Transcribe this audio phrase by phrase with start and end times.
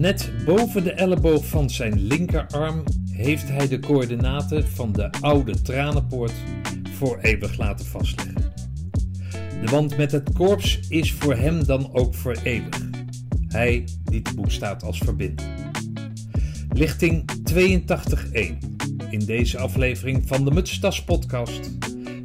[0.00, 6.32] Net boven de elleboog van zijn linkerarm heeft hij de coördinaten van de oude tranenpoort
[6.92, 8.52] voor eeuwig laten vastleggen.
[9.60, 12.88] De wand met het korps is voor hem dan ook voor eeuwig.
[13.48, 15.46] Hij die te boek staat als verbinder.
[16.72, 18.40] Lichting 82.1
[19.10, 21.70] in deze aflevering van de Mutstas podcast.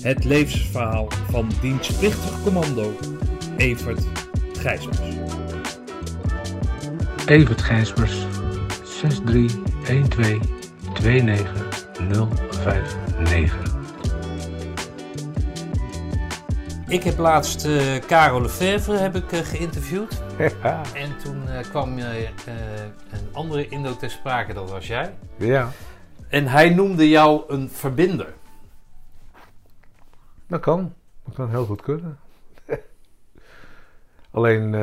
[0.01, 2.97] Het levensverhaal van dienstplichtig commando
[3.57, 4.05] Evert
[4.53, 5.24] Gijsmers.
[7.25, 8.25] Evert Gijsmers
[8.83, 10.39] 6312
[10.93, 13.73] 29059.
[16.87, 20.23] Ik heb laatst uh, Karel Lefevre heb ik, uh, geïnterviewd.
[20.63, 20.81] Ja.
[20.93, 22.27] En toen uh, kwam een
[23.31, 25.13] andere Indo ter sprake, dat was jij.
[25.35, 25.71] Ja.
[26.27, 28.33] En hij noemde jou een verbinder.
[30.47, 30.93] Dat kan.
[31.25, 32.19] Dat kan heel goed kunnen.
[34.31, 34.75] Alleen,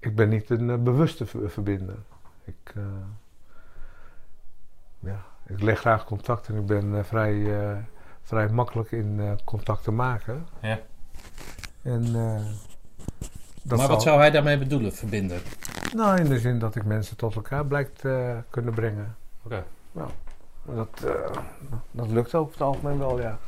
[0.00, 1.98] ik ben niet een bewuste verbinder.
[2.44, 2.74] Ik,
[4.98, 7.46] ja, ik leg graag contact en ik ben vrij,
[8.22, 10.46] vrij makkelijk in contact te maken.
[10.60, 10.78] Ja.
[11.82, 12.10] En,
[13.62, 14.00] maar wat zal...
[14.00, 15.40] zou hij daarmee bedoelen, verbinden?
[15.94, 19.16] Nou, in de zin dat ik mensen tot elkaar blijkt uh, kunnen brengen.
[19.42, 19.54] Oké.
[19.54, 19.64] Okay.
[19.92, 20.10] Nou,
[20.64, 21.42] dat, uh,
[21.90, 23.38] dat lukt ook op het algemeen wel, ja.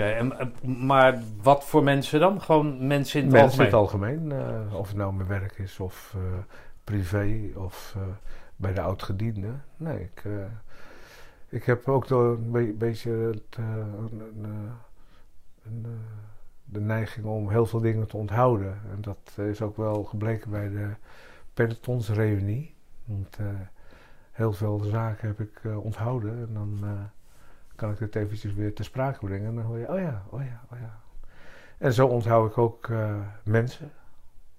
[0.00, 2.40] Okay, maar wat voor mensen dan?
[2.40, 4.20] Gewoon mensen in het mensen algemeen?
[4.20, 4.74] in het algemeen.
[4.74, 6.16] of het nou mijn werk is of
[6.84, 7.96] privé of
[8.56, 9.48] bij de oud-gediende.
[9.76, 10.22] Nee, ik,
[11.48, 14.22] ik heb ook door een beetje het, een,
[15.62, 16.00] een,
[16.64, 18.78] de neiging om heel veel dingen te onthouden.
[18.90, 20.88] En dat is ook wel gebleken bij de
[21.54, 22.74] pelotonsreunie.
[23.04, 23.38] Want
[24.32, 26.32] heel veel zaken heb ik onthouden.
[26.32, 26.78] En dan
[27.80, 29.48] kan ik het eventjes weer ter sprake brengen.
[29.48, 31.00] En dan hoor je, oh ja, oh ja, oh ja.
[31.78, 32.88] En zo onthoud ik ook
[33.44, 33.92] mensen.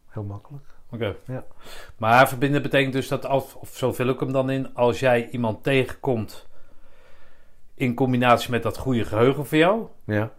[0.07, 0.65] Heel makkelijk.
[0.91, 0.95] Oké.
[0.95, 1.35] Okay.
[1.35, 1.43] Ja.
[1.97, 5.29] Maar verbinden betekent dus dat, als, of zo vul ik hem dan in, als jij
[5.29, 6.47] iemand tegenkomt
[7.73, 9.87] in combinatie met dat goede geheugen voor jou.
[10.05, 10.31] Ja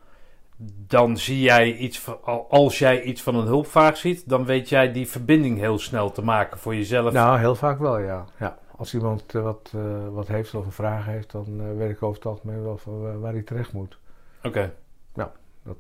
[0.87, 2.19] dan zie jij iets van,
[2.49, 6.23] als jij iets van een hulpvraag ziet, dan weet jij die verbinding heel snel te
[6.23, 7.13] maken voor jezelf.
[7.13, 8.25] Nou, heel vaak wel, ja.
[8.39, 8.59] ja.
[8.77, 12.03] Als iemand uh, wat, uh, wat heeft of een vraag heeft, dan uh, weet ik
[12.03, 13.99] over het algemeen wel van waar hij terecht moet.
[14.39, 14.49] Oké.
[14.49, 14.73] Okay.
[15.15, 15.77] Ja, dat.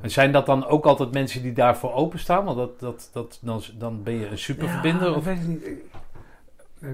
[0.00, 2.44] En zijn dat dan ook altijd mensen die daarvoor openstaan?
[2.44, 5.10] Want dat, dat, dat, dan, dan ben je een superverbinder?
[5.10, 5.24] Ja, of?
[5.24, 5.68] weet ik niet.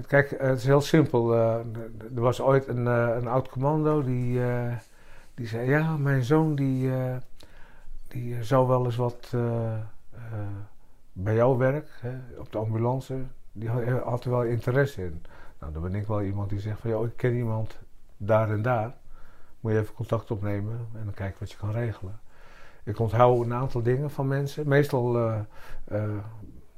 [0.07, 1.33] Kijk, het is heel simpel.
[1.35, 1.63] er
[2.13, 4.41] was ooit een, een oud commando die,
[5.33, 6.91] die zei: Ja, mijn zoon die
[8.07, 9.33] die zou wel eens wat
[11.13, 13.17] bij jouw werk, hè, op de ambulance,
[13.51, 15.23] die had, had, er wel interesse in.
[15.59, 17.79] Nou, dan ben ik wel iemand die zegt van, ja, ik ken iemand
[18.17, 18.95] daar en daar.
[19.59, 22.19] Moet je even contact opnemen en dan kijken wat je kan regelen.
[22.83, 24.67] Ik onthoud een aantal dingen van mensen.
[24.67, 25.39] Meestal uh,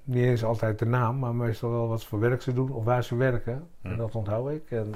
[0.03, 3.03] niet eens altijd de naam, maar meestal wel wat voor werk ze doen of waar
[3.03, 3.67] ze werken.
[3.81, 3.87] Hm.
[3.87, 4.71] En dat onthoud ik.
[4.71, 4.93] En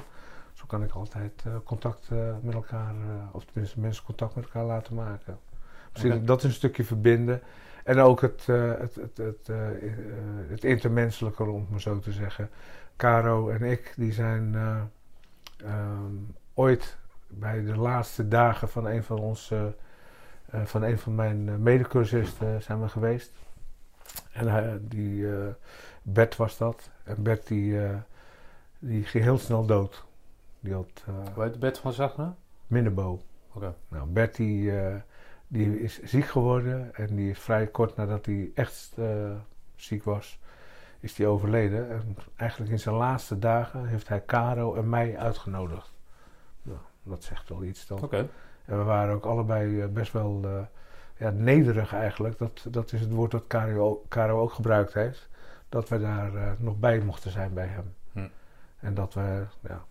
[0.52, 2.10] zo kan ik altijd contact
[2.40, 2.94] met elkaar,
[3.32, 5.38] of tenminste mensen contact met elkaar laten maken.
[5.96, 6.24] Okay.
[6.24, 7.42] Dat is een stukje verbinden.
[7.86, 9.56] En ook het, uh, het, het, het, uh,
[10.48, 12.50] het intermenselijke, om het maar zo te zeggen.
[12.96, 14.54] Caro en ik, die zijn
[15.64, 19.52] um, ooit bij de laatste dagen van een van ons,
[20.64, 23.32] van een van mijn medecursisten zijn we geweest.
[24.32, 25.26] En die
[26.02, 26.90] Bert was dat.
[27.04, 27.80] En Bert die,
[28.78, 30.04] die ging heel snel dood.
[30.60, 31.04] Die had,
[31.34, 32.36] Hoe heet Bert van Zagna?
[32.66, 33.10] Minnebo.
[33.10, 33.56] Oké.
[33.56, 33.74] Okay.
[33.88, 34.72] Nou, Bert die
[35.48, 39.30] die is ziek geworden en die is vrij kort nadat hij echt uh,
[39.74, 40.38] ziek was,
[41.00, 41.90] is hij overleden.
[41.90, 45.94] En eigenlijk in zijn laatste dagen heeft hij Caro en mij uitgenodigd.
[46.62, 48.02] Nou, dat zegt wel iets dan.
[48.02, 48.28] Okay.
[48.64, 50.60] En we waren ook allebei uh, best wel uh,
[51.16, 52.38] ja, nederig eigenlijk.
[52.38, 55.28] Dat, dat is het woord dat Caro, Caro ook gebruikt heeft.
[55.68, 57.94] Dat we daar nog bij mochten zijn bij hem.
[58.12, 58.28] Hm.
[58.80, 59.84] En dat we ja,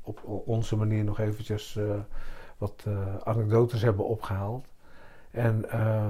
[0.00, 1.78] op onze manier nog eventjes
[2.58, 2.86] wat
[3.24, 4.71] anekdotes hebben opgehaald.
[5.32, 6.06] En uh,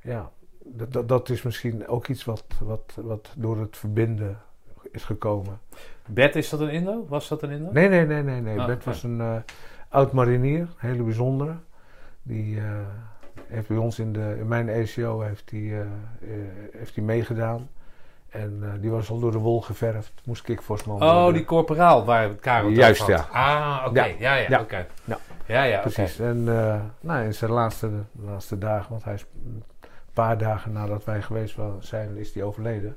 [0.00, 0.30] ja,
[0.64, 4.38] dat, dat is misschien ook iets wat, wat, wat door het verbinden
[4.90, 5.60] is gekomen.
[6.06, 7.06] Bert, is dat een Indo?
[7.08, 7.72] Was dat een Indo?
[7.72, 8.40] Nee, nee, nee, nee.
[8.40, 8.58] nee.
[8.58, 9.36] Oh, Bert was een uh,
[9.88, 11.54] oud marinier, een hele bijzondere.
[12.22, 12.64] Die uh,
[13.46, 15.80] heeft bij ons in, de, in mijn ECO heeft die, uh,
[16.72, 17.68] heeft die meegedaan.
[18.30, 20.12] En die was al door de wol geverfd.
[20.24, 21.34] Moest ik Vosman Oh, worden.
[21.34, 23.26] die corporaal waar Karel Juist, ja.
[23.32, 23.88] Ah, oké.
[23.88, 24.16] Okay.
[24.18, 24.60] Ja, ja, ja.
[24.60, 24.62] oké.
[24.62, 24.86] Okay.
[25.04, 25.18] Ja.
[25.46, 26.18] Ja, ja, precies.
[26.18, 26.30] Okay.
[26.30, 29.62] En uh, nou, in zijn laatste, laatste dagen, want hij is een
[30.12, 32.96] paar dagen nadat wij geweest zijn, is hij overleden.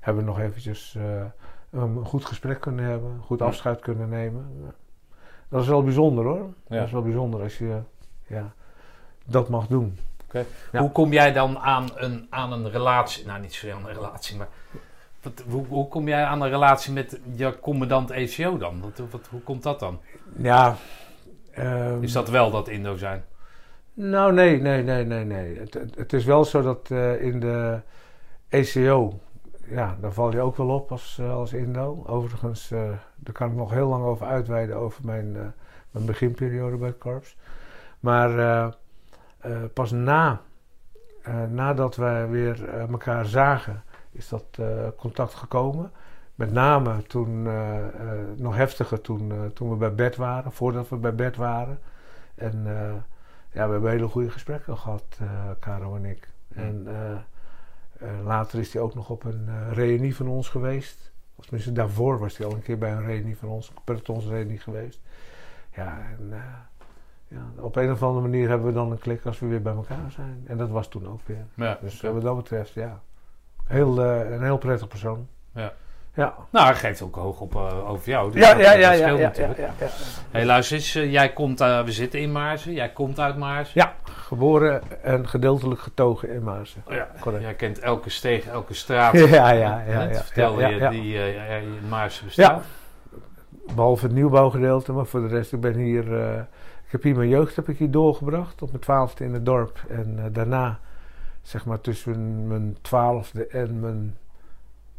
[0.00, 1.22] Hebben we nog eventjes uh,
[1.70, 4.74] een goed gesprek kunnen hebben, een goed afscheid kunnen nemen.
[5.48, 6.46] Dat is wel bijzonder hoor.
[6.66, 6.76] Ja.
[6.76, 7.78] Dat is wel bijzonder als je
[8.26, 8.52] ja,
[9.26, 9.98] dat mag doen.
[10.30, 10.46] Okay.
[10.72, 10.80] Ja.
[10.80, 13.26] Hoe kom jij dan aan een, aan een relatie?
[13.26, 14.48] Nou, niet zozeer aan een relatie, maar
[15.22, 18.80] Wat, hoe, hoe kom jij aan een relatie met je commandant ECO dan?
[18.80, 20.00] Wat, wat, hoe komt dat dan?
[20.36, 20.76] Ja.
[21.50, 23.24] ehm, Is dat wel dat Indo zijn?
[23.94, 25.58] Nou, nee, nee, nee, nee, nee.
[25.58, 27.80] Het, het, het is wel zo dat eh, in de
[28.48, 29.20] ECO,
[29.66, 32.04] ja, daar val je ook wel op als, eh, als Indo.
[32.06, 35.54] Overigens, eh, daar kan ik nog heel lang over uitweiden over mijn,
[35.90, 37.36] mijn beginperiode bij het korps.
[38.00, 38.30] Maar
[39.40, 40.40] eh, pas na,
[41.22, 43.82] eh, nadat wij weer eh, elkaar zagen,
[44.12, 44.58] is dat
[44.96, 45.92] contact gekomen.
[46.34, 47.42] Met name toen,
[48.36, 51.78] nog heftiger toen, toen we bij bed waren, voordat we bij bed waren.
[52.34, 52.64] En
[53.52, 56.28] ja, we hebben hele goede gesprekken gehad, eh Caro en ik.
[56.54, 56.86] En
[58.24, 61.12] later is hij ook nog op een reunie van ons geweest.
[61.34, 64.58] Of tenminste, daarvoor was hij al een keer bij een reunie van ons, een pelotonsreunie
[64.58, 65.00] geweest.
[65.74, 66.32] Ja, en
[67.30, 69.74] ja, op een of andere manier hebben we dan een klik als we weer bij
[69.74, 70.44] elkaar zijn.
[70.46, 71.46] En dat was toen ook weer.
[71.54, 71.78] Ja.
[71.80, 73.00] Dus wat dat betreft, ja.
[73.64, 75.28] Heel, eh, een heel prettig persoon.
[75.54, 75.72] Ja.
[76.14, 76.34] Ja.
[76.50, 78.32] Nou, hij geeft ook hoog op eh, over jou.
[78.32, 79.88] dus Ja, ja, ja, ja, ja, ja, ja.
[80.30, 83.80] Hey, luister eens, eh, jij komt, eh, we zitten in Maarsen, jij komt uit Maarsen.
[83.80, 86.82] Ja, geboren en gedeeltelijk getogen in Maarsen.
[86.88, 87.42] Oh ja, Correct.
[87.42, 89.12] jij kent elke steeg, elke straat.
[89.30, 90.08] Ja, ja, ja.
[90.34, 92.64] Ja, je die in Maarsen bestaat.
[93.74, 96.04] Behalve het nieuwbouwgedeelte, maar voor de rest, ik ben hier...
[96.90, 99.84] ik heb hier mijn jeugd heb ik hier doorgebracht, op mijn twaalfde in het dorp.
[99.88, 100.78] En eh, daarna,
[101.42, 104.16] zeg maar tussen mijn twaalfde en mijn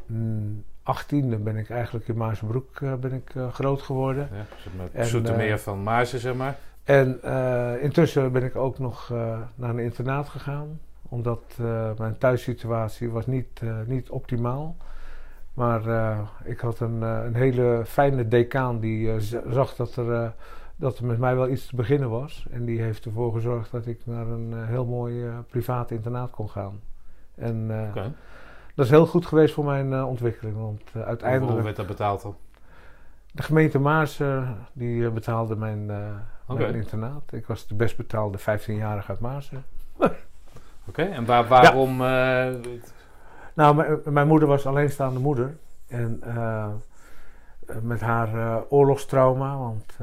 [0.05, 4.29] mm, achttiende ben ik eigenlijk in Maarsenbroek eh, ben ik, eh, groot geworden.
[4.31, 4.45] Ja,
[4.77, 6.57] maar, En, Zoetermeer eh, van Maarsen, zeg maar.
[6.83, 7.21] En
[7.81, 9.09] intussen ben ik ook nog
[9.55, 10.79] naar een internaat gegaan.
[11.01, 11.57] Omdat
[11.97, 14.75] mijn thuissituatie was niet, niet optimaal.
[15.53, 20.33] Maar eh, ik had een, een hele fijne decaan die zag dat er,
[20.81, 22.45] dat er met mij wel iets te beginnen was.
[22.51, 26.31] En die heeft ervoor gezorgd dat ik naar een eh, heel mooi eh, privaat internaat
[26.31, 26.79] kon gaan.
[27.35, 28.03] En eh,
[28.75, 30.57] dat is heel goed geweest voor mijn ontwikkeling.
[30.57, 31.63] Want Hoeveel uiteindelijk...
[31.63, 32.35] werd dat betaald dan?
[33.31, 35.85] De gemeente Maars eh, die betaalde mijn,
[36.47, 37.31] mijn internaat.
[37.31, 39.63] Ik was de best betaalde 15-jarige uit Maarsen.
[40.89, 41.97] Oké, en waar, waarom...
[43.53, 45.57] Nou, mijn, moeder was alleenstaande moeder.
[45.87, 46.23] En
[47.81, 49.97] met haar oorlogstrauma, want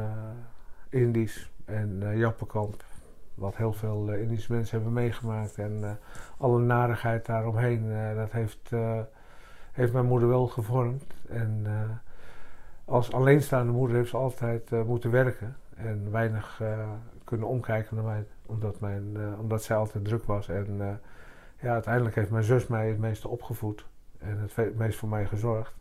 [0.88, 2.85] Indisch en eh Jappenkamp,
[3.35, 5.58] wat heel veel eh, Indische mensen hebben meegemaakt.
[5.58, 5.90] En eh,
[6.38, 8.70] alle narigheid daaromheen, dat heeft,
[9.73, 11.05] heeft mijn moeder wel gevormd.
[11.29, 11.67] En
[12.85, 15.56] als alleenstaande moeder heeft ze altijd moeten werken.
[15.75, 16.62] En weinig
[17.25, 20.49] kunnen omkijken naar mij, omdat, mijn, omdat zij altijd druk was.
[20.49, 21.00] En
[21.61, 23.87] ja, uiteindelijk heeft mijn zus mij het meeste opgevoed.
[24.19, 25.75] En het meest voor mij gezorgd.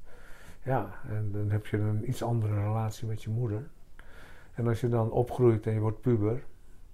[0.64, 3.68] Ja, en dan heb je een iets andere relatie met je moeder.
[4.58, 6.44] En als je dan opgroeit en je wordt puber,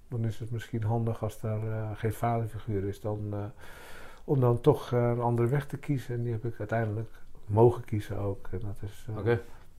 [0.08, 3.40] dan is het misschien handig als daar eh, geen vaderfiguur is, dan, eh,
[4.24, 6.16] om dan toch eh, een andere weg te kiezen.
[6.16, 7.10] En die heb ik uiteindelijk
[7.46, 8.48] mogen kiezen ook.
[8.52, 9.08] En dat is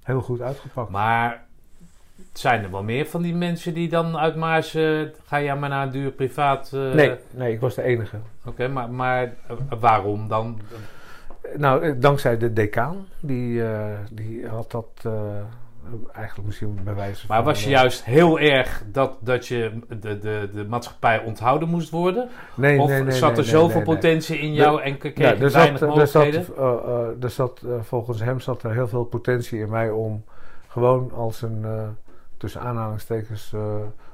[0.03, 0.91] heel goed uitgepakt.
[0.91, 1.47] Maar
[2.33, 4.35] zijn er wel meer van die mensen die dan uit.
[5.25, 6.73] Ga jij maar naar een duur privaat...
[6.73, 8.19] nee, nee, ik was de enige.
[8.45, 9.35] Oké, maar, maar
[9.81, 10.61] waarom dan?
[11.57, 13.63] Nou, dankzij de decaan, die,
[14.11, 15.07] die had dat
[16.13, 17.37] eigenlijk misschien bij wijze van...
[17.37, 21.69] Maar was je eh, juist heel erg dat, dat je de, de, de maatschappij onthouden
[21.69, 22.29] moest worden?
[22.55, 25.51] Nee, of nee, nee, zat er zoveel potentie in De- jou en kreeg Ja, er
[25.51, 29.61] weinig zat, er zat, eh, eh, er zat volgens hem zat er heel veel potentie
[29.61, 30.25] in mij om
[30.69, 31.67] gewoon als een,
[32.37, 33.55] tussen aanhalingstekens,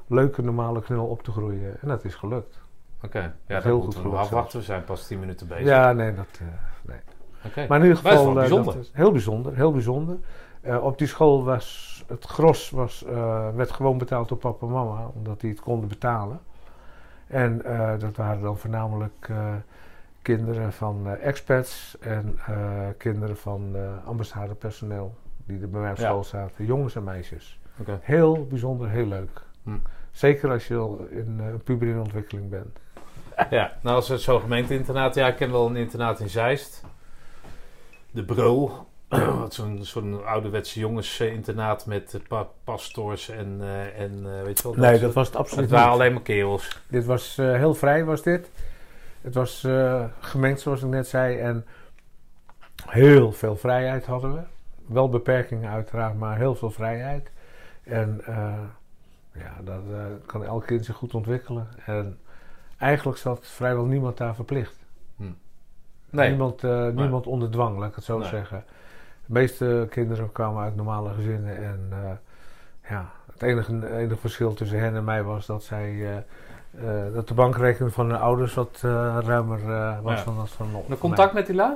[0.07, 1.77] leuke normale knul op te groeien.
[1.81, 2.59] En dat is gelukt.
[3.03, 4.59] Oké, ja, heel dat goed we nog gelukt afwachten.
[4.59, 5.65] We zijn pas 10 minuten bezig.
[5.65, 6.39] Ja, nee, dat...
[6.81, 6.99] nee.
[7.45, 7.65] Oké.
[7.67, 8.33] Maar in ieder geval...
[8.33, 10.17] dat is heel bijzonder, heel bijzonder.
[10.61, 14.71] Eh, op die school was het gros was, eh, werd gewoon betaald door papa en
[14.71, 16.39] mama, omdat die het konden betalen.
[17.27, 19.29] En eh, dat waren dan voornamelijk
[20.21, 22.39] kinderen van expats en
[22.97, 23.75] kinderen van
[24.05, 25.15] ambassadepersoneel
[25.45, 26.03] die er bij mij op Ja.
[26.05, 27.59] school zaten, jongens en meisjes.
[28.01, 29.41] Heel bijzonder, heel leuk.
[29.63, 29.77] Hm.
[30.11, 32.79] Zeker als je al in een puber in ontwikkeling bent.
[33.49, 36.83] Ja, nou als het zo'n gemeenteinternaat, ja, ik ken wel een internaat in Zeist.
[38.11, 38.87] De Brul.
[39.39, 44.73] Wat Zo'n zo'n ouderwetse jongensinternaat met pa pastoors en, eh, en eh, weet je wel.
[44.89, 45.99] Nee, dat was het absoluut Het waren niet.
[45.99, 46.81] alleen maar kerels.
[46.87, 48.51] Dit was eh, heel vrij, was dit.
[49.21, 49.67] Het was
[50.19, 51.37] gemengd, zoals ik net zei.
[51.37, 51.65] En
[52.85, 54.41] heel veel vrijheid hadden we.
[54.85, 57.31] Wel beperkingen uiteraard, maar heel veel vrijheid.
[57.83, 58.21] En
[59.33, 59.81] ja, dat
[60.25, 61.67] kan elk kind zich goed ontwikkelen.
[61.85, 62.19] En
[62.77, 64.79] eigenlijk zat vrijwel niemand daar verplicht.
[66.09, 68.27] Nee, Niemand, eh, niemand onder dwang, laat ik het zo Nee.
[68.29, 68.63] zeggen.
[69.25, 71.57] De meeste kinderen kwamen uit normale gezinnen.
[71.57, 75.89] En eh, ja, het enige, enige verschil tussen hen en mij was dat zij...
[75.89, 78.79] eh, eh, dat de bankrekening van hun ouders wat
[79.25, 79.59] ruimer
[80.01, 80.25] was Ja.
[80.25, 81.75] dan dat van de van contact met die lui?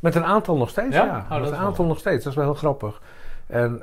[0.00, 1.04] Met een aantal nog steeds, Ja?
[1.04, 1.26] ja.
[1.36, 2.24] Oh, Met een aantal nog steeds.
[2.24, 3.02] Dat is wel heel grappig.
[3.46, 3.82] En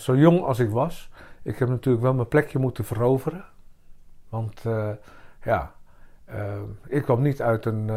[0.00, 1.10] zo jong als ik was,
[1.42, 3.44] ik heb natuurlijk wel mijn plekje moeten veroveren.
[4.28, 4.62] Want
[5.42, 5.72] ja,
[6.86, 7.88] ik kwam niet uit een,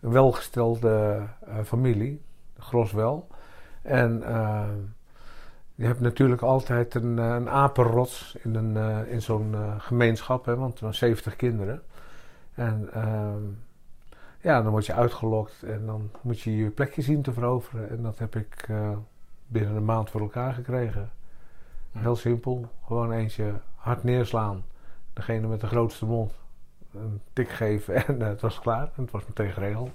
[0.00, 1.20] een welgestelde
[1.64, 2.22] familie,
[2.58, 3.28] gros wel.
[3.86, 4.68] En eh,
[5.74, 10.56] je hebt natuurlijk altijd een, eh, een apenrots in, een, eh, in zo'n gemeenschap, hè,
[10.56, 11.82] want er waren 70 kinderen.
[12.54, 13.42] En ehm,
[14.40, 17.90] ja, dan word je uitgelokt en dan moet je je plekje zien te veroveren.
[17.90, 18.68] En dat heb ik
[19.46, 21.10] binnen een maand voor elkaar gekregen.
[21.92, 24.64] Heel simpel, gewoon eentje hard neerslaan.
[25.12, 26.32] Degene met de grootste mond
[26.94, 28.90] een tik geven en het was klaar.
[28.96, 29.90] En het was meteen geregeld.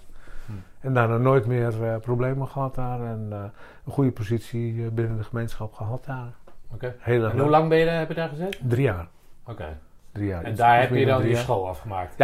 [0.52, 0.86] Hm.
[0.88, 3.02] En daarna nooit meer eh, problemen gehad daar.
[3.02, 3.44] En eh,
[3.86, 6.34] een goede positie eh, binnen de gemeenschap gehad daar.
[6.74, 6.96] Oké.
[7.04, 8.70] En hoe lang ben je, daar- heb je daar gezeten?
[8.70, 9.08] Drie jaar.
[9.46, 9.78] Oké.
[10.12, 10.44] Drie jaar.
[10.44, 12.16] En daar heb je dan je school afgemaakt?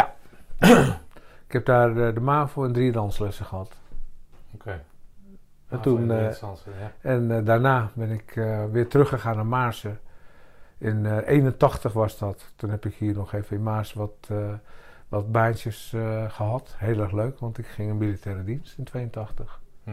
[1.46, 3.76] Ik heb daar eh, de MAVO en drie danslessen gehad.
[4.54, 4.80] Oké.
[5.68, 6.32] En, toen, ja.
[7.00, 8.32] en daarna ben ik
[8.72, 10.00] weer teruggegaan naar Maarsen.
[10.78, 12.52] In eh 81 was dat.
[12.56, 14.30] Toen heb ik hier nog even in Maarsen wat,
[15.08, 16.74] wat baantjes eh, gehad.
[16.78, 19.60] Heel erg leuk, want ik ging in militaire dienst in 82.
[19.84, 19.90] Hm.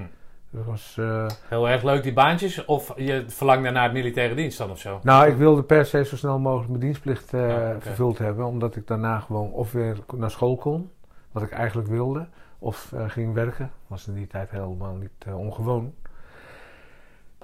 [0.49, 2.65] Dat was, eh, Heel erg leuk die baantjes?
[2.65, 4.99] Of je verlangde naar het militaire dienst dan of zo?
[5.03, 7.81] nou, ik wilde per se zo snel mogelijk mijn dienstplicht Ja, oké.
[7.81, 8.45] vervuld hebben.
[8.45, 10.91] Omdat ik daarna gewoon of weer naar school kon,
[11.31, 12.27] wat ik eigenlijk wilde.
[12.59, 13.71] Of ging werken.
[13.87, 15.93] Was in die tijd helemaal niet ongewoon.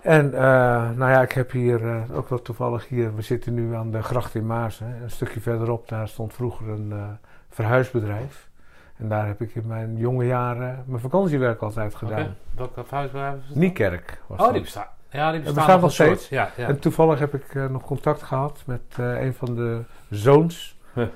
[0.02, 0.30] En
[0.98, 3.16] nou ja, ik heb hier ook wel toevallig hier.
[3.16, 5.02] We zitten nu aan de gracht in Maarsen.
[5.02, 6.94] Een stukje verderop, daar stond vroeger een
[7.52, 8.50] verhuisbedrijf.
[8.98, 12.36] En daar heb ik in mijn jonge jaren mijn vakantiewerk altijd gedaan.
[12.56, 13.56] Welk huisbedrijf is het?
[13.56, 14.54] Niekerk was Oh, dat.
[14.54, 14.88] die bestaan.
[15.10, 16.30] Ja, die bestaan, nog steeds.
[16.30, 16.68] Ja, ja.
[16.68, 20.78] En toevallig heb ik eh, nog contact gehad met eh, een van de zoons.
[20.94, 21.08] Huh.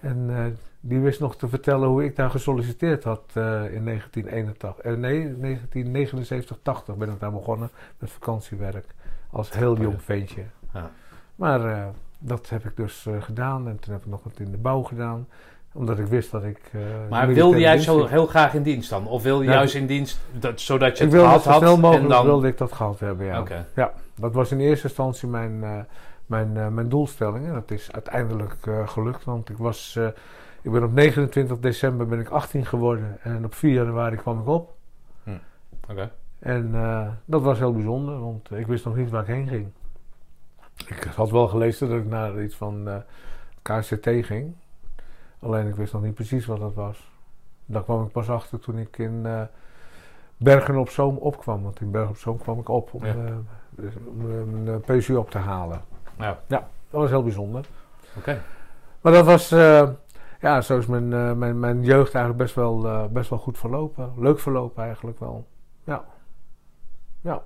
[0.00, 0.44] En eh,
[0.80, 4.76] die wist nog te vertellen hoe ik daar gesolliciteerd had in 1981.
[4.76, 8.86] eh, nee, 1979, 80 ben ik daar begonnen met vakantiewerk.
[9.30, 10.44] Als heel Oh jong ventje.
[10.74, 10.90] Ja.
[11.34, 13.68] Maar dat heb ik dus gedaan.
[13.68, 15.26] En toen heb ik nog wat in de bouw gedaan.
[15.72, 16.60] Omdat ik wist dat ik...
[16.72, 18.08] eh, Maar wilde jij zo ging.
[18.08, 19.06] heel graag in dienst dan?
[19.06, 19.54] Of wil je Ja.
[19.54, 21.58] juist in dienst dat, zodat je Ik het wilde zo had?
[21.60, 22.24] snel mogelijk en dan...
[22.24, 23.40] wilde ik dat gehad hebben, ja.
[23.40, 23.66] Oké.
[24.14, 25.78] Dat was in eerste instantie mijn, eh,
[26.26, 27.46] mijn, eh, mijn doelstelling.
[27.46, 29.24] En dat is uiteindelijk gelukt.
[29.24, 29.98] Want ik was...
[30.62, 33.18] ik ben op 29 december ben ik 18 geworden.
[33.22, 34.74] En op 4 januari kwam ik op.
[35.90, 36.10] Oké.
[36.38, 36.72] En
[37.24, 38.20] dat was heel bijzonder.
[38.20, 39.68] Want ik wist nog niet waar ik heen ging.
[40.86, 42.88] Ik had wel gelezen dat ik naar iets van
[43.62, 44.54] KCT ging.
[45.40, 47.10] Alleen ik wist nog niet precies wat dat was.
[47.66, 49.42] Daar kwam ik pas achter toen ik in eh,
[50.36, 51.62] Bergen op Zoom opkwam.
[51.62, 53.14] Want in Bergen op Zoom kwam ik op om, Ja.
[53.14, 53.36] eh,
[53.70, 53.94] dus
[54.66, 55.80] eh, PSU op te halen.
[56.18, 56.38] Ja.
[56.48, 57.66] Dat was heel bijzonder.
[58.16, 58.42] Oké.
[59.00, 59.48] Maar dat was,
[60.40, 64.12] ja, zo is mijn, mijn, mijn jeugd eigenlijk best wel, best wel goed verlopen.
[64.16, 65.46] Leuk verlopen eigenlijk wel.
[65.84, 66.04] Ja.
[67.20, 67.42] Ja.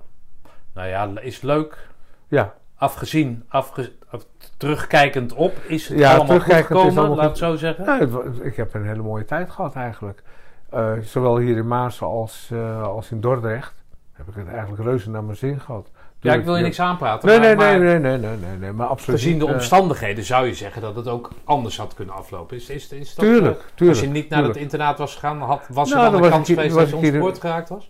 [0.73, 1.89] Nou ja, is leuk.
[2.27, 2.53] Ja.
[2.75, 4.25] Afgezien, afge, af-
[4.57, 7.85] terugkijkend op, is het Ja, allemaal goed gekomen, allemaal laat het zo zeggen.
[7.85, 10.23] Nou, het ik heb een hele mooie tijd gehad eigenlijk.
[10.69, 13.73] Eh, zowel hier in Maarsen als, eh, als in Dordrecht
[14.11, 15.83] heb ik het eigenlijk reuze naar mijn zin gehad.
[16.19, 17.27] Toen Ja, ik wil je niks aanpraten.
[17.27, 19.53] Nee, maar, nee, maar nee, nee, nee, nee, nee, nee, maar absoluut gezien de eh,
[19.53, 22.55] omstandigheden zou je zeggen dat het ook anders had kunnen aflopen.
[22.57, 23.99] Is, is, is dat, Tuurlijk, tuurlijk.
[23.99, 24.53] Als je niet naar tuurlijk.
[24.53, 27.39] het internaat was gegaan, had, was er Nou, dan was kans geweest dat je ontspoord
[27.39, 27.89] geraakt was?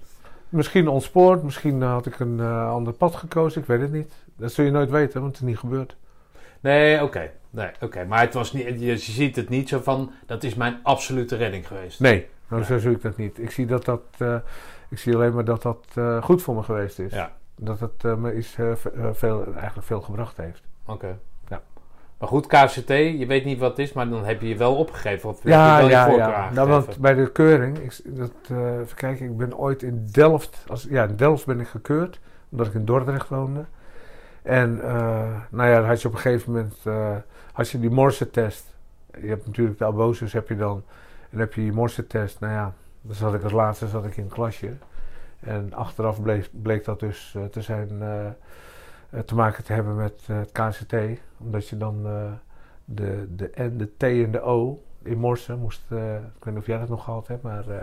[0.53, 4.13] Misschien ontspoord, misschien had ik een eh, ander pad gekozen, ik weet het niet.
[4.38, 5.95] Dat zul je nooit weten, want het is niet gebeurd.
[6.60, 7.31] Nee, oké.
[7.50, 8.05] Nee, oké.
[8.05, 11.67] Maar het was niet, je, ziet het niet zo van, dat is mijn absolute redding
[11.67, 12.00] geweest.
[12.00, 12.67] Nee, nou, Ja.
[12.67, 13.39] zo zie ik dat niet.
[13.39, 14.36] Ik zie, dat dat, eh,
[14.89, 17.13] ik zie alleen maar dat dat eh, goed voor me geweest is.
[17.13, 17.31] Ja.
[17.55, 20.62] Dat het me is, ve- veel, eigenlijk veel gebracht heeft.
[20.86, 21.17] Oké.
[22.24, 24.75] Maar goed, KCT, je weet niet wat het is, maar dan heb je je wel
[24.75, 25.30] opgegeven.
[25.30, 26.50] Of Ja, je wel ja, je ja.
[26.51, 30.65] Nou, want bij de keuring, ik, dat, eh, even kijken, ik ben ooit in Delft,
[30.68, 33.65] als, ja, in Delft ben ik gekeurd, omdat ik in Dordrecht woonde.
[34.42, 34.96] En eh,
[35.50, 37.15] nou ja, dan had je op een gegeven moment, eh,
[37.53, 38.75] had je die morsetest.
[39.22, 40.84] Je hebt natuurlijk de aboses heb je dan,
[41.30, 42.39] en heb je die morsetest.
[42.39, 44.72] Nou ja, dan zat ik als laatste zat ik in een klasje.
[45.39, 47.88] En achteraf bleek, bleek dat dus te zijn,
[49.25, 50.93] te maken te hebben met eh, het KCT.
[51.39, 52.12] Omdat je dan eh,
[52.86, 56.58] de, de N, de T en de O in morsen moest, eh, ik weet niet
[56.63, 57.75] of jij dat nog gehad hebt, maar eh,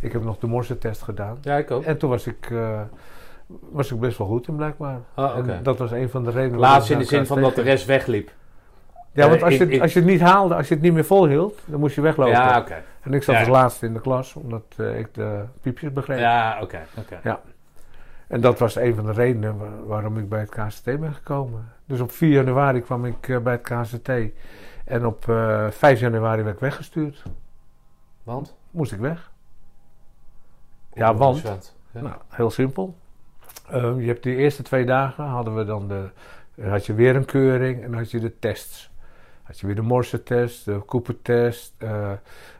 [0.00, 1.38] ik heb nog de morsetest gedaan.
[1.40, 1.82] Ja, ik ook.
[1.84, 2.80] En toen was ik, eh,
[3.70, 4.98] was ik best wel goed in blijkbaar.
[5.14, 5.36] Ah.
[5.36, 6.58] En dat was een van de redenen.
[6.60, 8.30] Laatst in de zin van dat de rest wegliep.
[9.12, 10.92] Ja, want Eh, als je, ik- als je het niet haalde, als je het niet
[10.92, 12.32] meer volhield, dan moest je weglopen.
[12.34, 12.82] Ja, oké.
[13.02, 13.40] En ik zat Ja.
[13.40, 16.18] als laatste in de klas, omdat eh, ik de piepjes begreep.
[16.18, 16.78] Ja, oké.
[16.98, 17.38] oké.
[18.28, 21.72] En dat was een van de redenen waar- waarom ik bij het KCT ben gekomen.
[21.86, 24.10] Dus op 4 januari kwam ik eh, bij het KCT.
[24.84, 27.22] En op eh 5 januari werd ik weggestuurd.
[28.22, 28.56] Want?
[28.70, 29.30] Moest ik weg.
[30.92, 31.42] Ja, want,
[31.92, 32.00] Ja.
[32.00, 32.96] Nou, heel simpel.
[33.70, 36.08] Ehm, je hebt de eerste twee dagen hadden we dan de,
[36.62, 38.90] had je weer een keuring en dan had je de tests.
[39.42, 42.10] Had je weer de Morse-test, de Cooper-test, eh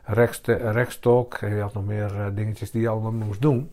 [0.04, 3.72] rekste- rekstok en je had nog meer eh, dingetjes die je allemaal moest doen.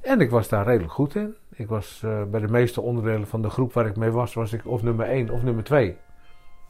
[0.00, 1.36] En ik was daar redelijk goed in.
[1.58, 4.52] Ik was eh, bij de meeste onderdelen van de groep waar ik mee was, was
[4.52, 5.96] ik of nummer 1 of nummer 2.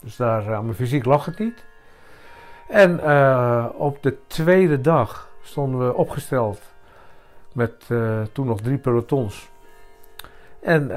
[0.01, 1.65] Dus daar eh, aan mijn fysiek lag het niet.
[2.67, 6.61] En eh, op de tweede dag stonden we opgesteld
[7.53, 7.87] met
[8.31, 9.49] toen nog drie pelotons.
[10.61, 10.87] En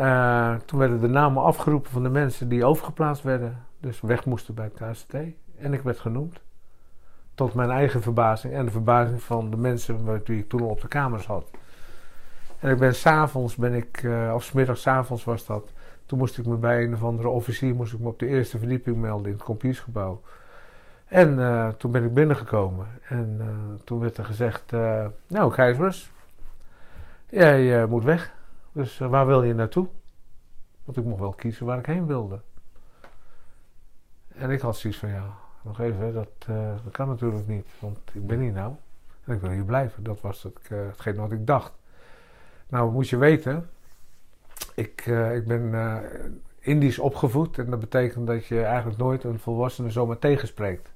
[0.65, 3.67] toen werden de namen afgeroepen van de mensen die overgeplaatst werden.
[3.81, 5.15] Dus weg moesten bij het KCT.
[5.59, 6.41] En ik werd genoemd.
[7.35, 10.69] Tot mijn eigen verbazing en de verbazing van de mensen met wie ik toen al
[10.69, 11.51] op de kamers had.
[12.63, 15.73] En ik ben s'avonds, ben ik, eh, of 's middags, s'avonds was dat.
[16.07, 18.59] Toen moest ik me bij een of andere officier moest ik me op de eerste
[18.59, 20.21] verdieping melden in het compiersgebouw.
[21.07, 22.87] En eh, toen ben ik binnengekomen.
[23.09, 23.47] En eh,
[23.85, 24.71] toen werd er gezegd,
[25.27, 26.13] nou Gijsbers,
[27.29, 28.35] jij moet weg.
[28.73, 29.89] Dus waar wil je naartoe?
[30.85, 32.41] Want ik mocht wel kiezen waar ik heen wilde.
[34.35, 36.49] En ik had zoiets van, ja, nog even, dat,
[36.91, 37.67] kan natuurlijk niet.
[37.79, 38.75] Want ik ben hier nou.
[39.25, 40.03] En ik wil hier blijven.
[40.03, 41.73] Dat was het, hetgeen wat ik dacht.
[42.73, 43.71] Nou, moet je weten,
[44.75, 45.97] ik, eh, ik ben eh,
[46.59, 47.59] Indisch opgevoed.
[47.59, 50.93] En dat betekent dat je eigenlijk nooit een volwassene zomaar tegenspreekt.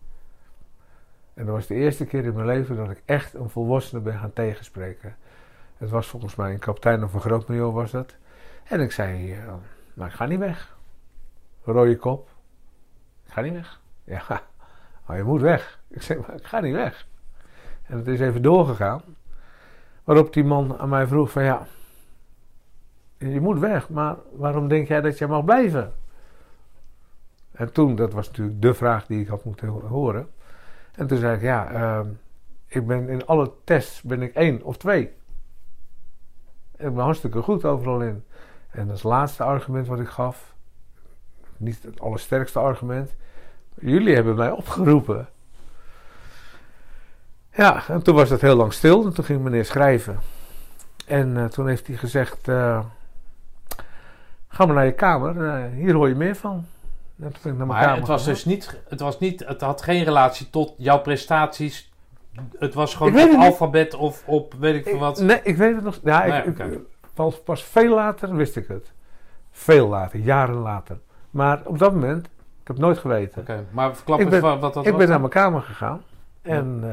[1.34, 4.18] En dat was de eerste keer in mijn leven dat ik echt een volwassene ben
[4.18, 5.16] gaan tegenspreken.
[5.76, 8.14] Het was volgens mij een kapitein of een grootmajor was dat.
[8.64, 9.38] En ik zei, eh,
[9.94, 10.76] nou ik ga niet weg.
[11.64, 12.28] Rode kop.
[13.26, 13.80] Ik ga niet weg.
[14.04, 14.42] Ja,
[15.06, 15.80] maar je moet weg.
[15.88, 17.06] Ik zei, maar ik ga niet weg.
[17.82, 19.02] En het is even doorgegaan.
[20.06, 21.66] Waarop die man aan mij vroeg van ja,
[23.18, 25.92] je moet weg, maar waarom denk jij dat je mag blijven?
[27.52, 30.28] En toen, dat was natuurlijk de vraag die ik had moeten ho- horen.
[30.92, 32.08] En toen zei ik, ja, ehm,
[32.66, 35.02] ik ben in alle tests ben ik één of twee.
[36.76, 38.24] Ik ben hartstikke goed overal in.
[38.70, 40.54] En als laatste argument wat ik gaf,
[41.56, 43.14] niet het allersterkste argument,
[43.74, 45.28] jullie hebben mij opgeroepen.
[47.56, 50.18] Ja, en toen was het heel lang stil en toen ging meneer schrijven.
[51.06, 52.80] En eh, toen heeft hij gezegd, eh,
[54.48, 56.66] ga maar naar je kamer, eh, hier hoor je meer van.
[57.20, 59.44] En toen ben ik naar mijn Maar kamer het was dus niet, het was niet,
[59.46, 61.92] het had geen relatie tot jouw prestaties.
[62.58, 63.46] Het was gewoon Ik op het niet.
[63.46, 65.20] alfabet of op weet ik veel Ik- wat.
[65.20, 66.00] Nee, ik weet het nog.
[66.04, 66.78] Ja, Nee, ik, ik-
[67.14, 68.92] pas, pas veel later wist ik het.
[69.50, 70.98] Veel later, jaren later.
[71.30, 73.40] Maar op dat moment, ik heb het nooit geweten.
[73.40, 75.20] Oké, maar verklap Ik eens ben- wat, wat dat ik was ben dan.
[75.20, 76.02] naar mijn kamer gegaan.
[76.42, 76.84] En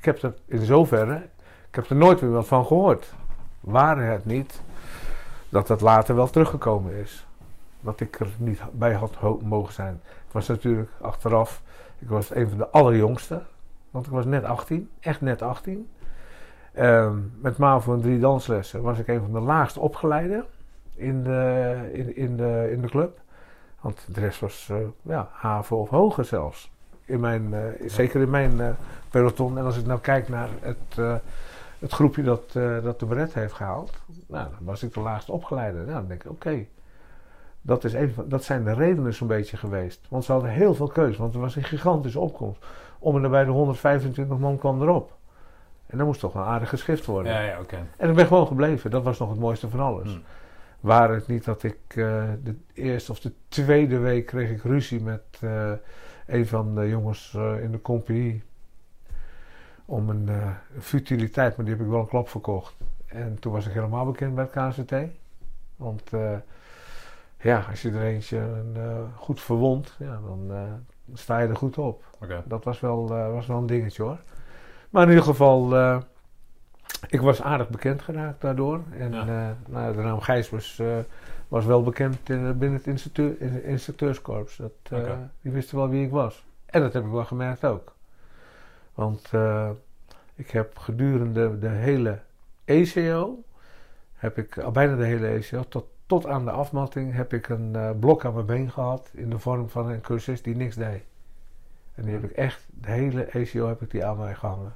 [0.00, 1.14] ik- ik heb er in zoverre,
[1.68, 3.12] ik heb er nooit meer wat van gehoord.
[3.60, 4.60] Waren het niet
[5.48, 7.26] dat dat later wel teruggekomen is.
[7.80, 10.00] Dat ik er niet bij had mogen zijn.
[10.04, 11.62] Het was natuurlijk achteraf,
[11.98, 13.42] ik was een van de allerjongste.
[13.90, 15.88] Want ik was net 18, echt net 18.
[16.72, 20.44] Ehm, met MAVO en drie danslessen was ik een van de laagst opgeleide
[20.94, 23.20] in de, in, in de, in de club.
[23.80, 26.70] Want de rest was eh, ja, HAVO of hoger zelfs.
[27.10, 28.70] In mijn, eh, Zeker in mijn eh,
[29.10, 29.58] peloton.
[29.58, 31.14] En als ik nou kijk naar het, eh,
[31.78, 33.92] het groepje dat, dat de beret heeft gehaald.
[34.26, 35.78] Nou, dan was ik de laagst opgeleide.
[35.78, 36.66] Nou, dan denk ik, oké.
[37.62, 37.94] dat, is
[38.24, 40.06] dat zijn de redenen zo'n beetje geweest.
[40.08, 41.16] Want ze hadden heel veel keus.
[41.16, 42.64] Want er was een gigantische opkomst.
[42.98, 45.12] Om en nabij de 125 man kwam erop.
[45.86, 47.32] En dat moest toch een aardig geschift worden.
[47.32, 47.58] Ja, ja.
[47.96, 48.90] En ik ben gewoon gebleven.
[48.90, 50.08] Dat was nog het mooiste van alles.
[50.08, 50.22] Hmm.
[50.80, 55.40] Waar het niet dat ik de eerste of de tweede week kreeg ik ruzie met
[56.30, 58.42] een van de jongens eh, in de compagnie.
[59.84, 62.76] Om een eh, futiliteit, maar die heb ik wel een klap verkocht.
[63.06, 64.94] En toen was ik helemaal bekend bij het KCT.
[65.76, 66.36] Want eh,
[67.40, 68.76] ja, als je er eentje een,
[69.16, 70.50] goed verwondt, ja, dan
[71.14, 72.04] sta je er goed op.
[72.20, 72.42] Oké.
[72.44, 74.18] Dat was wel, was wel een dingetje hoor.
[74.90, 75.74] Maar in ieder geval,
[77.08, 78.80] ik was aardig bekend geraakt daardoor.
[78.98, 79.56] En Ja.
[79.68, 80.82] nou, de naam Gijs was,
[81.50, 84.56] was wel bekend in- binnen het instructeur, instructeurskorps.
[84.56, 85.12] Dat, eh.
[85.42, 86.44] Die wisten wel wie ik was.
[86.66, 87.94] En dat heb ik wel gemerkt ook.
[88.94, 89.70] Want eh,
[90.34, 92.18] ik heb gedurende de hele
[92.64, 93.42] ECO,
[94.14, 97.76] heb ik, al bijna de hele ECO, tot, tot aan de afmatting, heb ik een
[97.76, 101.02] eh, blok aan mijn been gehad in de vorm van een cursist die niks deed.
[101.94, 104.74] En die heb ik echt, de hele ECO heb ik die aan mij gehangen.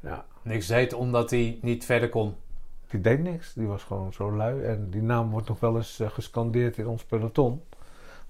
[0.00, 2.34] Ja, Niks deed omdat hij niet verder kon.
[2.90, 3.52] Die deed niks.
[3.52, 4.62] Die was gewoon zo lui.
[4.62, 7.62] En die naam wordt nog wel eens eh, gescandeerd in ons peloton.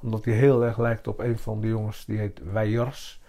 [0.01, 3.21] Omdat die heel erg lijkt op een van de jongens, die heet Weijers.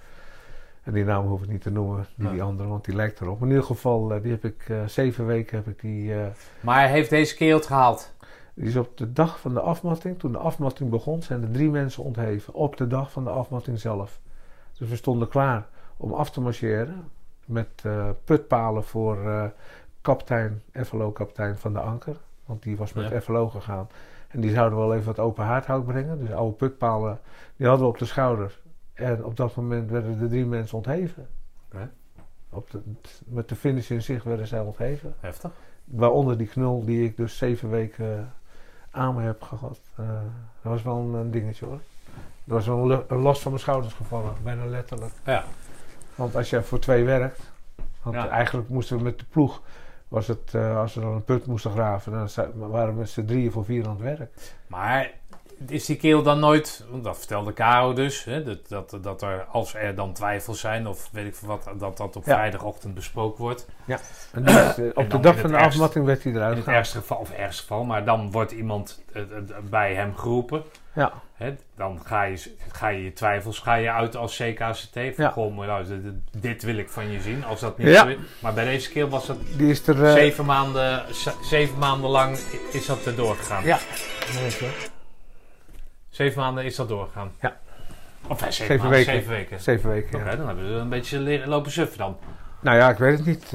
[0.83, 3.41] En die naam hoef ik niet te noemen, die, die andere, want die lijkt erop.
[3.41, 6.13] In ieder geval, eh, die heb ik eh, zeven weken heb ik die...
[6.59, 8.13] Maar hij heeft deze keer het gehaald.
[8.53, 11.69] die is op de dag van de afmatting, toen de afmatting begon, zijn er drie
[11.69, 12.53] mensen ontheven.
[12.53, 14.19] Op de dag van de afmatting zelf.
[14.77, 17.09] Dus we stonden klaar om af te marcheren.
[17.45, 17.83] Met
[18.23, 19.51] putpalen voor
[20.07, 22.15] kaptein, FLO-kaptein van de Anker.
[22.45, 23.21] Want die was met Ja.
[23.21, 23.87] FLO gegaan.
[24.27, 26.19] En die zouden wel even wat open haardhout brengen.
[26.19, 27.19] Dus oude pukpalen,
[27.55, 28.59] die hadden we op de schouder.
[28.93, 31.27] En op dat moment werden de drie mensen ontheven.
[31.65, 31.89] Oké.
[32.49, 32.81] Op de,
[33.25, 35.13] met de finish in zich werden zij ontheven.
[35.19, 35.51] Heftig.
[35.83, 38.33] Waaronder die knul die ik dus zeven weken
[38.91, 39.79] aan me heb gehad.
[39.95, 40.05] Eh,
[40.61, 41.79] dat was wel een, een dingetje hoor.
[42.47, 45.13] Er was wel een, last van mijn schouders gevallen, bijna letterlijk.
[45.25, 45.43] Ja.
[46.15, 47.51] Want als je voor twee werkt,
[48.03, 48.27] want Ja.
[48.29, 49.61] eigenlijk moesten we met de ploeg,
[50.07, 53.25] was het, eh, als we dan een put moesten graven, dan waren we met z'n
[53.25, 54.33] drieën voor vier aan het werk.
[54.67, 55.11] Maar
[55.67, 59.45] is die kerel dan nooit, want dat vertelde Caro dus, hè, dat, dat, dat er
[59.51, 62.33] als er dan twijfels zijn of weet ik veel wat, dat dat op Ja.
[62.33, 63.67] vrijdagochtend besproken wordt.
[64.31, 66.37] En die is, eh, op de dag in van het de afmatting werd hij In
[66.37, 66.79] eruit het gehaald.
[66.79, 69.21] ergste geval, of ergste geval, maar dan wordt iemand eh,
[69.69, 70.63] bij hem geroepen.
[70.97, 74.93] Ja, Hè, dan ga je, ga je je twijfels ga je uit als CKCT.
[74.93, 75.29] Van, Ja.
[75.29, 75.85] goh, nou,
[76.39, 77.45] dit- wil ik van je zien.
[77.45, 78.05] Als dat niet Ja.
[78.07, 78.15] is.
[78.41, 80.05] Maar bij deze kerel was dat die is er...
[80.05, 81.03] eh, zeven, maanden,
[81.43, 82.37] zeven maanden lang
[82.71, 83.63] is dat er doorgegaan.
[83.63, 83.77] Ja.
[86.09, 87.31] Zeven maanden is dat doorgegaan.
[87.41, 87.57] Ja.
[88.27, 89.13] Of eh, zeven, Zeven weken.
[89.13, 89.59] zeven weken.
[89.61, 90.35] Zeven weken, ja.
[90.35, 92.17] dan hebben ze een beetje lopen suffen dan.
[92.61, 93.43] Nou ja, ik weet het niet.
[93.43, 93.51] Eh,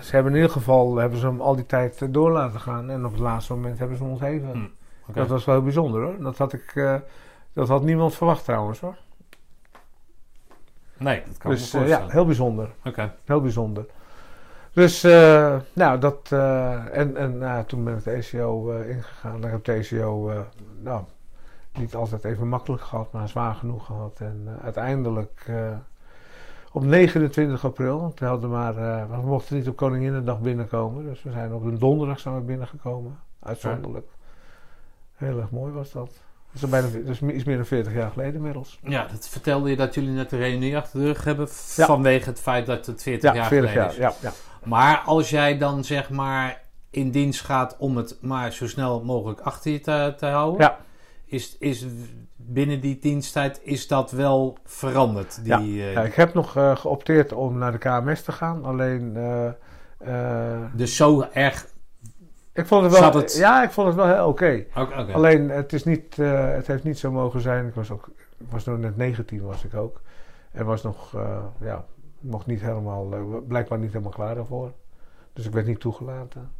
[0.00, 2.90] ze hebben in ieder geval hebben ze hem al die tijd door laten gaan.
[2.90, 4.50] En op het laatste moment hebben ze hem ontheven.
[4.50, 4.64] Hm,
[5.12, 6.22] Dat was wel heel bijzonder hoor.
[6.22, 6.72] Dat had ik...
[6.74, 6.96] eh,
[7.52, 8.96] dat had niemand verwacht trouwens hoor.
[10.96, 12.70] Nee, dat kan dus eh, ja, heel bijzonder.
[12.84, 13.14] Oké.
[13.24, 13.86] Heel bijzonder.
[14.72, 16.32] Dus, eh, nou, dat.
[16.92, 19.40] en en nou, toen ben ik de ECO ingegaan.
[19.40, 20.44] Dan heb ik de ECO,
[20.80, 21.04] nou,
[21.78, 24.20] niet altijd even makkelijk gehad, maar zwaar genoeg gehad.
[24.20, 25.50] En uiteindelijk
[26.72, 28.74] op 29 april, hadden we maar,
[29.08, 31.04] we mochten niet op Koninginnedag binnenkomen.
[31.04, 33.18] Dus we zijn op een donderdag zijn we binnengekomen.
[33.40, 34.06] Uitzonderlijk.
[35.14, 36.10] Heel erg mooi was dat.
[36.52, 38.78] Dat is, bijna, dat is iets meer dan 40 jaar geleden inmiddels.
[38.82, 41.48] Ja, dat vertelde je dat jullie net de reunie achter de rug hebben.
[41.76, 41.86] Ja.
[41.86, 44.10] Vanwege het feit dat het 40 Ja, jaar 40 geleden jaar.
[44.12, 44.20] is.
[44.20, 44.32] Ja, ja.
[44.68, 49.40] Maar als jij dan zeg maar in dienst gaat om het maar zo snel mogelijk
[49.40, 50.60] achter je te, te houden.
[50.60, 50.78] Ja.
[51.24, 51.86] Is, is
[52.36, 55.44] binnen die diensttijd is dat wel veranderd?
[55.44, 58.64] Die, Ja, eh, Ja, ik heb nog eh, geopteerd om naar de KMS te gaan.
[58.64, 61.66] Alleen, eh, Dus zo erg.
[62.54, 64.64] Ik vond het wel, het- ja, ik vond het wel heel oké.
[65.14, 67.66] Alleen, het, is niet, eh, het heeft niet zo mogen zijn.
[67.66, 68.08] Ik was, ook,
[68.50, 70.00] was nog net 19, was ik ook.
[70.52, 71.84] En was nog, eh, ja,
[72.20, 74.72] nog niet helemaal, eh, blijkbaar niet helemaal klaar daarvoor.
[75.32, 76.50] Dus ik werd niet toegelaten.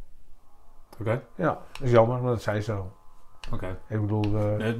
[0.99, 1.21] Oké.
[1.35, 2.91] Ja, dat is jammer, maar dat zei zo.
[3.53, 3.77] Oké.
[3.87, 4.23] Ik bedoel,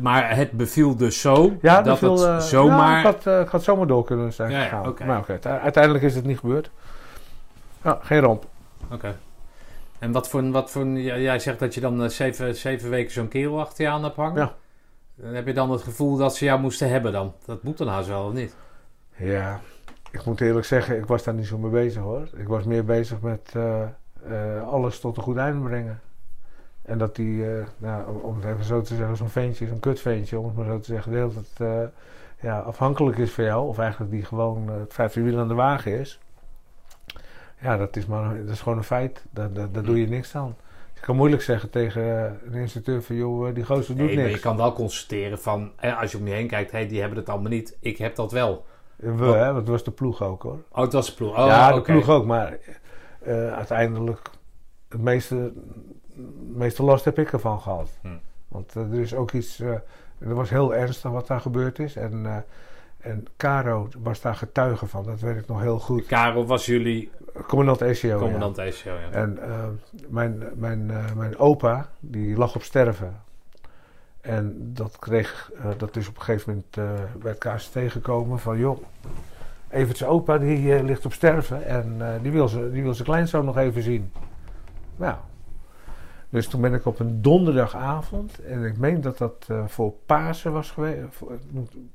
[0.02, 2.90] Maar het beviel dus zo ja, dat het zomaar.
[3.04, 4.82] Ja, ik had, ik had zomaar door kunnen zijn Ja, ja.
[5.06, 6.72] Maar oké, uite- uiteindelijk is het niet gebeurd.
[7.84, 8.46] Ja, geen ramp.
[8.92, 9.16] Oké.
[10.00, 10.86] En wat voor, wat voor.
[10.88, 14.04] ja, Jij zegt dat je dan eh, zeven, zeven weken zo'n kerel achter je aan
[14.04, 14.42] hebt hangen.
[14.42, 14.54] Ja.
[15.16, 17.34] Dan heb je dan het gevoel dat ze jou moesten hebben dan?
[17.46, 18.56] Dat moet dan haast wel, of niet?
[19.16, 19.60] Ja,
[20.12, 22.28] ik moet eerlijk zeggen, ik was daar niet zo mee bezig hoor.
[22.38, 26.00] Ik was meer bezig met eh, eh, alles tot een goed einde brengen.
[26.82, 27.46] En dat die,
[27.78, 30.80] nou, om- het even zo te zeggen, zo'n ventje, zo'n kutventje, om het maar zo
[30.80, 31.90] te zeggen, de hele tijd
[32.42, 33.68] ja, afhankelijk is van jou.
[33.68, 36.20] Of eigenlijk die gewoon het vijfde wiel aan de wagen is.
[37.66, 39.26] Ja, dat is, maar, dat is gewoon een feit.
[39.32, 40.56] Daar, daar, daar doe je niks aan.
[40.94, 44.16] Je kan moeilijk zeggen tegen eh, een instructeur van, joh, eh, die gozer doet Nee,
[44.16, 44.36] maar niks.
[44.36, 47.18] je kan wel constateren van, eh, als je om je heen kijkt, hey, die hebben
[47.18, 47.78] het allemaal niet.
[47.80, 48.66] Ik heb dat wel.
[48.96, 50.60] We, hè, want het was de ploeg ook hoor.
[50.72, 51.38] Oh, het was de ploeg.
[51.38, 52.58] Oh, ja, de ploeg ook, maar
[53.20, 54.30] eh, uiteindelijk
[54.90, 55.54] het meeste,
[56.54, 57.90] meeste last heb ik ervan gehad.
[58.02, 58.08] Hm.
[58.48, 59.74] Want eh, er is ook iets, eh
[60.20, 61.96] er was heel ernstig wat daar gebeurd is.
[61.96, 62.38] En, eh,
[63.12, 66.06] en Caro was daar getuige van, dat weet ik nog heel goed.
[66.06, 67.12] Karel was jullie
[67.44, 69.00] Commandant ECO, commandant ECO, ja.
[69.00, 69.10] ja.
[69.10, 69.66] En eh,
[70.08, 73.24] mijn, mijn, eh, mijn opa, die lag op sterven.
[74.22, 78.58] En dat kreeg, eh, dat is op een gegeven moment bij het KST gekomen van
[78.58, 78.84] joh,
[79.70, 83.58] Evert's opa die ligt op sterven en die, wil ze, die wil zijn kleinzoon nog
[83.58, 84.12] even zien.
[84.96, 85.16] Nou,
[86.30, 90.72] dus toen ben ik op een donderdagavond, en ik meen dat dat voor Pasen was
[90.72, 91.00] geweest,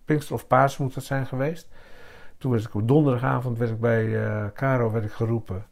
[0.05, 1.69] Pinkster of Pasen moet dat zijn geweest.
[2.41, 5.65] Toen was ik op donderdagavond werd ik bij eh Caro werd ik geroepen.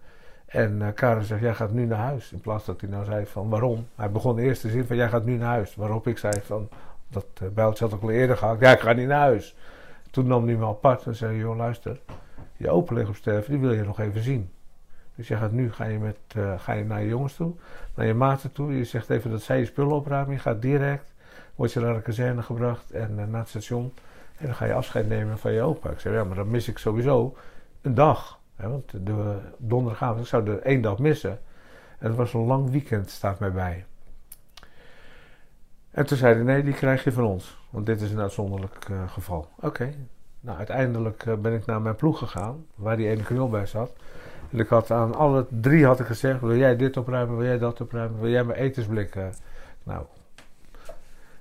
[0.47, 2.33] En eh Caro zegt, jij gaat nu naar huis.
[2.33, 3.87] In plaats dat hij nou zei van, waarom?
[3.95, 5.75] Hij begon de eerste zin van, jij gaat nu naar huis.
[5.75, 6.69] Waarop ik zei van,
[7.09, 8.61] dat uh, bijltje had ik al eerder gehad.
[8.61, 9.57] Ja, ik ga niet naar huis.
[10.11, 12.01] Toen nam hij me apart en zei, joh luister,
[12.57, 14.51] je open ligt op sterven, die wil je nog even zien.
[15.15, 16.19] Dus je gaat nu, ga je, met,
[16.57, 17.53] ga je naar je jongens toe,
[17.95, 18.77] naar je maten toe.
[18.77, 20.35] Je zegt even dat zij je spullen opruimen.
[20.35, 21.15] Je gaat direct,
[21.55, 23.93] word je naar de kazerne gebracht en naar het station.
[24.39, 25.91] En dan ga je afscheid nemen van je opa.
[25.91, 27.37] Ik zei, ja, maar dan mis ik sowieso
[27.83, 28.39] een dag.
[28.57, 31.39] Hè, want de donderdagavond, ik zou er één dag missen.
[31.99, 33.85] En het was een lang weekend, staat mij bij.
[35.91, 37.59] En toen zei hij, nee, die krijg je van ons.
[37.71, 39.49] Want dit is een uitzonderlijk uh, geval.
[39.61, 39.91] Oké.
[40.41, 43.93] Nou, uiteindelijk uh, ben ik naar mijn ploeg gegaan, waar die ene knul bij zat.
[44.51, 47.59] En ik had aan alle drie had ik gezegd, wil jij dit opruimen, wil jij
[47.59, 49.33] dat opruimen, wil jij mijn etensblikken?
[49.83, 50.05] Nou,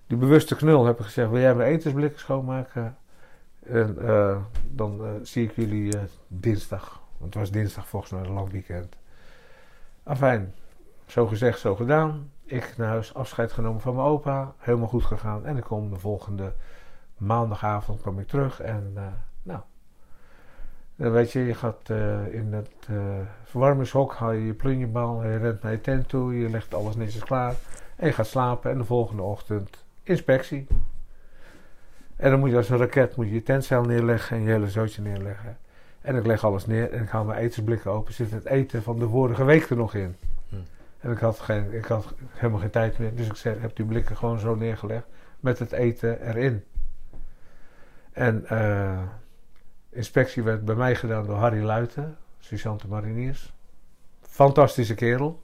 [0.08, 2.98] die bewuste knul heb ik gezegd, wil jij mijn etensblikken schoonmaken?
[3.70, 4.38] En eh,
[4.72, 7.02] dan eh, zie ik jullie eh, dinsdag.
[7.17, 8.96] Want het was dinsdag volgens mij een lang weekend.
[10.04, 10.54] Afijn,
[11.06, 12.32] zo gezegd, zo gedaan.
[12.43, 14.54] Ik naar huis afscheid genomen van mijn opa.
[14.58, 15.46] Helemaal goed gegaan.
[15.46, 16.54] En ik kom de volgende
[17.17, 18.62] maandagavond kwam ik terug.
[18.62, 18.93] En
[19.43, 19.62] nou,
[20.96, 21.89] weet je, je gaat
[22.32, 22.88] in het
[23.43, 27.24] verwarmingshok, haal je je plunjebal, je rent naar je tent toe, je legt alles netjes
[27.24, 27.56] klaar.
[27.96, 30.67] En je gaat slapen en de volgende ochtend inspectie.
[32.15, 34.70] En dan moet je als een raket moet je, je tentcel neerleggen en je hele
[34.70, 35.58] zootje neerleggen.
[36.02, 38.13] En ik leg alles neer en ik haal mijn etensblikken open.
[38.13, 40.15] Zit het eten van de vorige week er nog in.
[40.50, 40.56] Hm.
[41.00, 43.15] En ik had, geen, ik had helemaal geen tijd meer.
[43.15, 45.06] Dus ik zei, heb die blikken gewoon zo neergelegd.
[45.39, 46.63] Met het eten erin.
[48.12, 49.02] En eh,
[49.89, 52.17] inspectie werd bij mij gedaan door Harry Luiten.
[52.50, 53.54] De Mariniers.
[54.22, 55.41] Fantastische kerel.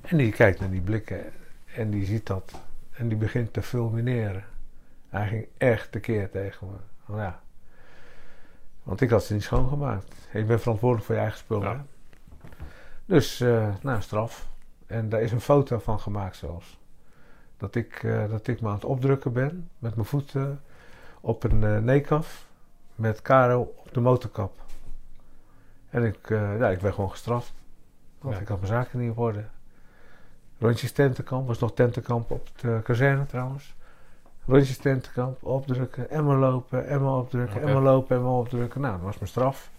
[0.00, 1.24] En die kijkt naar die blikken.
[1.74, 2.52] En die ziet dat.
[2.92, 4.44] En die begint te fulmineren.
[5.08, 6.76] Hij ging echt tekeer tegen me.
[7.06, 7.40] Nou ja.
[8.82, 10.14] Want ik had ze niet schoongemaakt.
[10.32, 11.68] Je bent verantwoordelijk voor je eigen spullen.
[11.68, 11.84] Ja.
[13.04, 14.48] Dus, eh, nou, straf.
[14.86, 16.78] En daar is een foto van gemaakt zelfs.
[17.56, 20.60] Dat ik, eh, dat ik me aan het opdrukken ben met mijn voeten
[21.20, 22.46] op een eh neekaf
[22.94, 24.60] met Caro op de motorkap.
[25.90, 27.52] En ik, ja, ik werd gewoon gestraft.
[28.18, 28.40] Want Ja.
[28.40, 29.44] ik had mijn zaken niet op orde.
[30.62, 33.74] Rondjes tentenkamp, was nog tentenkamp op de kazerne trouwens.
[34.46, 38.80] Rondjes tentenkamp, opdrukken, en maar lopen, en maar opdrukken, en maar lopen, en maar opdrukken.
[38.80, 39.70] Nou, dat was mijn straf.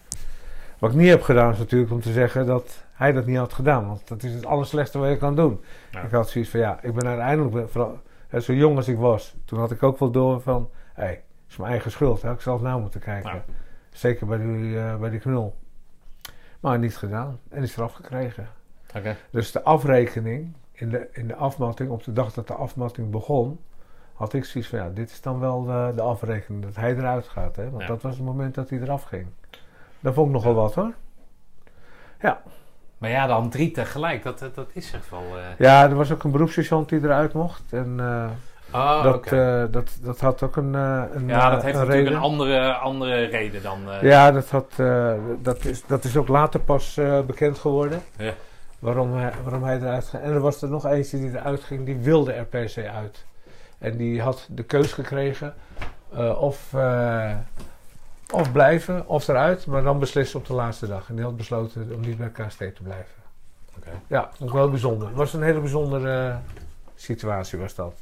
[0.80, 3.54] Wat ik niet heb gedaan is natuurlijk om te zeggen dat hij dat niet had
[3.54, 3.88] gedaan.
[3.88, 5.62] Want dat is het allerslechtste wat je kan doen.
[5.92, 6.02] Ja.
[6.02, 9.36] Ik had zoiets van, ja, ik ben uiteindelijk, vooral, hè, zo jong als ik was,
[9.46, 12.22] toen had ik ook wel door van, hé, het is mijn eigen schuld.
[12.22, 13.34] Had ik zelf nou moeten kijken.
[13.34, 13.44] Ja.
[13.90, 15.56] Zeker bij die, eh, bij die knul.
[16.60, 17.40] Maar niet gedaan.
[17.50, 18.48] En die straf gekregen.
[19.30, 23.60] Dus de afrekening in de, in de afmatting, op de dag dat de afmatting begon,
[24.14, 27.28] had ik zoiets van, ja, dit is dan wel de, de afrekening, dat hij eruit
[27.28, 27.56] gaat.
[27.56, 27.70] Hè?
[27.70, 27.88] Want Ja.
[27.88, 29.28] dat was het moment dat hij eraf ging.
[30.00, 30.94] Dat vond ik nogal wat hoor.
[32.98, 35.24] Maar ja, dan drie tegelijk, dat, dat, is echt wel...
[35.38, 37.74] eh Ja, er was ook een beroepssergeant die eruit mocht.
[37.74, 38.26] En eh,
[38.74, 41.80] Oh, dat, eh, dat, dat had ook een, eh, een ja, dat eh, heeft een
[41.88, 42.14] natuurlijk reden.
[42.14, 43.92] een andere, andere reden dan...
[43.92, 48.02] eh, Ja, dat, had, eh, dat, is, dat is ook later pas eh, bekend geworden.
[48.18, 48.34] Ja.
[48.84, 50.24] Waarom, hij, waarom hij eruit ging.
[50.24, 53.26] En er was er nog eentje die eruit ging, die wilde er per se uit.
[53.78, 55.54] En die had de keus gekregen
[56.14, 57.32] eh, of, eh,
[58.34, 61.10] of blijven of eruit, maar dan beslissen op de laatste dag.
[61.10, 63.14] En die had besloten om niet bij KST te blijven.
[64.08, 65.08] Ja, ook wel bijzonder.
[65.08, 66.36] Het was een hele bijzondere
[66.96, 67.94] situatie was dat.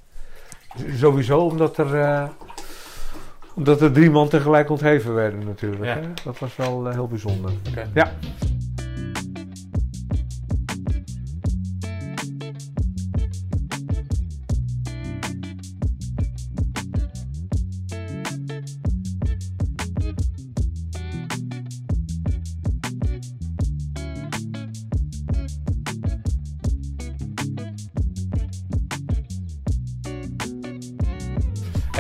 [0.78, 2.24] Z- Sowieso omdat er, eh,
[3.56, 5.84] omdat er drie man tegelijk ontheven werden natuurlijk.
[5.86, 5.96] Ja.
[5.96, 6.08] Hè?
[6.24, 7.52] Dat was wel heel bijzonder.
[7.94, 8.12] Ja.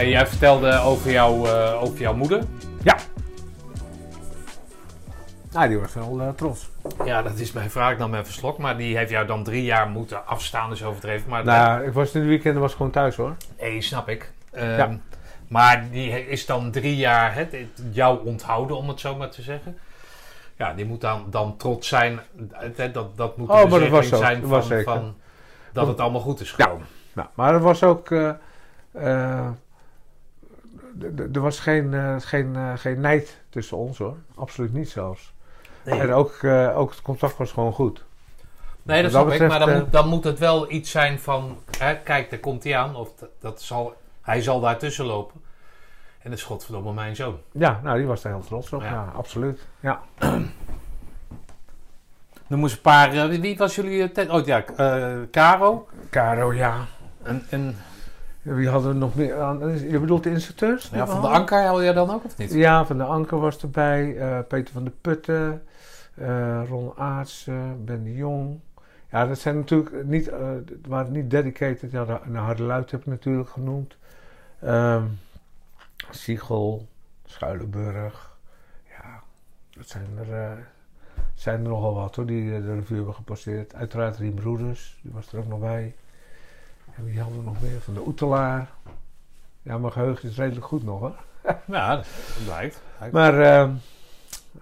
[0.01, 2.43] Hey, jij vertelde over, jou, eh, over jouw moeder.
[5.51, 6.69] Nou, die was wel eh, trots.
[7.05, 8.57] Ja, dat is mijn vraag dan mijn verslok.
[8.57, 11.29] Maar die heeft jou dan drie jaar moeten afstaan, dus overdreven.
[11.29, 13.35] Maar Nou, ik was in de weekenden was gewoon thuis hoor.
[13.59, 14.31] nee, snap ik.
[14.51, 14.97] Ehm, Ja.
[15.47, 17.55] Maar die is dan drie jaar het,
[17.91, 19.77] jou onthouden, om het zo maar te zeggen.
[20.57, 22.19] Ja, die moet dan, dan trots zijn.
[22.51, 24.17] Het- Dat, dat moet Oh, een maar dat was verzekering zo.
[24.17, 24.83] zijn Dat van, was zeker.
[24.83, 25.15] van
[25.73, 26.63] dat het allemaal goed is Ja.
[26.63, 26.87] gekomen.
[27.13, 28.11] Nou, maar er was ook.
[28.11, 28.29] eh,
[28.91, 29.47] eh,
[31.33, 34.17] er was geen, eh, geen, eh, geen nijd tussen ons hoor.
[34.35, 35.33] Absoluut niet zelfs.
[35.83, 38.03] En ook, eh, ook het contact was gewoon goed.
[38.83, 39.47] Nee, dat Wat snap dat ik.
[39.47, 41.57] Maar dan, dan moet het wel iets zijn van...
[41.77, 42.95] Hè, kijk, daar komt hij aan.
[42.95, 45.41] Of dat, dat zal, hij zal daar tussen lopen.
[46.19, 47.37] En dat is godverdomme mijn zoon.
[47.51, 48.81] Ja, nou, die was daar heel trots op.
[48.81, 48.89] Ja.
[48.89, 49.67] Ja, absoluut.
[49.79, 50.01] Ja.
[52.47, 53.29] Er moest een paar...
[53.29, 54.29] wie was jullie...
[54.29, 55.87] Oh ja, eh Caro.
[56.09, 56.85] Caro, ja.
[57.23, 57.77] En, en
[58.41, 59.79] Wie hadden we nog meer aan?
[59.89, 60.89] Je bedoelt de instructeurs?
[60.93, 61.27] ja, van de?
[61.27, 62.53] Anker had jij dan ook of niet?
[62.53, 64.17] Ja, van de Anker was erbij.
[64.17, 65.63] eh, Peter van de Putten.
[66.15, 67.85] eh, Ron Aartsen.
[67.85, 68.59] Ben de Jong.
[69.09, 71.91] Ja, dat zijn natuurlijk niet, het waren niet dedicated.
[71.91, 73.95] Ja, de, de Harde Luid heb ik natuurlijk genoemd.
[74.59, 75.03] Ehm
[76.09, 76.87] Siegel.
[77.25, 78.37] Schuilenburg.
[78.89, 79.21] Ja,
[79.77, 80.67] dat zijn er,
[81.33, 83.73] zijn er nogal wat hoor, die de revue hebben gepasseerd.
[83.75, 85.95] Uiteraard Riem Broeders, die was er ook nog bij.
[86.95, 87.81] En wie hadden we nog meer?
[87.81, 88.67] Van de Oetelaar.
[89.61, 91.15] Ja, mijn geheugen is redelijk goed nog hoor.
[91.65, 92.05] Ja, dat
[92.45, 92.81] blijkt.
[93.11, 93.71] Maar ehm,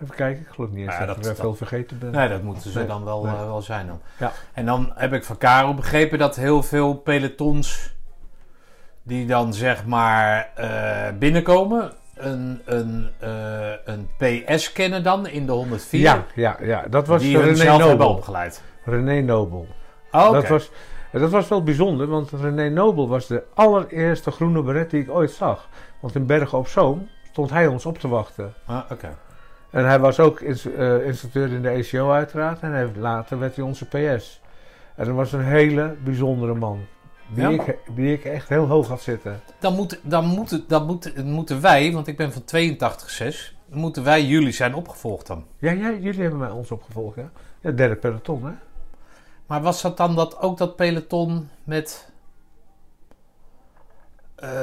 [0.04, 2.12] Even kijken, ik geloof niet eens Ja, dat, ik er dat- veel vergeten ben.
[2.12, 3.34] Nee, dat moeten ze Nee, dan wel, nee.
[3.36, 4.02] eh, wel zijn dan.
[4.18, 4.32] Ja.
[4.54, 7.94] En dan heb ik van Karel begrepen dat heel veel pelotons
[9.04, 15.52] die dan zeg maar eh, binnenkomen, een, een, eh, een PS kennen dan in de
[15.52, 16.00] 104.
[16.00, 18.10] Ja, ja, ja, dat was die René zelf hebben Nobel.
[18.16, 18.62] opgeleid.
[18.86, 19.68] René Nobel.
[20.12, 20.34] Oh, oké.
[20.34, 20.72] Dat, was,
[21.12, 25.32] dat was wel bijzonder, want René Nobel was de allereerste groene beret die ik ooit
[25.32, 25.68] zag.
[26.00, 28.54] Want in Bergen op Zoom stond hij ons op te wachten.
[28.66, 29.18] Ah, oké.
[29.70, 32.60] En hij was ook ins- eh, instructeur in de ECO uiteraard.
[32.62, 34.42] En hij, later werd hij onze PS.
[34.96, 36.80] En dat was een hele bijzondere man.
[37.34, 37.50] Die, Ja?
[37.64, 39.40] ik, die ik echt heel hoog had zitten.
[39.60, 44.26] Dan, moet, dan, moeten, dan moeten, moeten wij, want ik ben van 82,6, moeten wij
[44.26, 45.46] jullie zijn opgevolgd dan.
[45.58, 47.26] Ja, ja, jullie hebben mij ons opgevolgd, hè?
[47.62, 48.52] Ja, derde peloton, hè?
[49.50, 52.12] Maar was dat dan dat, ook dat peloton met.
[54.36, 54.60] eh,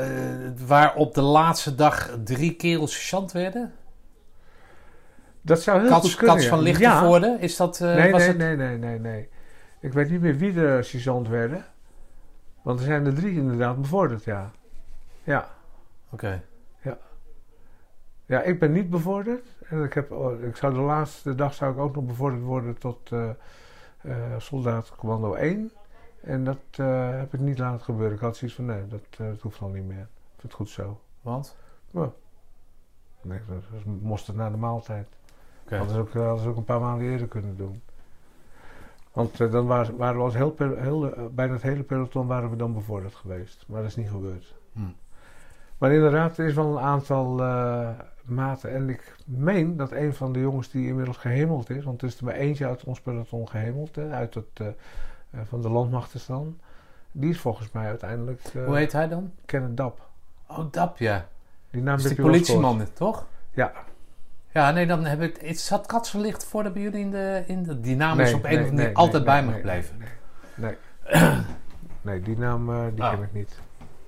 [0.66, 3.72] waar op de laatste dag drie kerels sergeant werden?
[5.40, 6.37] Dat zou heel Kats, goed kunnen.
[6.37, 6.64] Kats van ja.
[6.64, 7.37] Lichtenvoorde?
[7.40, 7.81] Is dat.
[7.81, 8.38] eh, nee, was nee, het...
[8.38, 9.29] nee, nee, nee, nee.
[9.81, 11.64] Ik weet niet meer wie de sergeant werden.
[12.62, 14.51] Want er zijn er drie inderdaad bevorderd, ja.
[15.25, 15.49] Ja.
[16.11, 16.42] Oké.
[18.27, 19.46] Ja, ik ben niet bevorderd.
[19.68, 22.79] En ik, heb, oh, ik zou de laatste dag zou ik ook nog bevorderd worden
[22.79, 23.31] tot eh,
[24.38, 25.73] soldaat commando 1.
[26.21, 28.16] En dat eh, heb ik niet laten gebeuren.
[28.16, 29.97] Ik had zoiets van, nee, dat, eh, dat hoeft al niet meer.
[29.97, 31.01] Ik vind het goed zo.
[31.21, 31.57] Want?
[33.23, 35.09] Nee, dat is mosterd na de maaltijd.
[35.64, 35.77] Oké.
[35.77, 37.83] Hadden ze ook, hadden ze ook een paar maanden eerder kunnen doen.
[39.16, 42.51] Want eh, dan waren, waren we als heel, heel, eh, bijna het hele peloton waren
[42.51, 43.64] we dan bevorderd geweest.
[43.69, 44.55] Maar dat is niet gebeurd.
[44.73, 44.81] Hm.
[45.79, 47.88] Maar inderdaad, er is wel een aantal eh,
[48.29, 48.75] maten.
[48.75, 51.85] En ik meen dat een van de jongens die inmiddels gehemeld is...
[51.85, 55.41] want er is er maar eentje uit ons peloton gehemeld, hè, uit het, eh, eh,
[55.45, 56.59] van de landmachtenstan.
[57.12, 59.33] Die is volgens mij uiteindelijk eh Hoe heet hij dan?
[59.45, 60.09] Kenneth Dap.
[60.49, 61.29] Oh, Dap, ja.
[61.71, 62.33] Die naam is die gehoord.
[62.33, 63.27] politieman, toch?
[63.53, 63.73] Ja.
[64.53, 65.37] Ja, nee, dan heb ik.
[65.41, 67.43] Het zat Katsenlicht voor de bij jullie in de.
[67.47, 69.53] In de die naam is Nee, op een of andere nee, manier altijd bij me
[69.53, 69.97] gebleven.
[70.55, 70.77] Nee,
[72.03, 72.23] nee.
[72.23, 73.11] die naam die Ah.
[73.11, 73.61] ken ik niet.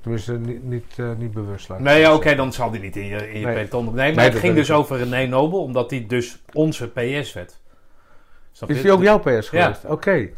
[0.09, 1.69] Tenminste, niet, niet, eh, niet bewust.
[1.69, 3.55] laat ik Nee, het ja, oké, dan zal die niet in je, in je Nee.
[3.55, 3.85] peloton.
[3.85, 7.59] Nee, maar Nee, het ging dus over René Nobel, omdat hij dus onze PS werd.
[8.53, 9.63] Snap Is die ook jouw PS Ja.
[9.63, 9.85] geweest?
[9.85, 10.29] Oké.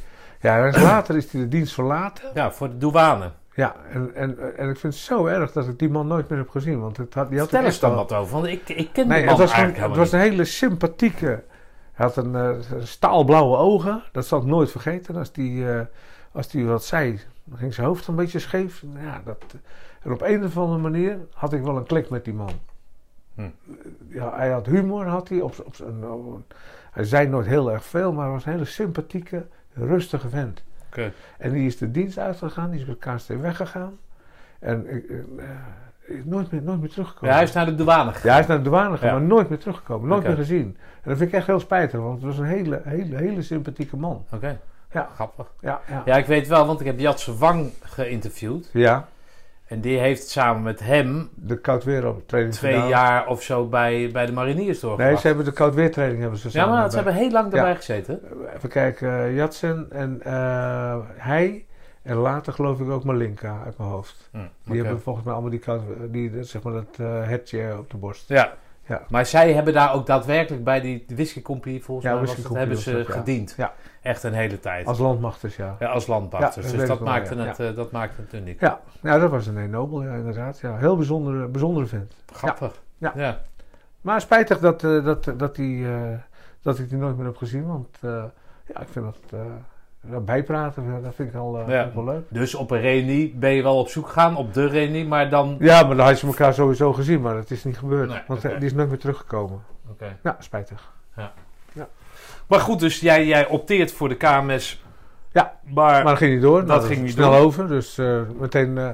[0.41, 2.31] Ja, en later is hij de dienst verlaten.
[2.35, 3.31] Ja, voor de douane.
[3.55, 6.39] Ja, en, en, en ik vind het zo erg dat ik die man nooit meer
[6.39, 6.81] heb gezien.
[6.81, 9.19] Want het had, die had het eens dan wat over, want ik, ik ken Nee,
[9.21, 11.43] die het man was, gewoon, eigenlijk het was een hele sympathieke.
[11.93, 12.51] Hij had een eh,
[12.83, 14.03] staalblauwe ogen.
[14.13, 15.17] Dat zal ik nooit vergeten.
[15.17, 15.81] Als die, eh,
[16.33, 18.85] als die wat zei, dan ging zijn hoofd een beetje scheef.
[19.03, 19.45] Ja, dat,
[20.03, 22.53] en op een of andere manier had ik wel een klik met die man.
[23.35, 23.43] Hm.
[24.09, 25.41] Ja, hij had humor, had hij.
[25.41, 26.55] Op, op op-
[26.91, 30.63] hij zei nooit heel erg veel, maar hij was een hele sympathieke, rustige vent.
[30.87, 31.13] Oké.
[31.39, 33.99] En die is de dienst uitgegaan, die is met KST weggegaan.
[34.59, 35.17] En ik, eh,
[36.25, 37.29] nooit, meer, nooit meer teruggekomen.
[37.31, 38.27] Ja, hij is naar de douane gegaan.
[38.27, 39.19] Ja, hij is naar de douane gegaan, Ja.
[39.19, 40.09] maar nooit meer teruggekomen.
[40.09, 40.77] Nooit meer gezien.
[41.03, 43.97] En dat vind ik echt heel spijtig, want het was een hele, hele, hele sympathieke
[43.97, 44.25] man.
[44.33, 44.59] Oké,
[44.93, 45.47] Ja, grappig.
[45.61, 46.03] ja, ja.
[46.05, 48.71] Ja, ik weet wel, want ik heb Jatse Wang geïnterviewd.
[48.73, 49.09] Ja,
[49.65, 52.89] En die heeft samen met hem de koudweertraining twee gedaan.
[52.89, 55.11] jaar of zo bij, bij de mariniers doorgebracht.
[55.13, 56.75] Nee, ze hebben de koudweertraining hebben ze ja, samen.
[56.79, 57.75] maar ze hebben heel lang erbij Ja.
[57.75, 58.21] gezeten.
[58.57, 61.65] Even kijken, eh, Jatsen en eh, hij
[62.03, 64.29] en later geloof ik ook Malinka uit mijn hoofd.
[64.33, 67.91] Hm, Die hebben volgens mij allemaal die, koud, die zeg maar dat eh hetje op
[67.91, 68.29] de borst.
[68.29, 68.53] Ja.
[68.87, 69.03] Ja.
[69.09, 72.49] Maar zij hebben daar ook daadwerkelijk bij die whisky company volgens Ja, mij was whisky
[72.49, 73.13] dat, hebben ze dat, ja.
[73.13, 73.55] gediend.
[73.57, 73.73] Ja.
[74.03, 74.87] Echt een hele tijd.
[74.87, 75.77] Als landmachters, ja.
[75.79, 76.55] ja, als landbachters.
[76.67, 77.45] Ja, dat dus dat maakte, ja.
[77.45, 78.61] het, eh, dat maakte het uniek.
[78.61, 80.59] Ja, ja dat was een Nobel, ja, inderdaad.
[80.61, 82.15] Ja, heel bijzondere, bijzondere vent.
[82.33, 82.83] Grappig.
[82.99, 83.13] Ja.
[83.17, 83.41] ja.
[84.01, 85.93] Maar spijtig dat, eh, dat, dat, die, eh,
[86.63, 87.67] dat ik die nooit meer heb gezien.
[87.67, 88.25] Want eh,
[88.75, 91.91] ja, ik vind dat eh, bijpraten, eh, dat vind ik al, eh, Ja.
[91.95, 92.25] wel leuk.
[92.29, 95.57] Dus op een reunie ben je wel op zoek gegaan, op de reunie, maar dan...
[95.59, 98.09] Ja, maar dan had je elkaar sowieso gezien, maar het is niet gebeurd.
[98.09, 99.61] Nee, want eh, die is nooit meer teruggekomen.
[99.91, 100.17] Oké.
[100.23, 100.93] Ja, spijtig.
[102.51, 104.85] Maar goed, dus jij, jij opteert voor de KMS.
[105.33, 106.59] Ja, Maar, Maar dat ging niet door.
[106.59, 107.41] Dat Nou, ging niet snel door.
[107.41, 108.89] over, dus eh, meteen, eh,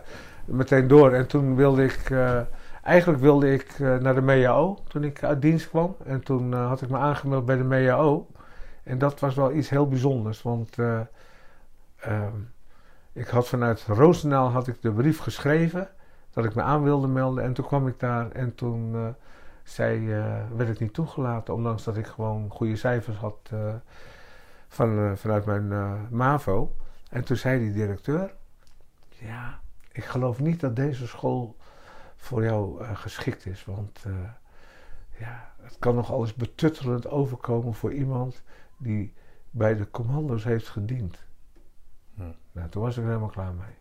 [0.44, 1.12] meteen door.
[1.12, 2.40] En toen wilde ik, eh,
[2.82, 5.96] eigenlijk wilde ik naar de MEAO toen ik uit dienst kwam.
[6.04, 8.26] En toen had ik me aangemeld bij de MEAO.
[8.82, 11.00] En dat was wel iets heel bijzonders, want eh,
[12.00, 12.36] ehm,
[13.12, 15.88] ik had vanuit Roosendaal had ik de brief geschreven
[16.32, 17.44] dat ik me aan wilde melden.
[17.44, 19.14] En toen kwam ik daar en toen
[19.68, 23.74] zei, eh, werd ik niet toegelaten, ondanks dat ik gewoon goede cijfers had eh,
[24.68, 26.76] van, eh, vanuit mijn MAVO.
[27.10, 28.34] En toen zei die directeur:
[29.08, 29.60] Ja,
[29.92, 31.56] ik geloof niet dat deze school
[32.16, 33.64] voor jou geschikt is.
[33.64, 34.04] Want
[35.18, 38.42] ja, het kan nog alles betuttelend overkomen voor iemand
[38.76, 39.14] die
[39.50, 41.24] bij de commando's heeft gediend.
[42.14, 42.22] Hm.
[42.52, 43.74] Nou, toen was ik er helemaal klaar mee.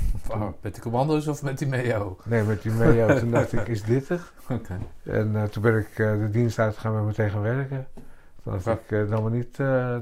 [0.62, 2.16] Met die commando's of met die MEO?
[2.24, 3.18] Nee, met die Meo.
[3.18, 4.10] toen dacht ik, is dit?
[4.48, 4.78] Oké.
[5.02, 7.86] En eh, toen ben ik eh, de dienst uitgegaan met meteen gaan werken.
[8.42, 9.56] Toen dacht ik, eh, dan maar niet,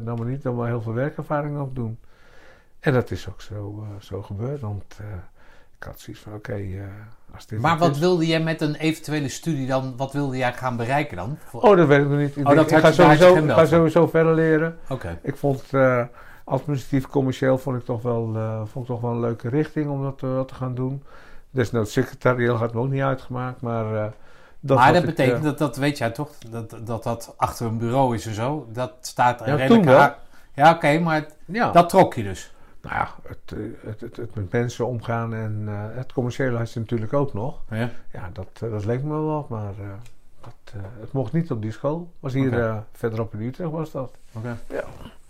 [0.04, 1.98] dan maar niet, dan maar heel veel werkervaring opdoen.
[2.80, 4.98] En dat is ook zo, zo gebeurd, want
[5.78, 6.60] ik had zoiets van, oké,
[7.34, 10.52] als dit Maar wat is- wilde jij met een eventuele studie dan, wat wilde jij
[10.52, 11.38] gaan bereiken dan?
[11.52, 12.36] Oh, dat weet ik nog niet.
[12.36, 14.78] Ik, Oh, denk, dat ik ga, sowieso, ik ga sowieso verder leren.
[14.88, 15.18] Oké.
[15.22, 15.62] Ik vond
[16.50, 19.90] eh, administratief commercieel vond ik toch wel, eh, vond ik toch wel een leuke richting
[19.90, 21.02] om dat, eh, te gaan doen.
[21.50, 24.10] Desnoods secretarieel had me ook niet uitgemaakt, maar eh,
[24.60, 27.78] dat maar dat ik, betekent, dat, dat weet jij toch, dat, dat dat achter een
[27.78, 28.66] bureau is en zo.
[28.72, 30.12] Dat staat er Ja, redelijk toen wel.
[30.54, 31.70] Ja, oké, maar ja.
[31.72, 32.52] dat trok je dus.
[32.82, 33.54] Nou ja, het,
[33.86, 37.60] het, het, het met mensen omgaan en het commerciële had je natuurlijk ook nog.
[37.70, 37.90] Ja.
[38.12, 39.72] Ja, dat, dat leek me wel wat, maar
[40.40, 42.12] dat, het mocht niet op die school.
[42.20, 42.60] Was hier Oké.
[42.66, 44.14] eh, verderop in Utrecht was dat.
[44.32, 44.56] Oké.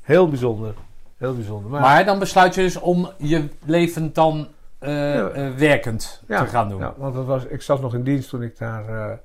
[0.00, 0.74] Heel bijzonder.
[1.20, 1.70] Heel bijzonder.
[1.70, 4.48] Maar, Maar dan besluit je dus om je leven dan
[4.78, 5.28] eh, Ja.
[5.28, 6.80] eh, werkend ja, te gaan doen.
[6.80, 9.16] Ja, want dat was, ik zat nog in dienst toen ik, daar, eh,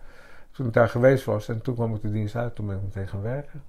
[0.52, 1.48] toen ik daar geweest was.
[1.48, 2.56] En toen kwam ik de dienst uit.
[2.56, 3.64] Toen ben ik meteen gaan werken.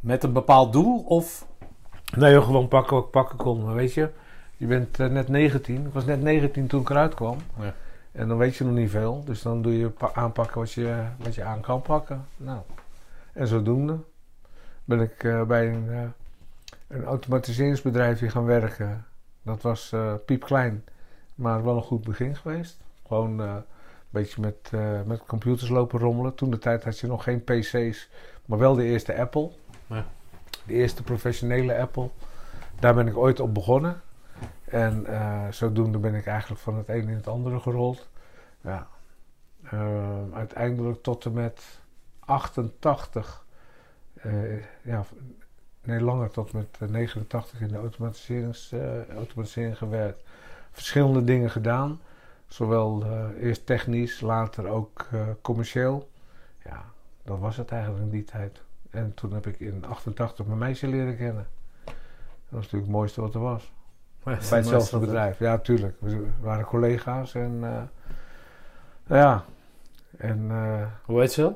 [0.00, 1.46] Met een bepaald doel of...
[2.16, 3.64] Nee, joh, gewoon pakken wat ik pakken kon.
[3.64, 4.10] Maar weet je,
[4.56, 5.86] je bent net 19.
[5.86, 7.36] Ik was net 19 toen ik eruit kwam.
[7.60, 7.74] Ja.
[8.12, 9.22] En dan weet je nog niet veel.
[9.24, 12.24] Dus dan doe je pa- aanpakken wat je, wat je aan kan pakken.
[12.36, 12.58] Nou,
[13.32, 13.96] en zodoende
[14.88, 16.02] ben ik eh, bij een, eh,
[16.88, 19.06] een automatiseringsbedrijfje gaan werken.
[19.42, 20.84] Dat was eh piepklein,
[21.34, 22.80] maar wel een goed begin geweest.
[23.06, 23.64] Gewoon een
[24.10, 24.70] beetje met,
[25.06, 26.34] met computers lopen rommelen.
[26.34, 28.08] Toen de tijd had je nog geen PC's,
[28.44, 29.50] maar wel de eerste Apple.
[29.86, 30.06] Ja.
[30.66, 32.10] De eerste professionele Apple.
[32.80, 34.00] Daar ben ik ooit op begonnen.
[34.64, 35.06] En
[35.50, 38.08] zodoende ben ik eigenlijk van het een in het andere gerold.
[38.60, 38.88] Ja.
[39.70, 41.80] Eh, uiteindelijk tot en met
[42.18, 43.44] 88.
[44.22, 45.04] Eh, ja,
[45.82, 50.22] nee, langer tot met eh, 89 in de automatiserings, eh, automatisering gewerkt.
[50.70, 52.00] Verschillende dingen gedaan.
[52.46, 56.08] Zowel eh, eerst technisch, later ook eh, commercieel.
[56.64, 56.84] Ja,
[57.22, 58.62] dat was het eigenlijk in die tijd.
[58.90, 61.46] En toen heb ik in 88 mijn meisje leren kennen.
[61.84, 61.94] Dat
[62.48, 63.72] was natuurlijk het mooiste wat er was.
[64.24, 65.96] Bij hetzelfde bedrijf, ja, tuurlijk.
[66.00, 67.58] We waren collega's en.
[67.62, 67.82] eh,
[69.18, 69.44] ja.
[70.16, 70.46] En.
[70.50, 71.52] eh, Hoe heet ze?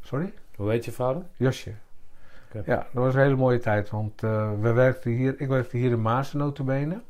[0.00, 0.34] sorry?
[0.56, 1.22] Hoe heet je vader?
[1.36, 1.74] Josje.
[2.64, 5.90] Ja, dat was een hele mooie tijd, want eh, we werkten hier, ik werkte hier
[5.90, 7.00] in Maarsen notabene.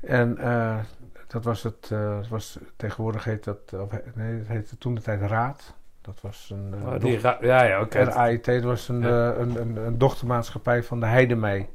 [0.00, 0.78] En eh,
[1.26, 5.00] dat was het, eh, het was, tegenwoordig heet dat, of, nee, het heette toen de
[5.00, 5.74] tijd Raad.
[6.00, 7.98] Dat was een, Oh, die ja, ja, oké.
[8.04, 9.32] dochter- RAIT, dat was een, Ja.
[9.34, 11.68] een, een, een dochtermaatschappij van de Heidemee.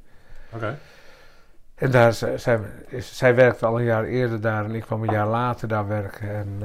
[0.54, 0.78] Oké.
[1.76, 2.60] En daar, zij,
[3.00, 6.30] zij werkte al een jaar eerder daar en ik kwam een jaar later daar werken.
[6.30, 6.60] En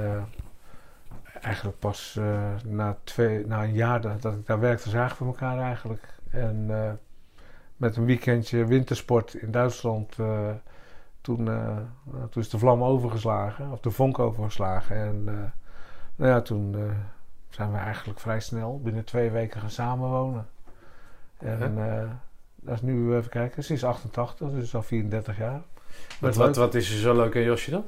[1.42, 5.32] eigenlijk pas eh, na, twee, na een jaar dat, dat ik daar werkte, zagen we
[5.32, 6.14] elkaar eigenlijk.
[6.30, 6.92] En eh,
[7.76, 10.50] met een weekendje wintersport in Duitsland, eh,
[11.20, 11.44] toen,
[12.30, 14.96] toen is de vlam overgeslagen, of de vonk overgeslagen.
[14.96, 15.24] En
[16.16, 16.76] nou ja, toen
[17.48, 20.46] zijn we eigenlijk vrij snel binnen twee weken gaan samenwonen.
[21.38, 21.74] En
[22.54, 25.62] dat is nu, even kijken, sinds 88, dus al 34 jaar.
[26.20, 27.84] Wat, wat, wat is er zo leuk aan Josje dan?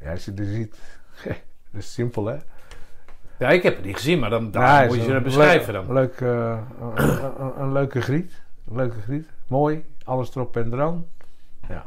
[0.00, 0.76] Ja, als je dit ziet.
[1.70, 2.36] dat is simpel, hè?
[3.38, 5.84] Ja, ik heb het niet gezien, maar dan, dan Ja, moet je ze beschrijven leuk-
[5.86, 5.94] dan.
[5.94, 6.58] Leuk, eh,
[6.94, 8.42] een, een- een leuke griet.
[8.68, 9.28] Een leuke griet.
[9.46, 9.84] Mooi.
[10.04, 11.06] Alles erop en eraan.
[11.68, 11.86] Ja.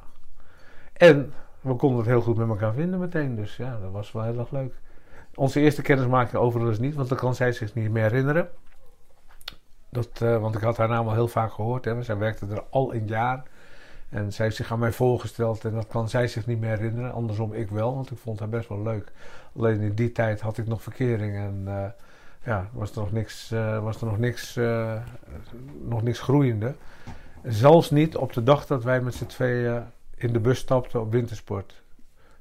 [0.94, 3.36] En we konden het heel goed met elkaar vinden meteen.
[3.36, 4.74] Dus ja, dat was wel heel erg leuk.
[5.36, 8.50] Onze eerste kennismaking overigens niet, want dat kan zij zich niet meer herinneren.
[9.90, 11.86] Dat, eh, want ik had haar naam al heel vaak gehoord.
[11.86, 12.04] Hè.
[12.04, 13.44] Zij werkte er al een jaar.
[14.12, 17.14] En zij heeft zich aan mij voorgesteld en dat kan zij zich niet meer herinneren.
[17.14, 19.12] Andersom ik wel, want ik vond haar best wel leuk.
[19.57, 21.89] Alleen in die tijd had ik nog verkering en eh,
[22.43, 25.01] ja, was er nog niks, eh, was er nog niks, eh,
[25.82, 26.76] nog niks groeiende.
[27.43, 29.84] Zelfs niet op de dag dat wij met z'n tweeën
[30.16, 31.84] in de bus stapten op wintersport.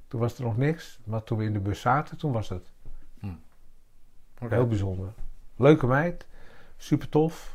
[0.08, 2.70] Toen was er nog niks, maar toen we in de bus zaten, toen was het.
[4.42, 4.54] Oké.
[4.54, 5.08] Heel bijzonder.
[5.56, 6.26] Leuke meid,
[6.76, 7.54] super tof.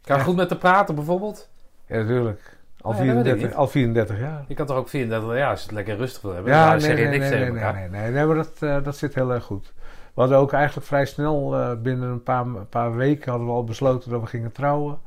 [0.00, 1.48] Kan je goed met te praten bijvoorbeeld?
[1.86, 2.58] Ja, natuurlijk.
[2.80, 3.54] Al, Ja, dat weet ik 34, niet.
[3.54, 4.44] al 34 jaar.
[4.48, 6.52] Je kan toch ook 34 jaar, als je het lekker rustig wil hebben.
[6.52, 8.36] Ja, dan nee, zeg je nee, niks nee, tegen nee, nee, nee, nee, nee, maar
[8.36, 9.72] dat, eh, dat zit heel erg goed.
[10.14, 13.54] We hadden ook eigenlijk vrij snel, eh, binnen een paar, een paar weken, hadden we
[13.54, 14.98] al besloten dat we gingen trouwen.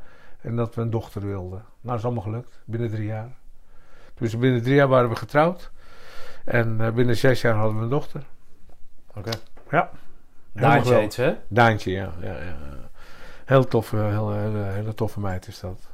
[0.41, 1.49] En dat we een dochter wilden.
[1.59, 3.29] Nou, dat is allemaal gelukt, binnen drie jaar.
[4.13, 5.71] Dus binnen drie jaar waren we getrouwd.
[6.45, 8.23] En eh, binnen zes jaar hadden we een dochter.
[9.15, 9.31] Oké.
[9.69, 9.89] Ja.
[10.51, 11.35] Daantje heet ze, hè?
[11.47, 12.11] Daantje, ja.
[12.21, 12.55] ja, ja.
[13.45, 15.89] Heel toffe, heel, hele, hele toffe meid is dat.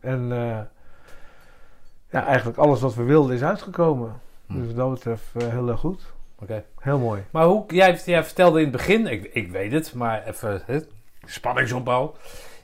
[0.00, 0.60] En eh,
[2.10, 4.12] ja, eigenlijk alles wat we wilden is uitgekomen.
[4.46, 4.58] Hm.
[4.58, 6.02] Dus wat dat betreft eh, heel erg goed.
[6.38, 6.64] Oké.
[6.78, 7.24] Heel mooi.
[7.30, 10.80] Maar hoe, jij, jij vertelde in het begin, ik, ik weet het, maar even hè,
[11.24, 12.14] spanningsopbouw.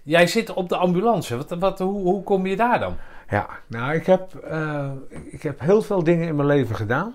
[0.02, 1.36] Jij zit op de ambulance.
[1.36, 2.96] Wat, wat, hoe, hoe kom je daar dan?
[3.28, 4.90] Ja, nou, ik heb, eh,
[5.24, 7.14] ik heb heel veel dingen in mijn leven gedaan.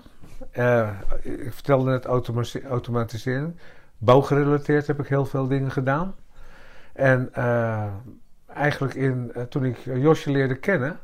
[1.22, 3.58] Ik vertelde net automati- automatiseren.
[3.98, 6.14] Bouwgerelateerd heb ik heel veel dingen gedaan.
[6.92, 7.30] En
[8.54, 10.98] eigenlijk in, eh, toen ik Josje leerde kennen,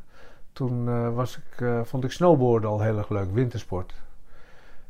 [0.53, 3.93] toen eh, was ik, eh, vond ik snowboarden al heel erg leuk, wintersport.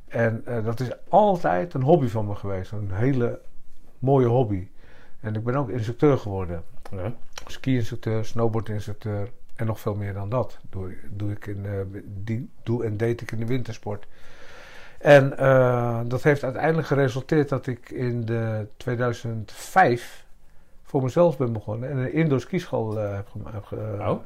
[0.07, 3.39] En eh, dat is altijd een hobby van me geweest, een hele
[3.99, 4.67] mooie hobby.
[5.19, 6.63] En ik ben ook instructeur geworden.
[6.91, 7.13] Ja.
[7.45, 10.57] Ski-instructeur, snowboardinstructeur en nog veel meer dan dat.
[10.69, 14.07] Doe, doe, ik in, eh, die, doe en deed ik in de wintersport.
[14.97, 20.25] En eh, dat heeft uiteindelijk geresulteerd dat ik in de 2005
[20.87, 21.89] voor mezelf ben begonnen.
[21.89, 24.19] En een indoor skischool eh, heb, heb Oh.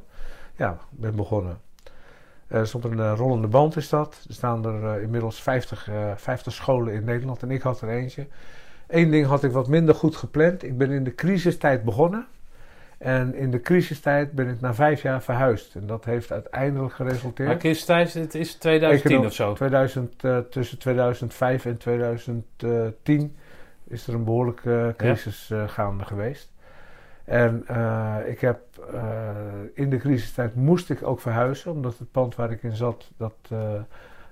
[0.56, 1.58] ja, ben begonnen.
[2.46, 4.24] Er stond een eh, rollende band is dat.
[4.28, 8.26] Er staan er inmiddels 50, eh, 50 scholen in Nederland en ik had er eentje.
[8.88, 10.62] Eén ding had ik wat minder goed gepland.
[10.62, 12.26] Ik ben in de crisistijd begonnen.
[12.98, 15.74] En in de crisistijd ben ik na vijf jaar verhuisd.
[15.74, 17.48] En dat heeft uiteindelijk geresulteerd.
[17.48, 19.52] Maar Chris Thijs, het is 2010 Econo- of zo.
[19.54, 23.36] 2000, eh, tussen 2005 en 2010
[23.84, 26.51] is er een behoorlijke crisis gaande geweest.
[27.24, 28.60] En eh, ik heb
[28.92, 29.30] eh,
[29.74, 33.34] in de crisistijd moest ik ook verhuizen, omdat het pand waar ik in zat, dat,
[33.50, 33.80] eh,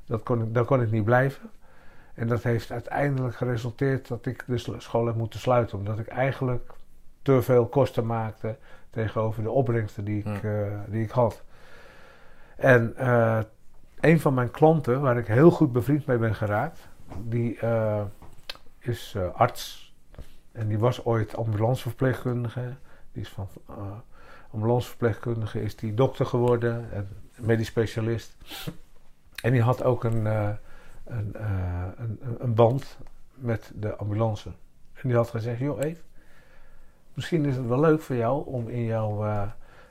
[0.07, 1.51] dat kon ik, daar kon ik niet blijven.
[2.14, 6.72] En dat heeft uiteindelijk geresulteerd dat ik de school heb moeten sluiten, omdat ik eigenlijk
[7.22, 8.57] te veel kosten maakte
[8.91, 10.43] tegenover de opbrengsten die ik,
[10.86, 11.43] die ik had.
[12.57, 12.95] En
[14.01, 16.88] een van mijn klanten, waar ik heel goed bevriend mee ben geraakt,
[17.22, 17.59] die
[18.78, 19.89] is arts.
[20.61, 22.74] En die was ooit ambulanceverpleegkundige.
[23.12, 23.74] Die is van eh,
[24.50, 28.36] ambulanceverpleegkundige is die dokter geworden, en medisch specialist.
[29.42, 30.50] En die had ook een, eh,
[31.04, 32.98] een, eh, een, een band
[33.34, 34.48] met de ambulance.
[34.92, 36.00] En die had gezegd, joh Eve,
[37.14, 39.42] misschien is het wel leuk voor jou om in jouw eh,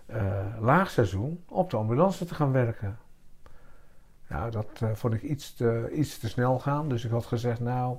[0.06, 2.98] eh, laagseizoen op de ambulance te gaan werken.
[4.28, 6.90] Nou, dat eh, vond ik iets te, iets te snel gaan.
[6.90, 7.98] Dus ik had gezegd, nou,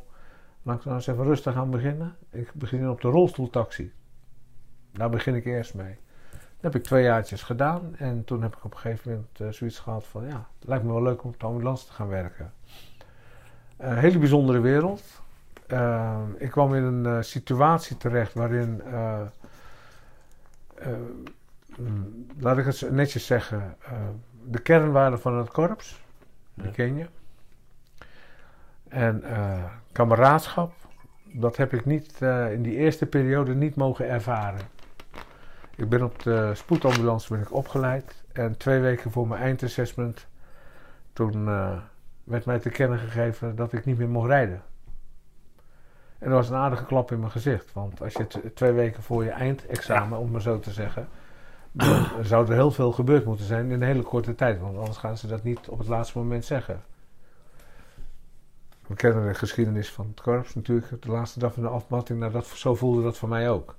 [0.63, 2.17] laat ik nou eens even rustig aan beginnen.
[2.31, 3.93] Ik begin op de rolstoeltaxi.
[4.93, 5.99] Daar begin ik eerst mee.
[6.31, 7.97] Dat heb ik twee jaartjes gedaan.
[7.97, 10.85] En toen heb ik op een gegeven moment eh, zoiets gehad van, ja, het lijkt
[10.85, 12.53] me wel leuk om op de ambulance te gaan werken.
[13.77, 15.03] Een hele bijzondere wereld.
[15.67, 19.21] Eh, ik kwam in een eh, situatie terecht waarin, eh,
[20.75, 20.89] eh,
[21.79, 23.93] mm, laat ik het netjes zeggen, eh,
[24.45, 26.03] de kernwaarden van het korps,
[26.55, 27.07] die ken je.
[28.91, 30.73] En eh, kameraadschap,
[31.23, 34.61] dat heb ik niet, eh, in die eerste periode niet mogen ervaren.
[35.77, 38.23] Ik ben op de spoedambulance ben ik opgeleid.
[38.33, 40.27] En twee weken voor mijn eindassessment,
[41.13, 41.77] toen eh,
[42.25, 44.63] werd mij te kennen gegeven dat ik niet meer mocht rijden.
[46.19, 47.73] En dat was een aardige klap in mijn gezicht.
[47.73, 51.09] Want als je twee weken voor je eindexamen, om maar zo te zeggen,
[51.73, 54.61] dan zou er heel veel gebeurd moeten zijn in een hele korte tijd.
[54.61, 56.83] Want anders gaan ze dat niet op het laatste moment zeggen.
[58.91, 61.03] We kennen de geschiedenis van het korps natuurlijk.
[61.03, 63.77] De laatste dag van de afmatting, nou dat, zo voelde dat voor mij ook.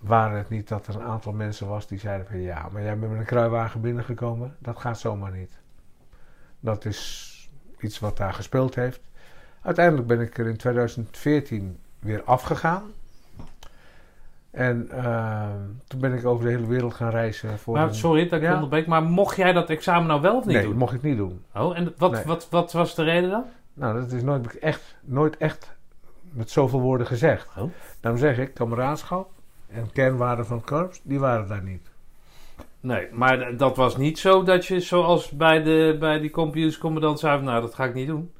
[0.00, 2.98] Waren het niet dat er een aantal mensen was die zeiden van ja, maar jij
[2.98, 5.58] bent met een kruiwagen binnengekomen, dat gaat zomaar niet.
[6.60, 7.28] Dat is
[7.80, 9.00] iets wat daar gespeeld heeft.
[9.62, 12.82] Uiteindelijk ben ik er in 2014 weer afgegaan.
[14.50, 15.48] En eh,
[15.86, 17.58] toen ben ik over de hele wereld gaan reizen.
[17.58, 18.54] Voor Maar een- sorry dat ik Ja.
[18.54, 20.70] onderbreek, maar mocht jij dat examen nou wel of niet nee, doen?
[20.70, 21.44] dat mocht ik niet doen.
[21.54, 22.22] Oh, en wat, Nee.
[22.24, 23.44] wat, wat was de reden dan?
[23.74, 25.72] Nou, dat is nooit echt, nooit echt
[26.32, 27.48] met zoveel woorden gezegd.
[27.56, 27.70] Oh.
[28.00, 29.30] Daarom zeg ik, kameraadschap
[29.68, 31.90] en kernwaarden van korps, die waren daar niet.
[32.80, 37.42] Nee, maar dat was niet zo dat je zoals bij, de, bij die computerscommandant zei
[37.42, 38.30] nou dat ga ik niet doen.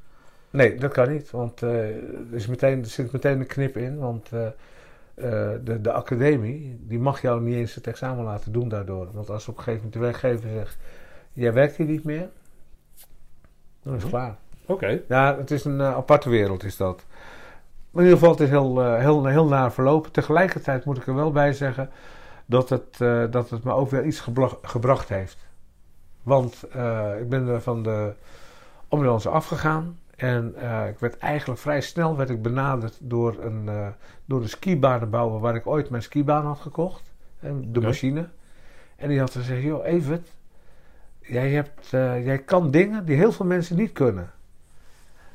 [0.51, 3.99] Nee, dat kan niet, want eh, er, is meteen, er zit meteen een knip in.
[3.99, 4.53] Want eh, eh,
[5.65, 9.09] de, de academie, die mag jou niet eens het examen laten doen daardoor.
[9.13, 10.77] Want als op een gegeven moment de werkgever zegt,
[11.33, 12.29] jij werkt hier niet meer,
[13.83, 14.21] dan is het Mhm.
[14.23, 14.37] klaar.
[14.71, 15.01] Oké.
[15.09, 17.05] Ja, het is een eh, aparte wereld is dat.
[17.91, 20.13] Maar in ieder geval, het is heel, eh, heel, heel naar verlopen.
[20.13, 21.91] Tegelijkertijd moet ik er wel bij zeggen
[22.47, 24.27] dat het, eh, dat het me ook weer iets
[24.63, 25.49] gebracht heeft.
[26.23, 26.65] Want
[27.21, 28.13] ik ben er van de
[28.89, 29.99] ambulance afgegaan.
[30.17, 30.55] En
[30.89, 33.87] ik werd eigenlijk vrij snel werd ik benaderd door een, eh
[34.25, 37.03] door een skibanenbouwer waar ik ooit mijn skibaan had gekocht.
[37.41, 38.29] En de machine.
[38.97, 40.29] En die had gezegd, joh Evert,
[41.21, 41.89] jij, hebt,
[42.25, 44.31] jij kan dingen die heel veel mensen niet kunnen.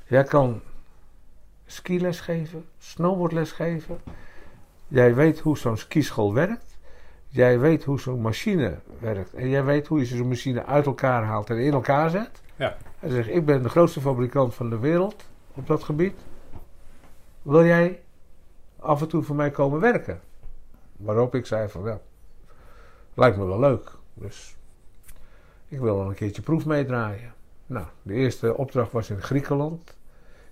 [0.07, 0.61] Jij kan
[1.65, 3.97] skiles geven, snowboardles geven.
[4.87, 6.77] Jij weet hoe zo'n skischool werkt.
[7.27, 9.33] Jij weet hoe zo'n machine werkt.
[9.33, 12.41] En jij weet hoe je zo'n machine uit elkaar haalt en in elkaar zet.
[12.55, 12.77] Ja.
[12.99, 16.19] Hij zegt, ik ben de grootste fabrikant van de wereld op dat gebied.
[17.41, 18.01] Wil jij
[18.79, 20.21] af en toe voor mij komen werken?
[20.97, 21.99] Waarop ik zei van, ja,
[23.13, 23.91] lijkt me wel leuk.
[24.13, 24.55] Dus
[25.67, 27.33] ik wil wel een keertje proef meedraaien.
[27.65, 29.97] Nou, de eerste opdracht was in Griekenland,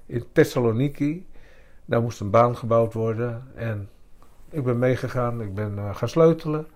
[0.05, 1.27] in Thessaloniki.
[1.85, 3.89] Daar moest een baan gebouwd worden en
[4.49, 6.67] ik ben meegegaan, ik ben eh, gaan sleutelen.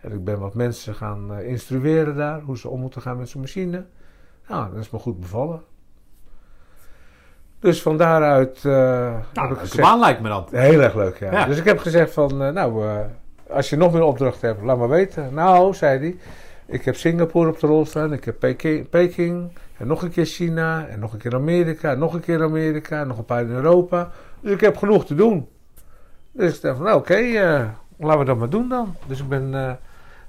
[0.00, 3.28] En ik ben wat mensen gaan eh, instrueren daar, hoe ze om moeten gaan met
[3.28, 3.84] zo'n machine.
[4.48, 5.62] Nou, dat is me goed bevallen.
[7.58, 8.72] Dus van daaruit eh,
[9.32, 9.80] Nou, heb ik gezegd...
[9.80, 10.46] baan lijkt me dan.
[10.50, 11.32] Heel erg leuk, ja.
[11.32, 11.46] Ja.
[11.46, 12.84] Dus ik heb gezegd van, nou,
[13.50, 15.34] als je nog meer opdrachten hebt, laat maar weten.
[15.34, 16.16] Nou, zei hij,
[16.66, 20.24] ik heb Singapore op de rol staan, ik heb Peking, Peking en nog een keer
[20.24, 23.42] China, en nog een keer Amerika, en nog een keer Amerika, en nog een paar
[23.42, 24.10] in Europa.
[24.40, 25.48] Dus ik heb genoeg te doen.
[26.32, 28.94] Dus ik dacht van, nou oké, eh, laten we dat maar doen dan.
[29.06, 29.72] Dus ik ben eh,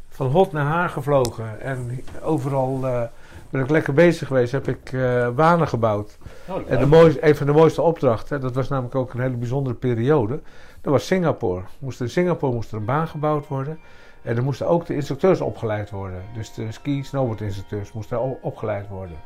[0.09, 3.01] van hot naar haar gevlogen en overal eh,
[3.49, 4.51] ben ik lekker bezig geweest.
[4.51, 4.91] Heb ik
[5.35, 6.17] banen gebouwd.
[6.47, 9.35] Oh, En de mooiste, een van de mooiste opdrachten, dat was namelijk ook een hele
[9.35, 10.39] bijzondere periode,
[10.81, 11.61] dat was Singapore.
[11.79, 13.79] Moest in Singapore moest er een baan gebouwd worden.
[14.21, 16.21] En er moesten ook de instructeurs opgeleid worden.
[16.33, 19.17] Dus de ski snowboard instructeurs moesten opgeleid worden.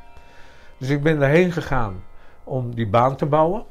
[0.82, 2.04] Dus ik ben daarheen gegaan
[2.44, 3.64] om die baan te bouwen.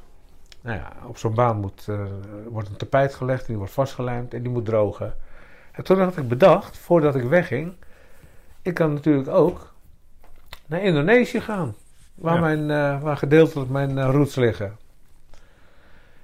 [0.61, 2.05] Nou ja, op zo'n baan moet, eh,
[2.49, 5.15] wordt een tapijt gelegd, en die wordt vastgelijmd en die moet drogen.
[5.73, 7.75] En toen had ik bedacht, voordat ik wegging,
[8.63, 9.75] ik kan natuurlijk ook
[10.67, 11.75] naar Indonesië gaan.
[12.15, 12.41] Waar, Ja.
[12.41, 14.77] mijn, eh, waar gedeeltelijk mijn eh, roots liggen.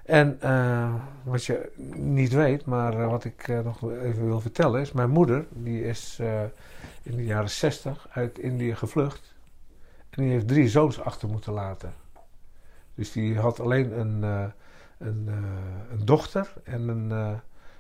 [0.05, 0.39] En
[1.23, 4.93] wat je niet weet, maar wat ik nog even wil vertellen is...
[4.93, 6.21] Mijn moeder, die is
[7.03, 9.36] in de jaren 60 uit Indië gevlucht.
[10.17, 11.95] En die heeft drie zoons achter moeten laten.
[12.95, 14.47] Dus die had alleen een, eh,
[14.99, 17.39] een, eh, een dochter en een, eh,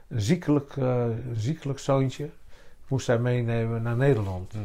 [0.08, 0.74] een, ziekelijk,
[1.32, 2.30] ziekelijk zoontje.
[2.88, 4.52] Moest zij meenemen naar Nederland.
[4.52, 4.58] Hm.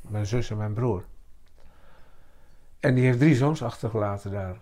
[0.00, 1.04] Mijn zus en mijn broer.
[2.80, 4.56] En die heeft drie zoons achtergelaten daar.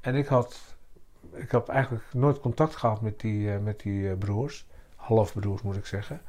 [0.00, 0.60] En ik had,
[1.32, 4.66] ik heb eigenlijk nooit contact gehad met die, met die broers.
[4.94, 6.20] Halfbroers moet ik zeggen.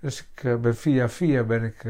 [0.00, 1.84] Dus ik ben via via ben ik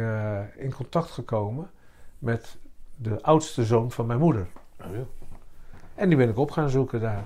[0.57, 1.71] in contact gekomen
[2.19, 2.57] met
[3.03, 4.47] de oudste zoon van mijn moeder.
[4.81, 5.03] Oh, ja.
[5.95, 7.25] En die ben ik op gaan zoeken daar.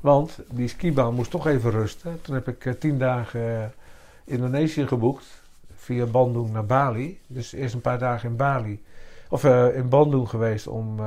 [0.00, 2.20] Want die skibaan moest toch even rusten.
[2.22, 3.68] Toen heb ik eh, tien dagen eh,
[4.24, 5.44] Indonesië geboekt.
[5.74, 7.20] Via Bandung naar Bali.
[7.26, 8.84] Dus eerst een paar dagen in Bali.
[9.28, 11.00] Of eh, in Bandung geweest om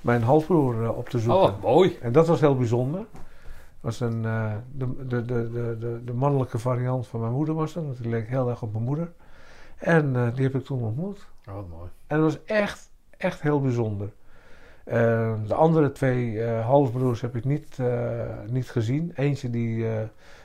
[0.00, 1.40] mijn halfbroer op te Oh, zoeken.
[1.40, 1.98] wat mooi.
[2.00, 3.04] En dat was heel bijzonder.
[3.80, 7.96] was een, de, de, de, de, mannelijke variant van mijn moeder was dat.
[7.98, 9.12] Die leek heel erg op mijn moeder.
[9.76, 11.26] En die heb ik toen ontmoet.
[11.48, 11.90] Oh, mooi.
[12.06, 12.89] En dat was echt,
[13.20, 14.08] echt heel bijzonder.
[14.84, 17.88] Eh, de andere twee eh, halfbroers heb ik niet, eh,
[18.46, 19.12] niet gezien.
[19.14, 20.02] Eentje die eh,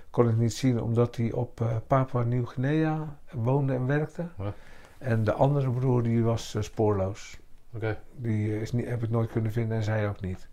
[0.10, 4.26] kon ik niet zien omdat hij op eh, Papua Nieuw-Guinea woonde en werkte.
[4.38, 4.54] Ja.
[4.98, 7.38] En de andere broer die was spoorloos.
[7.76, 7.98] Oké.
[8.16, 10.48] Die is niet, heb ik nooit kunnen vinden en zij ook niet.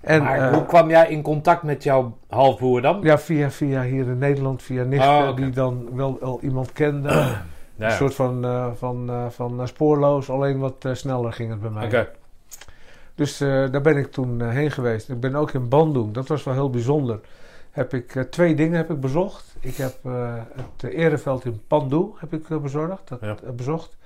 [0.00, 3.00] En, maar eh, hoe kwam jij in contact met jouw halfbroer dan?
[3.02, 7.36] ja, via, via hier in Nederland, via nichten Oh, die dan wel al iemand kende.
[7.76, 7.90] Ja.
[7.90, 11.70] Een soort van, eh, van, eh, van eh, spoorloos, alleen wat sneller ging het bij
[11.70, 12.08] mij.
[13.14, 15.08] Dus daar ben ik toen heen geweest.
[15.08, 16.14] Ik ben ook in Bandung.
[16.14, 17.20] Dat was wel heel bijzonder.
[17.70, 19.56] Heb ik twee dingen heb ik bezocht.
[19.60, 19.98] Ik heb
[20.54, 23.36] het ereveld in Pandu heb ik bezorgd, dat, Ja.
[23.52, 23.96] bezocht.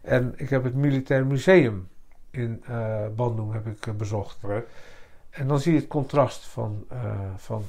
[0.00, 1.88] En ik heb het militair museum
[2.30, 2.64] in
[3.16, 4.38] Bandung heb ik bezocht.
[5.30, 6.86] En dan zie je het contrast van,
[7.36, 7.64] van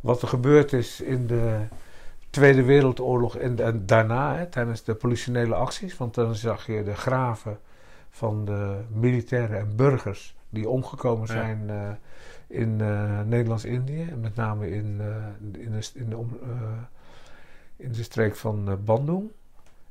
[0.00, 1.58] wat er gebeurd is in de
[2.30, 5.96] Tweede Wereldoorlog en, en daarna, hè, tijdens de politionele acties.
[5.96, 7.58] Want dan zag je de graven
[8.10, 11.32] van de militairen en burgers die omgekomen Ja.
[11.32, 11.90] zijn eh,
[12.46, 14.06] in eh, Nederlands-Indië.
[14.10, 15.06] En met name in, eh,
[15.40, 16.16] in, de, in, de,
[17.76, 19.30] in de streek van Bandung.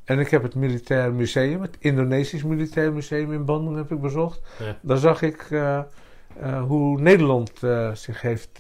[0.04, 4.42] En ik heb het Militair Museum, het Indonesisch Militair Museum in Bandung heb ik bezocht.
[4.60, 4.78] Ja.
[4.82, 5.48] Daar zag ik
[6.68, 7.52] hoe Nederland
[7.94, 8.60] zich heeft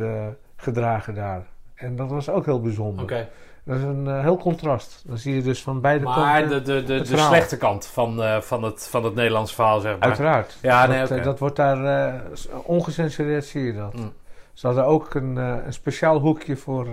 [0.55, 1.47] gedragen daar.
[1.73, 3.27] En dat was ook heel bijzonder.
[3.69, 5.03] Dat is een eh, heel contrast.
[5.07, 6.63] Dan zie je dus van beide Maar kanten.
[6.65, 7.27] de, de, de, de verhaal.
[7.27, 10.07] slechte kant van, eh, van, het, van het Nederlands verhaal, zeg maar.
[10.07, 10.57] Uiteraard.
[10.61, 13.93] Ja, dat, nee, eh, dat wordt daar s- ongecensureerd zie je dat.
[13.93, 14.11] Mm.
[14.53, 16.87] Ze hadden ook een, een speciaal hoekje voor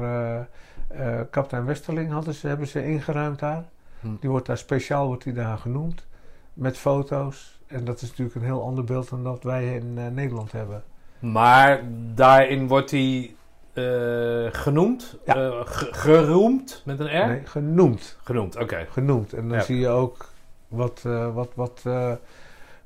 [1.31, 3.65] kapitein Westerling hadden ze, hebben ze ingeruimd daar.
[4.01, 4.09] Hm.
[4.21, 6.07] Die wordt daar speciaal wordt die daar genoemd.
[6.53, 7.59] Met foto's.
[7.67, 10.83] En dat is natuurlijk een heel ander beeld dan dat wij in Nederland hebben.
[11.19, 11.81] Maar
[12.15, 13.35] daarin wordt hij
[13.77, 15.35] eh, genoemd, Ja.
[15.35, 17.27] eh, ge- geroemd met een R?
[17.27, 18.19] Nee, genoemd.
[18.25, 18.87] Genoemd, oké.
[18.91, 19.33] Genoemd.
[19.33, 19.65] En dan Ja.
[19.65, 20.27] zie je ook
[20.69, 21.83] wat, eh, wat, wat,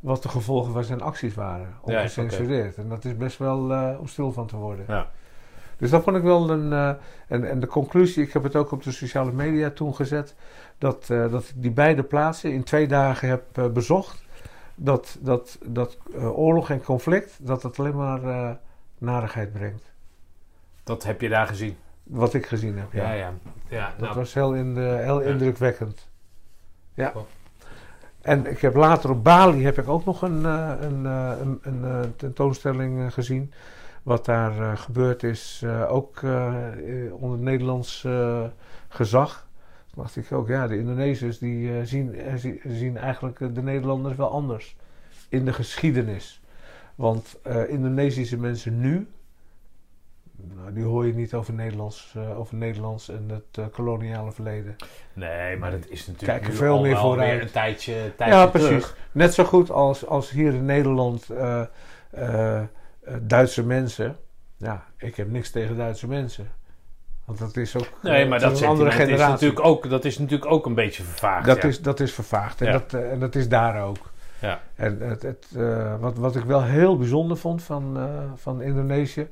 [0.00, 1.66] wat de gevolgen van zijn acties waren.
[1.86, 2.76] Ja, Ongecensureerd.
[2.76, 3.58] En dat is best wel
[3.98, 4.84] om stil van te worden.
[4.88, 5.10] Ja.
[5.76, 6.72] Dus dat vond ik wel een.
[7.28, 10.34] en, en de conclusie, ik heb het ook op de sociale media toen gezet.
[10.78, 14.24] Dat, dat ik die beide plaatsen in twee dagen heb bezocht.
[14.74, 18.58] Dat, dat, dat oorlog en conflict, dat het alleen maar
[18.98, 19.89] narigheid brengt.
[20.84, 21.76] Dat heb je daar gezien.
[22.02, 22.92] Wat ik gezien heb.
[22.92, 23.02] Ja.
[23.02, 23.32] Ja, ja.
[23.68, 26.08] ja Dat nou, was heel, in de, heel indrukwekkend.
[26.94, 27.10] Ja.
[27.10, 27.26] Cool.
[28.22, 31.58] En ik heb later op Bali heb ik ook nog een, eh, een, eh, een,
[31.62, 33.52] een, eh, tentoonstelling gezien.
[34.02, 36.22] Wat daar gebeurd is, ook
[37.10, 38.06] onder Nederlands
[38.88, 39.46] gezag.
[39.92, 44.30] Toen dacht ik ook, ja, de Indonesiërs die zien, zie- zien eigenlijk de Nederlanders wel
[44.30, 44.76] anders
[45.28, 46.40] in de geschiedenis.
[46.94, 49.08] Want Indonesische mensen nu,
[50.56, 54.76] nou, die hoor je niet over Nederlands, eh, over Nederlands en het eh, koloniale verleden.
[55.12, 57.30] Nee, maar dat is natuurlijk Kijken nu veel al meer vooruit.
[57.32, 58.68] weer een tijdje, tijdje Ja, terug.
[58.70, 58.94] precies.
[59.12, 62.60] Net zo goed als, als hier in Nederland eh,
[63.22, 64.16] Duitse mensen.
[64.56, 66.48] Ja, ik heb niks tegen Duitse mensen.
[67.24, 69.32] Want dat is ook Nee, maar dat een andere sentiment is generatie.
[69.46, 71.46] natuurlijk ook, dat is natuurlijk ook een beetje vervaagd.
[71.46, 71.68] dat, ja.
[71.68, 72.60] is, dat is vervaagd.
[72.60, 72.72] En, Ja.
[72.72, 74.10] dat, en dat is daar ook.
[74.40, 74.60] Ja.
[74.74, 75.46] En het, het,
[76.00, 77.98] wat, wat ik wel heel bijzonder vond van,
[78.36, 79.28] van Indonesië...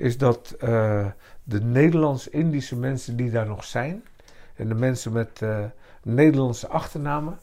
[0.00, 1.06] is dat eh,
[1.42, 4.04] de Nederlands-Indische mensen die daar nog zijn...
[4.54, 5.58] en de mensen met eh,
[6.02, 7.38] Nederlandse achternamen...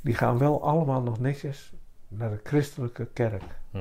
[0.00, 1.72] die gaan wel allemaal nog netjes
[2.08, 3.42] naar de christelijke kerk.
[3.70, 3.78] Hm.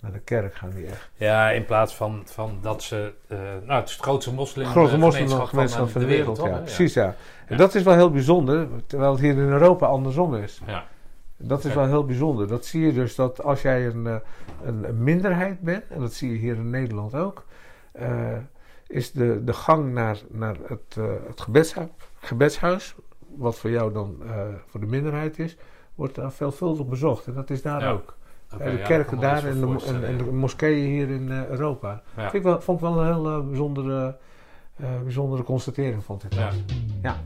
[0.00, 1.10] Naar de kerk gaan die echt.
[1.14, 3.12] Ja, in plaats van, van dat ze...
[3.28, 6.58] eh, nou, het is het grootste moslim Grote moslimgemeenschap van, de wereld, ja.
[6.58, 7.06] Precies, ja.
[7.06, 7.14] En
[7.48, 7.56] Ja.
[7.56, 10.60] dat is wel heel bijzonder, terwijl het hier in Europa andersom is.
[10.66, 10.84] Ja.
[11.36, 12.48] Dat is wel heel bijzonder.
[12.48, 16.30] Dat zie je dus dat als jij een, een, een minderheid bent, en dat zie
[16.32, 17.44] je hier in Nederland ook,
[17.92, 18.36] eh,
[18.86, 21.88] is de, de gang naar, naar het, eh, het gebedshuis,
[22.20, 22.94] gebedshuis,
[23.36, 25.56] wat voor jou dan eh, voor de minderheid is,
[25.94, 27.26] wordt daar veelvuldig bezocht.
[27.26, 27.90] En dat is daar Ja.
[27.90, 28.16] ook.
[28.58, 32.02] De kerken daar en de, en, de moskeeën hier in Europa.
[32.16, 32.22] Ja.
[32.22, 34.16] Vind ik wel, vond ik wel een heel bijzondere,
[35.02, 36.32] bijzondere constatering, vond ik.
[36.32, 36.50] Ja.
[36.50, 36.54] dat.
[37.02, 37.16] Ja.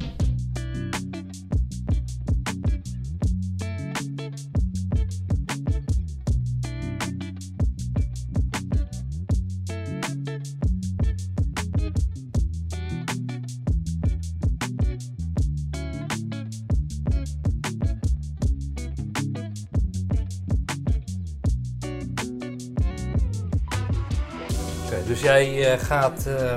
[25.26, 26.54] Jij eh, gaat eh,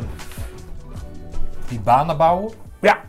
[1.67, 2.53] die banen bouwen?
[2.79, 3.01] ja,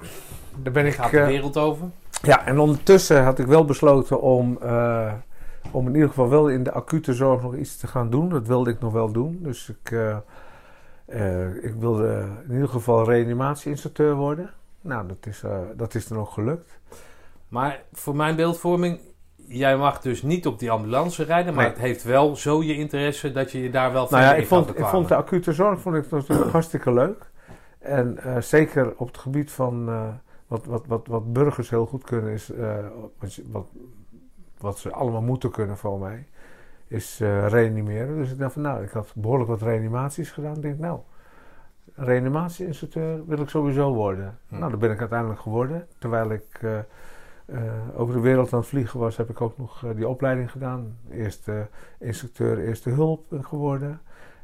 [0.57, 0.95] daar ben ik...
[0.95, 1.87] Gaat de eh, wereld over?
[2.23, 4.59] Ja, en ondertussen had ik wel besloten om,
[5.71, 8.29] om in ieder geval wel in de acute zorg nog iets te gaan doen.
[8.29, 9.39] Dat wilde ik nog wel doen.
[9.43, 9.91] Dus ik,
[11.63, 14.51] ik wilde in ieder geval reanimatie-instructeur worden.
[14.81, 15.43] Nou, dat is,
[15.77, 16.79] dat is dan ook gelukt.
[17.49, 19.01] Maar voor mijn beeldvorming,
[19.51, 21.73] jij mag dus niet op die ambulance rijden, maar Nee.
[21.73, 24.47] het heeft wel zo je interesse dat je je daar wel Nou verder ja, ik
[24.47, 27.31] vond, ik vond de acute zorg vond ik natuurlijk hartstikke leuk.
[27.79, 30.09] En eh, zeker op het gebied van eh,
[30.47, 32.77] wat, wat, wat, wat burgers heel goed kunnen, is eh,
[33.19, 33.67] wat, wat,
[34.59, 36.27] wat ze allemaal moeten kunnen voor mij,
[36.87, 38.17] is reanimeren.
[38.17, 40.57] Dus ik dacht van nou, ik had behoorlijk wat reanimaties gedaan.
[40.57, 41.01] Ik denk nou,
[41.95, 44.39] reanimatie-instructeur wil ik sowieso worden.
[44.49, 44.59] Hm.
[44.59, 45.87] Nou, dat ben ik uiteindelijk geworden.
[45.99, 46.61] Terwijl ik
[47.97, 50.97] over de wereld aan het vliegen was, heb ik ook nog eh, die opleiding gedaan.
[51.11, 51.61] Eerst eh,
[51.99, 54.01] instructeur eerste hulp geworden.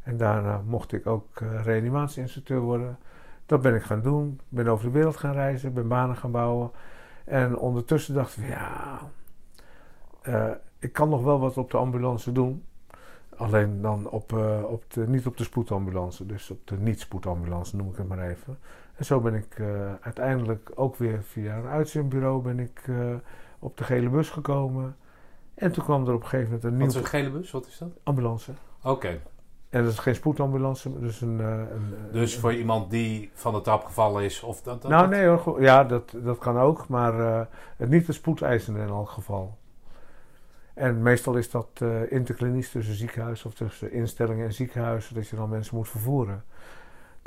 [0.07, 2.99] En daarna mocht ik ook eh, reanimatie-instructeur worden.
[3.47, 4.41] Dat ben ik gaan doen.
[4.49, 6.71] Ben over de wereld gaan reizen, ben banen gaan bouwen.
[7.25, 9.01] En ondertussen dacht ik, ja,
[10.23, 12.65] eh, ik kan nog wel wat op de ambulance doen.
[13.37, 17.91] Alleen dan op, eh, op de, niet op de spoedambulance, dus op de niet-spoedambulance noem
[17.91, 18.59] ik het maar even.
[18.97, 19.67] En zo ben ik eh,
[20.01, 22.95] uiteindelijk ook weer via een uitzendbureau ben ik eh,
[23.59, 24.97] op de gele bus gekomen.
[25.55, 27.51] En toen kwam er op een gegeven moment een Wat nieuwe is een gele bus?
[27.51, 27.89] Wat is dat?
[28.03, 28.53] ambulance.
[28.83, 29.21] Oké,
[29.71, 31.41] En dat is geen spoedambulance, dus een...
[31.41, 34.83] eh, een dus een- voor iemand die van de trap gevallen is of dat...
[34.83, 38.81] dat nou dat- nee hoor, ja dat, dat kan ook, maar het niet de spoedeisende
[38.81, 39.57] in elk geval.
[40.75, 45.37] En meestal is dat eh interklinisch tussen ziekenhuis of tussen instellingen en ziekenhuizen, dat je
[45.37, 46.45] dan mensen moet vervoeren.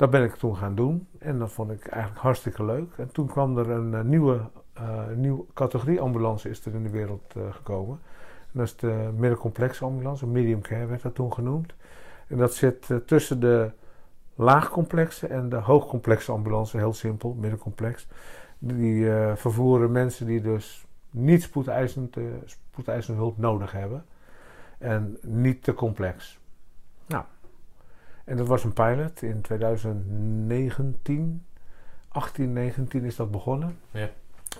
[0.00, 2.92] Dat ben ik toen gaan doen en dat vond ik eigenlijk hartstikke leuk.
[2.96, 4.40] En toen kwam er een eh, nieuwe,
[4.72, 8.00] eh, nieuwe categorie ambulance is er in de wereld eh, gekomen.
[8.40, 11.74] En dat is de middencomplexe ambulance, medium care werd dat toen genoemd.
[12.26, 13.70] En dat zit tussen de
[14.34, 18.06] laagcomplexe en de hoogcomplexe ambulance, heel simpel, middencomplex.
[18.58, 24.04] Die vervoeren mensen die dus niet spoedeisend, spoedeisende hulp nodig hebben.
[24.78, 26.38] En niet te complex.
[27.06, 27.24] Nou,
[28.24, 31.44] en dat was een pilot in 2019.
[32.08, 33.78] 18, 19 is dat begonnen.
[33.90, 34.08] Ja.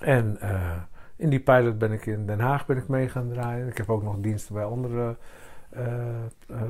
[0.01, 0.77] En eh,
[1.17, 3.69] in die pilot ben ik in Den Haag ben ik mee gaan draaien.
[3.69, 5.17] Ik heb ook nog diensten bij andere
[5.71, 6.29] eh, eh,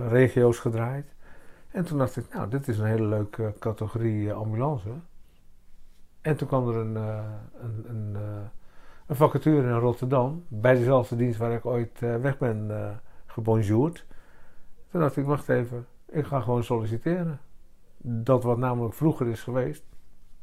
[0.08, 1.14] regio's gedraaid.
[1.70, 4.88] En toen dacht ik, nou, dit is een hele leuke categorie ambulance.
[6.20, 8.16] En toen kwam er een, een, een,
[9.06, 10.44] een vacature in Rotterdam.
[10.48, 12.70] Bij dezelfde dienst waar ik ooit weg ben
[13.26, 14.04] gebonjourd.
[14.90, 17.40] Toen dacht ik, wacht even, ik ga gewoon solliciteren.
[18.02, 19.84] Dat wat namelijk vroeger is geweest,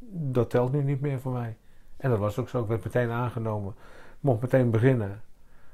[0.09, 1.57] dat telt nu niet meer voor mij.
[1.97, 2.61] En dat was ook zo.
[2.61, 3.76] Ik werd meteen aangenomen.
[4.20, 5.22] Mocht meteen beginnen.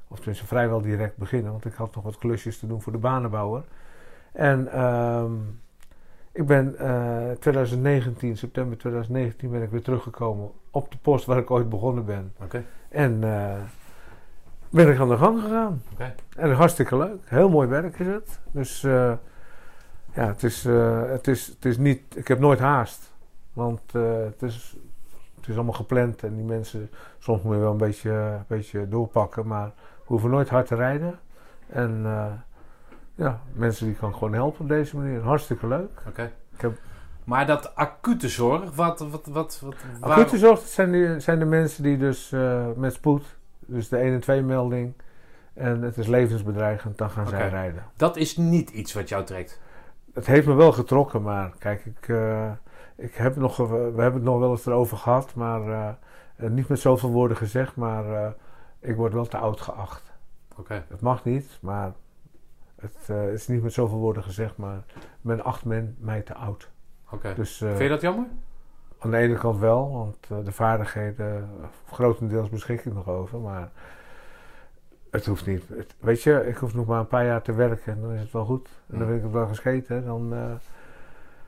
[0.08, 2.98] Of tenminste vrijwel direct beginnen, want ik had nog wat klusjes te doen voor de
[2.98, 3.64] banenbouwer.
[4.32, 5.32] En ehm,
[6.32, 11.50] ik ben eh 2019, september 2019, ben ik weer teruggekomen op de post waar ik
[11.50, 12.32] ooit begonnen ben.
[12.88, 13.60] En eh,
[14.70, 15.82] ben ik aan de gang gegaan.
[16.36, 17.20] En hartstikke leuk.
[17.24, 18.40] Heel mooi werk is het.
[18.50, 19.12] Dus eh,
[20.14, 22.02] ja, het is, eh, het, is, het is niet...
[22.14, 23.12] Ik heb nooit haast.
[23.52, 24.76] Want eh, het, is,
[25.36, 26.22] het is allemaal gepland.
[26.22, 26.90] En die mensen...
[27.18, 29.46] Soms moet je wel een beetje, een beetje doorpakken.
[29.46, 31.18] Maar we hoeven nooit hard te rijden.
[31.66, 32.32] En eh,
[33.14, 35.20] ja, mensen die kan ik gewoon helpen op deze manier.
[35.22, 36.02] Hartstikke leuk.
[36.08, 36.32] Oké.
[36.54, 36.78] Ik heb-
[37.24, 38.98] Maar dat acute zorg, wat...
[38.98, 42.30] wat, wat, wat Acute zorg zijn, die, zijn de mensen die dus
[42.76, 43.36] met spoed...
[43.66, 44.94] Dus de 1 en 2 melding...
[45.54, 47.48] En het is levensbedreigend, dan gaan zij Oké.
[47.48, 47.82] rijden.
[47.96, 49.60] Dat is niet iets wat jou trekt.
[50.14, 52.50] Het heeft me wel getrokken, maar kijk, ik, eh,
[52.96, 55.88] ik heb nog, we hebben het nog wel eens erover gehad, maar eh,
[56.36, 58.30] eh, niet met zoveel woorden gezegd, maar eh,
[58.80, 60.12] ik word wel te oud geacht.
[60.58, 60.84] Oké.
[60.88, 61.92] Het mag niet, maar
[62.80, 64.84] het eh, is niet met zoveel woorden gezegd, maar
[65.20, 66.70] men acht men mij te oud.
[67.10, 67.34] Oké.
[67.34, 68.26] Dus eh, Vind je dat jammer?
[68.98, 73.38] aan de ene kant wel, want eh, de vaardigheden, eh, grotendeels beschik ik nog over,
[73.40, 73.70] maar
[75.14, 75.68] het hoeft niet.
[75.68, 78.20] Het- weet je, ik hoef nog maar een paar jaar te werken en dan is
[78.20, 78.68] het wel goed.
[78.68, 79.06] En dan Mm.
[79.06, 80.04] ben ik het wel gescheten.
[80.04, 80.40] Dan eh,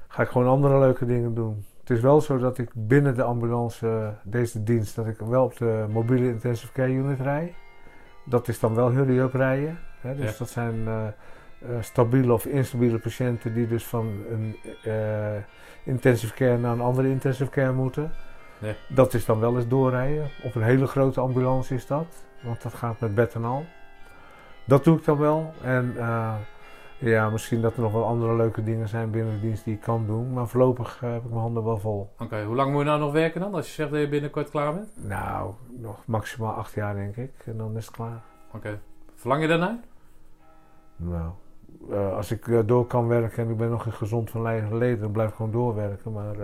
[0.09, 1.65] ga ik gewoon andere leuke dingen doen.
[1.81, 5.45] Het is wel zo dat ik binnen de ambulance, eh, deze dienst, dat ik wel
[5.45, 7.55] op de mobiele intensive care unit rij.
[8.25, 9.79] Dat is dan wel hurry-up rijden.
[10.01, 10.15] Hè?
[10.17, 10.39] Dus Ja.
[10.39, 11.05] dat zijn eh,
[11.81, 14.57] stabiele of instabiele patiënten die dus van een
[15.85, 18.11] intensive care naar een andere intensive care moeten.
[18.59, 18.73] Ja.
[18.89, 20.29] Dat is dan wel eens doorrijden.
[20.45, 22.07] Op een hele grote ambulance is dat.
[22.43, 23.65] Want dat gaat met bed en al.
[24.65, 25.53] Dat doe ik dan wel.
[25.63, 26.35] En eh,
[26.99, 29.81] ja, misschien dat er nog wel andere leuke dingen zijn binnen de dienst die ik
[29.81, 30.33] kan doen.
[30.33, 32.13] Maar voorlopig eh, heb ik mijn handen wel vol.
[32.19, 32.45] Oké.
[32.45, 33.55] Hoe lang moet je nou nog werken dan?
[33.55, 35.07] Als je zegt dat je binnenkort klaar bent?
[35.07, 37.33] Nou, nog maximaal acht jaar denk ik.
[37.45, 38.21] En dan is het klaar.
[38.53, 38.79] Oké.
[39.15, 39.81] Verlang je daarna?
[40.97, 41.31] Nou,
[41.91, 44.43] eh, als ik door kan werken en ik ben nog gezond van
[44.79, 46.13] leden, dan blijf ik gewoon doorwerken.
[46.13, 46.37] Maar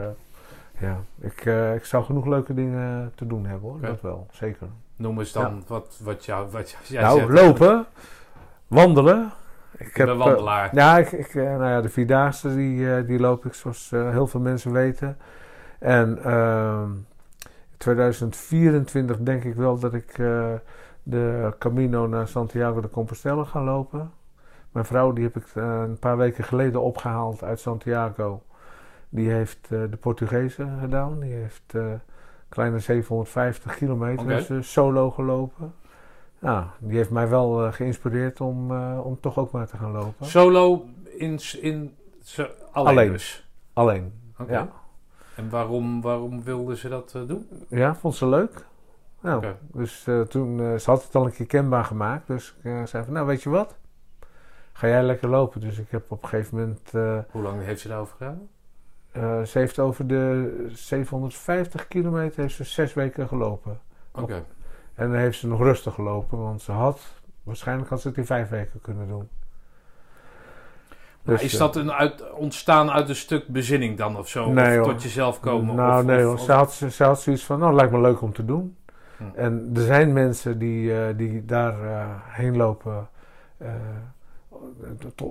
[0.78, 3.80] ja, ik, ik zou genoeg leuke dingen te doen hebben hoor.
[3.80, 4.68] Dat wel, zeker.
[4.96, 7.30] Noem eens dan wat, wat, jou, wat jij nou, zegt.
[7.30, 7.86] lopen,
[8.66, 9.32] wandelen.
[9.76, 10.74] Ik heb, eh, wandelaar.
[10.74, 14.26] ja, ik, ik, eh, nou ja, de Vierdaagse die, eh, die loop ik zoals heel
[14.26, 15.18] veel mensen weten.
[15.78, 16.90] En ehm
[17.76, 20.14] 2024 denk ik wel dat ik
[21.02, 24.12] de Camino naar Santiago de Compostela ga lopen.
[24.72, 28.42] Mijn vrouw die heb ik een paar weken geleden opgehaald uit Santiago.
[29.08, 31.20] Die heeft de Portugezen gedaan.
[31.20, 31.74] Die heeft
[32.52, 35.74] kleine 750 kilometer eh, solo gelopen.
[36.38, 39.92] Nou, die heeft mij wel eh, geïnspireerd om, eh, om toch ook maar te gaan
[39.92, 40.26] lopen.
[40.26, 40.86] Solo
[41.16, 41.94] in, in
[42.72, 43.12] alleen, Alleen.
[43.12, 43.48] dus.
[43.72, 44.12] Alleen.
[44.48, 44.68] Ja.
[45.36, 47.48] En waarom, waarom wilden ze dat doen?
[47.68, 48.66] Ja, vond ze leuk.
[49.20, 52.26] Nou, dus toen, ze had het al een keer kenbaar gemaakt.
[52.26, 53.76] Dus ik zei van, nou weet je wat?
[54.72, 55.60] Ga jij lekker lopen.
[55.60, 56.90] Dus ik heb op een gegeven moment,
[57.30, 58.48] Hoe lang heeft ze daarover gedaan?
[59.12, 63.80] Eh, ze heeft over de 750 kilometer heeft ze zes weken gelopen.
[64.12, 64.44] Oké.
[64.94, 67.00] En dan heeft ze nog rustig gelopen, want ze had,
[67.42, 69.28] waarschijnlijk had ze het in vijf weken kunnen doen.
[71.22, 74.52] Dus, is eh, dat een uit, ontstaan uit een stuk bezinning dan of zo?
[74.52, 75.74] Nee, of tot jezelf komen?
[75.74, 78.20] Nou, of, nee, of- Ze, had, ze, ze had zoiets van, nou, lijkt me leuk
[78.20, 78.76] om te doen.
[79.16, 79.24] Hm.
[79.34, 83.08] En er zijn mensen die, eh, die daar eh, heen lopen
[83.56, 83.68] eh,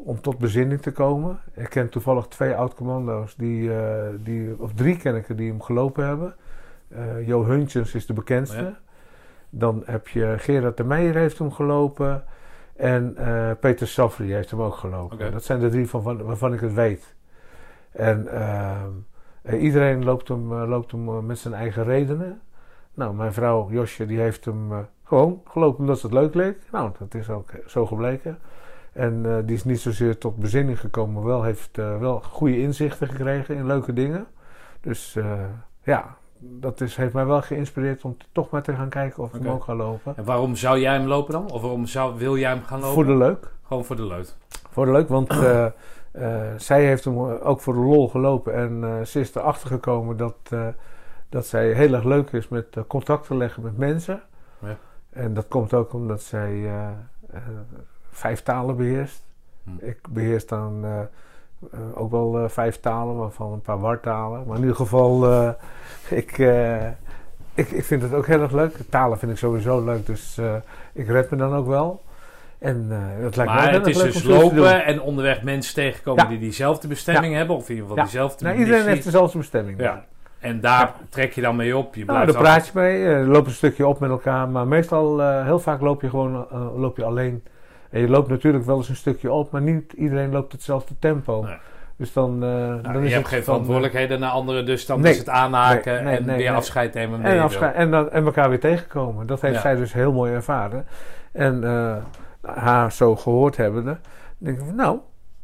[0.05, 1.39] om tot bezinning te komen.
[1.55, 5.61] Ik ken toevallig twee oud-commando's, die, eh, die, of drie ken ik er, die hem
[5.61, 6.35] gelopen hebben.
[6.89, 8.61] Eh Jo Huntjens is de bekendste.
[8.61, 8.79] Ja.
[9.49, 12.23] Dan heb je Gerard de Meijer heeft hem gelopen.
[12.75, 15.17] En eh, Peter Safri heeft hem ook gelopen.
[15.31, 17.15] Dat zijn de drie van, van- waarvan ik het weet.
[17.91, 22.41] En eh, iedereen loopt hem, eh, loopt hem eh, met zijn eigen redenen.
[22.93, 26.57] Nou, mijn vrouw Josje die heeft hem eh, gewoon gelopen omdat ze het leuk leek.
[26.71, 28.37] Nou, dat is ook zo gebleken.
[28.93, 32.59] En eh, die is niet zozeer tot bezinning gekomen, maar wel heeft eh, wel goede
[32.59, 34.27] inzichten gekregen in leuke dingen.
[34.81, 35.39] Dus eh,
[35.83, 39.41] ja, dat is, heeft mij wel geïnspireerd om toch maar te gaan kijken of ik
[39.41, 40.17] hem ook ga lopen.
[40.17, 41.51] En waarom zou jij hem lopen dan?
[41.51, 42.93] Of waarom zou, wil jij hem gaan lopen?
[42.93, 43.53] Voor de leuk.
[43.63, 44.37] Gewoon voor de leut.
[44.69, 45.33] Voor de leuk, want
[46.61, 48.53] zij heeft hem ook voor de lol gelopen.
[48.53, 50.35] En ze is erachter gekomen dat,
[51.29, 54.21] dat zij heel erg leuk is met contact te leggen met mensen.
[54.59, 54.77] Ja.
[55.09, 56.71] En dat komt ook omdat zij
[58.11, 59.23] vijf talen beheerst.
[59.63, 59.85] Hm.
[59.85, 60.99] Ik beheers dan eh,
[61.71, 64.43] eh, ook wel eh, vijf talen, waarvan een paar wartalen.
[64.45, 65.27] Maar in ieder geval,
[66.09, 66.37] ik,
[67.53, 68.75] ik, ik vind het ook heel erg leuk.
[68.89, 70.39] Talen vind ik sowieso leuk, dus
[70.93, 72.01] ik red me dan ook wel.
[72.59, 72.89] En
[73.21, 76.29] dat lijkt Maar het is leuk dus lopen en onderweg mensen tegenkomen Ja.
[76.29, 77.55] die diezelfde bestemming hebben.
[77.55, 78.03] Of in ieder geval Ja.
[78.03, 79.79] diezelfde Nou, iedereen heeft dezelfde bestemming.
[79.79, 80.05] Ja.
[80.39, 81.95] En daar trek je dan mee op.
[81.95, 85.59] Je Nou, daar praat je mee, loop een stukje op met elkaar, maar meestal, heel
[85.59, 87.43] vaak loop je gewoon loop je alleen.
[87.91, 91.41] En je loopt natuurlijk wel eens een stukje op, maar niet iedereen loopt hetzelfde tempo.
[91.43, 91.57] Nee.
[91.95, 94.85] Dus dan, eh, Nou, dan je is hebt het geen van, verantwoordelijkheden naar anderen, dus
[94.85, 95.11] dan Nee.
[95.11, 97.21] is het aanhaken Nee, nee, en weer afscheid nemen.
[97.23, 99.27] En, afscheid- en, dan, en elkaar weer tegenkomen.
[99.27, 99.61] Dat heeft Ja.
[99.61, 100.85] zij dus heel mooi ervaren.
[101.31, 101.95] En eh,
[102.55, 103.97] haar zo gehoord hebbende,
[104.37, 104.97] denk ik van nou,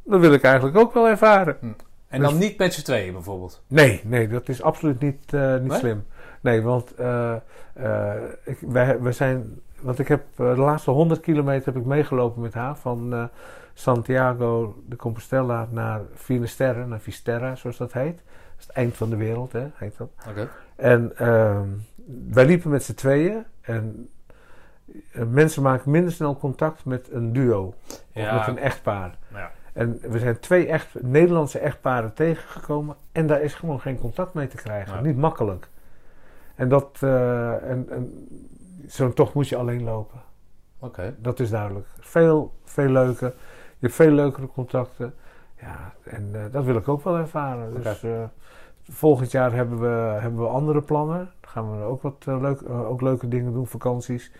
[0.03, 1.57] dat wil ik eigenlijk ook wel ervaren.
[1.61, 1.75] wil.
[2.07, 3.61] En dan niet met z'n tweeën bijvoorbeeld.
[3.67, 6.05] Nee, nee, dat is absoluut niet, eh, niet slim.
[6.41, 7.33] Nee, want eh,
[7.73, 8.11] eh,
[8.45, 9.59] ik, wij, wij zijn.
[9.81, 12.77] Want ik heb eh, de laatste 100 kilometer heb ik meegelopen met haar.
[12.77, 13.23] Van eh,
[13.73, 18.15] Santiago de Compostela naar Finisterre, naar Fisterra, zoals dat heet.
[18.15, 20.09] Dat is het eind van de wereld, hè, heet dat.
[20.29, 20.49] Oké.
[20.75, 21.67] En ehm,
[22.29, 23.45] wij liepen met z'n tweeën.
[23.61, 24.09] En
[25.11, 27.73] eh, mensen maken minder snel contact met een duo.
[28.13, 29.17] Of met een echtpaar.
[29.33, 29.51] Ja.
[29.73, 32.95] En we zijn twee echt Nederlandse echtparen tegengekomen.
[33.11, 34.95] En daar is gewoon geen contact mee te krijgen.
[34.95, 35.01] Ja.
[35.01, 35.67] Niet makkelijk.
[36.55, 36.97] En dat...
[37.01, 38.27] en, en,
[38.85, 40.21] zo'n tocht moet je alleen lopen.
[40.79, 41.15] Oké.
[41.19, 41.87] Dat is duidelijk.
[41.99, 43.27] Veel, veel leuker.
[43.79, 45.13] Je hebt veel leukere contacten.
[45.61, 47.73] Ja, en eh, dat wil ik ook wel ervaren.
[47.81, 48.23] Dus eh,
[48.83, 51.17] volgend jaar hebben we, hebben we andere plannen.
[51.17, 54.31] Dan gaan we ook wat eh, leuk, ook leuke dingen doen, vakanties.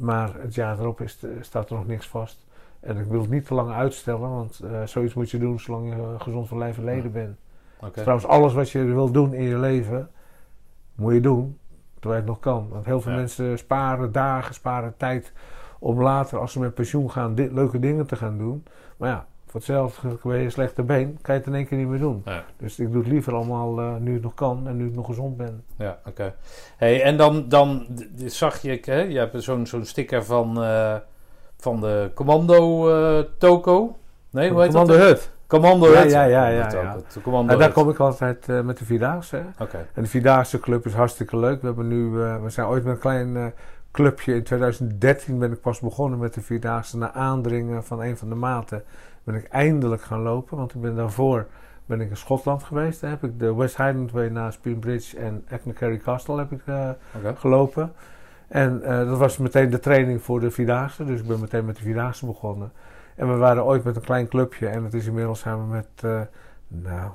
[0.00, 2.46] Maar het jaar erop is, staat er nog niks vast.
[2.80, 6.14] En ik wil het niet te lang uitstellen, want zoiets moet je doen zolang je
[6.18, 7.38] gezond van lijf en leden bent.
[7.80, 8.00] Oké.
[8.00, 10.10] Trouwens, alles wat je wil doen in je leven,
[10.94, 11.58] moet je doen
[12.02, 12.68] terwijl je het nog kan.
[12.70, 13.18] Want heel veel Ja.
[13.18, 15.32] mensen sparen dagen, sparen tijd
[15.78, 18.64] om later, als ze met pensioen gaan, dit, leuke dingen te gaan doen.
[18.96, 21.78] Maar ja, voor hetzelfde ben je een slechte been, kan je het in één keer
[21.78, 22.22] niet meer doen.
[22.24, 22.44] Ja.
[22.56, 25.06] Dus ik doe het liever allemaal eh, nu het nog kan en nu ik nog
[25.06, 25.64] gezond ben.
[25.76, 26.34] Ja, oké.
[26.76, 27.86] Hey, en dan, dan
[28.24, 30.94] zag je, hè, je hebt zo'n zo'n sticker van, eh,
[31.58, 33.96] van de Commando eh, Toko.
[34.30, 35.06] Nee, hoe heet Commando dat?
[35.06, 35.30] Hut.
[35.52, 36.96] Commando Ja, ja, ja, ja, ja.
[37.48, 39.42] En daar kom ik altijd eh, met de Vierdaagse.
[39.58, 39.86] Oké.
[39.94, 41.60] En de Vierdaagse Club is hartstikke leuk.
[41.60, 43.44] We, hebben nu, eh, we zijn ooit met een klein eh,
[43.90, 44.34] clubje.
[44.34, 46.98] In 2013 ben ik pas begonnen met de Vierdaagse.
[46.98, 48.82] Na aandringen van een van de maten
[49.24, 50.56] ben ik eindelijk gaan lopen.
[50.56, 51.46] Want ik ben daarvoor
[51.86, 53.00] ben ik in Schotland geweest.
[53.00, 56.62] Daar heb ik de West Highland Way naar Spinbridge en Achnacarry Castle heb ik,
[57.16, 57.34] Oké.
[57.36, 57.92] gelopen.
[58.48, 61.04] En dat was meteen de training voor de Vierdaagse.
[61.04, 62.72] Dus ik ben meteen met de Vierdaagse begonnen.
[63.22, 64.68] En we waren ooit met een klein clubje.
[64.68, 66.20] En het is inmiddels zijn we met, eh,
[66.68, 67.06] nou,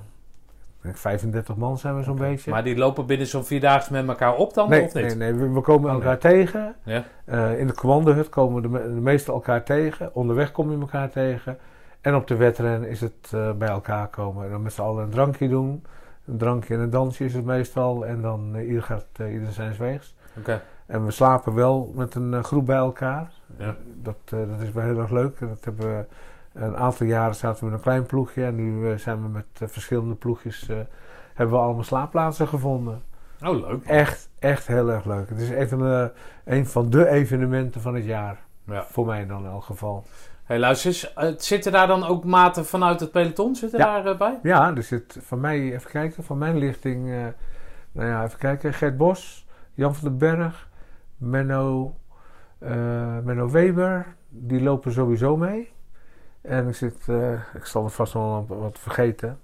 [0.78, 2.52] ik denk 35 man zijn we zo'n beetje.
[2.52, 5.04] Maar die lopen binnen zo'n vierdaagse met elkaar op dan, Nee, of niet?
[5.04, 6.76] nee, nee, we, we komen elkaar tegen.
[6.84, 7.04] Ja.
[7.26, 10.16] Eh, in de commandohut komen de, de meesten elkaar tegen.
[10.16, 11.58] Onderweg kom je elkaar tegen.
[12.02, 14.46] En op de wedren is het eh, bij elkaar komen.
[14.46, 15.86] En dan met z'n allen een drankje doen.
[16.26, 18.06] Een drankje en een dansje is het meestal.
[18.06, 20.16] En dan ieder gaat ieder zijn weegs.
[20.38, 20.62] Oké.
[20.88, 23.32] En we slapen wel met een eh, groep bij elkaar.
[23.58, 23.76] Ja.
[24.02, 25.40] Dat, eh, dat is wel heel erg leuk.
[25.40, 26.06] Dat hebben we,
[26.54, 28.46] een aantal jaren zaten we met een klein ploegje.
[28.46, 30.68] En nu eh, zijn we met verschillende ploegjes...
[31.34, 33.02] hebben we allemaal slaapplaatsen gevonden.
[33.46, 33.86] Oh, leuk.
[33.86, 35.30] Echt, echt heel erg leuk.
[35.30, 36.12] Het is even een,
[36.44, 38.38] een van de evenementen van het jaar.
[38.64, 38.86] Ja.
[38.90, 40.04] Voor mij dan in elk geval.
[40.44, 41.48] Hey, luister eens.
[41.48, 43.56] zitten daar dan ook maten vanuit het peloton?
[43.56, 44.02] Zitten Ja.
[44.02, 44.40] daar bij?
[44.44, 47.10] Ja, er zit van mij, even kijken, van mijn lichting...
[47.92, 48.74] nou ja, even kijken.
[48.74, 50.68] Gert Bos, Jan van den Berg,
[51.18, 51.96] Menno,
[53.24, 54.16] Menno Weber.
[54.30, 55.76] Die lopen sowieso mee.
[56.48, 59.40] En ik zit, eh, ik zal er vast wel wat vergeten.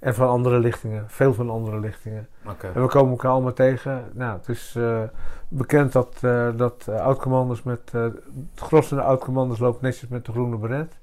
[0.00, 1.04] En van andere lichtingen.
[1.08, 2.28] Veel van andere lichtingen.
[2.46, 2.66] Oké.
[2.66, 4.04] En we komen elkaar allemaal tegen.
[4.12, 5.02] Nou, het is eh,
[5.48, 7.92] bekend dat, eh dat oud-commanders met...
[7.92, 8.20] het
[8.54, 10.98] gros van de oud-commanders loopt netjes met de groene beret.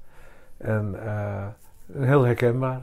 [0.56, 0.96] En
[1.92, 2.82] heel herkenbaar.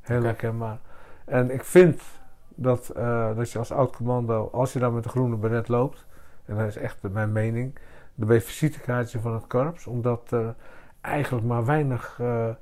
[0.00, 0.78] Heel herkenbaar.
[1.24, 2.02] En ik vind
[2.48, 2.92] dat,
[3.36, 6.06] dat je als oud-commando, als je dan met de groene beret loopt...
[6.50, 7.74] En dat is echt mijn mening.
[8.14, 9.86] Je visitekaartje van het korps.
[9.86, 10.54] Omdat er
[11.00, 12.54] eigenlijk maar weinig eh, eh,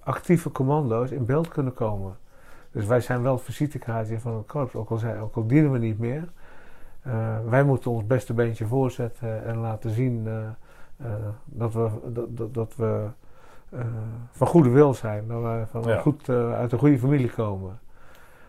[0.00, 2.16] actieve commando's in beeld kunnen komen.
[2.70, 5.72] Dus wij zijn wel het visitekaartje van het korps, ook al, zijn, ook al dienen
[5.72, 6.28] we niet meer.
[7.02, 10.28] Eh, wij moeten ons beste beentje voorzetten en laten zien
[11.44, 13.06] dat we, dat, dat, dat we
[14.30, 15.28] van goede wil zijn.
[15.28, 16.00] Dat we van Ja.
[16.00, 17.78] goed, uit een goede familie komen.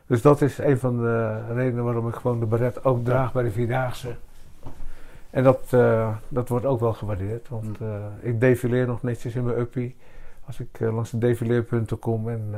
[0.05, 3.43] Dus dat is een van de redenen waarom ik gewoon de beret ook draag bij
[3.43, 4.15] de Vierdaagse.
[5.37, 7.87] En dat, eh, dat wordt ook wel gewaardeerd, want eh,
[8.19, 9.95] ik defileer nog netjes in mijn uppie.
[10.45, 12.49] Als ik eh, langs de defileerpunten kom en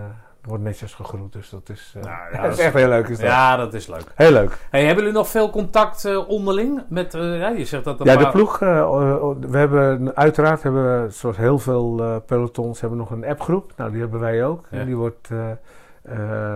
[0.41, 1.34] er wordt netjes gegroet.
[1.34, 3.07] Dus dat is, Nou, ja, dat is echt heel leuk.
[3.07, 3.27] Is dat.
[3.27, 4.03] Ja, dat is leuk.
[4.15, 4.57] Heel leuk.
[4.69, 6.82] Hey, hebben jullie nog veel contact onderling?
[6.89, 8.59] Met, ja, je zegt dat Ja, de ploeg.
[8.59, 13.73] we hebben uiteraard hebben we, zoals heel veel pelotons, hebben nog een appgroep.
[13.75, 14.65] Nou, die hebben wij ook.
[14.69, 14.80] Ja.
[14.80, 15.30] En die wordt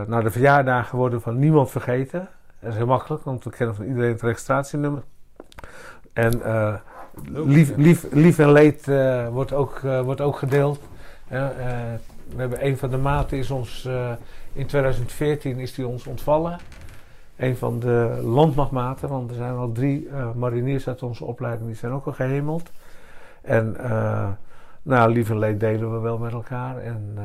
[0.08, 2.30] naar de verjaardagen worden van niemand vergeten.
[2.60, 5.04] Dat is heel makkelijk, want we kennen van iedereen het registratienummer.
[6.14, 6.74] En eh,
[7.34, 10.80] lief, lief, lief en leed eh, wordt, ook, eh, wordt ook gedeeld.
[11.28, 13.90] We hebben een van de maten is ons
[14.54, 16.60] in 2014 is die ons ontvallen.
[17.38, 21.92] een van de landmachtmaten, want er zijn al drie mariniers uit onze opleiding, die zijn
[21.92, 22.72] ook al gehemeld.
[23.42, 23.76] En
[24.82, 26.78] nou, lief en leed delen we wel met elkaar.
[26.78, 27.18] En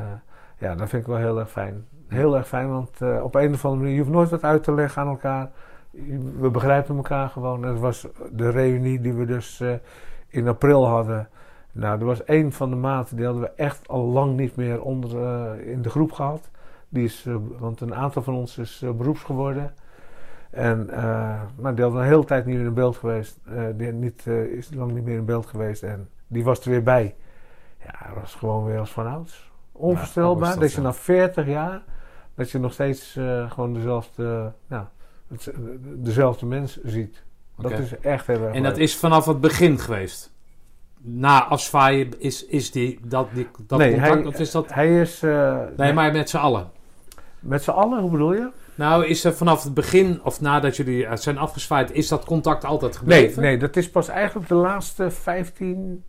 [0.59, 1.86] ja, dat vind ik wel heel erg fijn.
[2.09, 2.91] Heel erg fijn, want
[3.22, 5.51] op een of andere manier, je hoeft nooit wat uit te leggen aan elkaar.
[6.39, 7.62] We begrijpen elkaar gewoon.
[7.62, 9.62] Dat was de reunie die we dus
[10.28, 11.28] in april hadden.
[11.72, 14.82] Nou, er was één van de maten, die hadden we echt al lang niet meer
[14.82, 15.11] onder
[15.61, 16.51] in de groep gehad.
[16.89, 17.26] Die is,
[17.59, 19.74] want een aantal van ons is beroeps geworden.
[20.51, 20.86] En,
[21.61, 23.39] maar die had een hele tijd niet meer in beeld geweest.
[23.74, 25.82] Die niet, is lang niet meer in beeld geweest.
[25.82, 27.16] En die was er weer bij.
[27.84, 29.53] Ja, dat was gewoon weer als van ouds.
[29.72, 30.51] Onvoorstelbaar.
[30.51, 31.82] dat, dat, je na 40 jaar,
[32.34, 33.18] dat je nog steeds
[33.49, 34.84] gewoon dezelfde, nou,
[35.29, 35.53] het,
[35.85, 37.22] dezelfde mens ziet.
[37.57, 40.33] Dat is echt heel erg En dat is vanaf het begin geweest?
[41.01, 44.14] Na afzwaaien is, is die, dat, die, dat nee, contact?
[44.14, 44.74] Hij, of is dat...
[44.74, 45.20] hij is...
[45.76, 46.70] nee, maar met z'n allen?
[47.39, 48.51] Met z'n allen, hoe bedoel je?
[48.79, 52.97] Nou, is er vanaf het begin, of nadat jullie zijn afgezwaaid, is dat contact altijd
[52.97, 53.43] gebleven?
[53.43, 56.05] Nee, nee, dat is pas eigenlijk de laatste 15,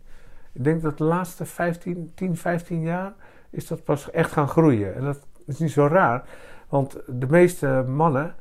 [0.52, 3.12] ik denk dat de laatste 15, 10, 15 jaar
[3.50, 4.94] is dat pas echt gaan groeien.
[4.94, 6.24] En dat is niet zo raar,
[6.68, 8.34] want de meeste mannen,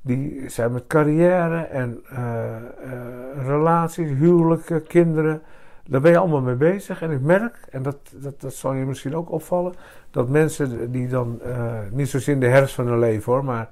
[0.00, 5.42] die zijn met carrière en uh, uh, relaties, huwelijken, kinderen,
[5.84, 7.02] daar ben je allemaal mee bezig.
[7.02, 9.74] En ik merk, en dat, dat, dat zal je misschien ook opvallen,
[10.10, 13.68] dat mensen die dan, uh, niet zozeer in de herfst van hun leven hoor, maar,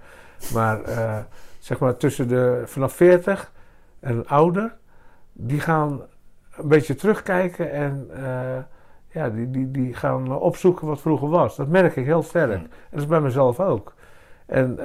[0.52, 0.80] maar
[1.58, 3.52] zeg maar tussen de, vanaf 40
[4.00, 4.76] en ouder,
[5.32, 6.00] die gaan
[6.56, 8.56] een beetje terugkijken en uh,
[9.08, 11.56] ja, die, die, die gaan opzoeken wat vroeger was.
[11.56, 12.52] Dat merk ik heel sterk.
[12.52, 13.94] En dat is bij mezelf ook.
[14.46, 14.76] En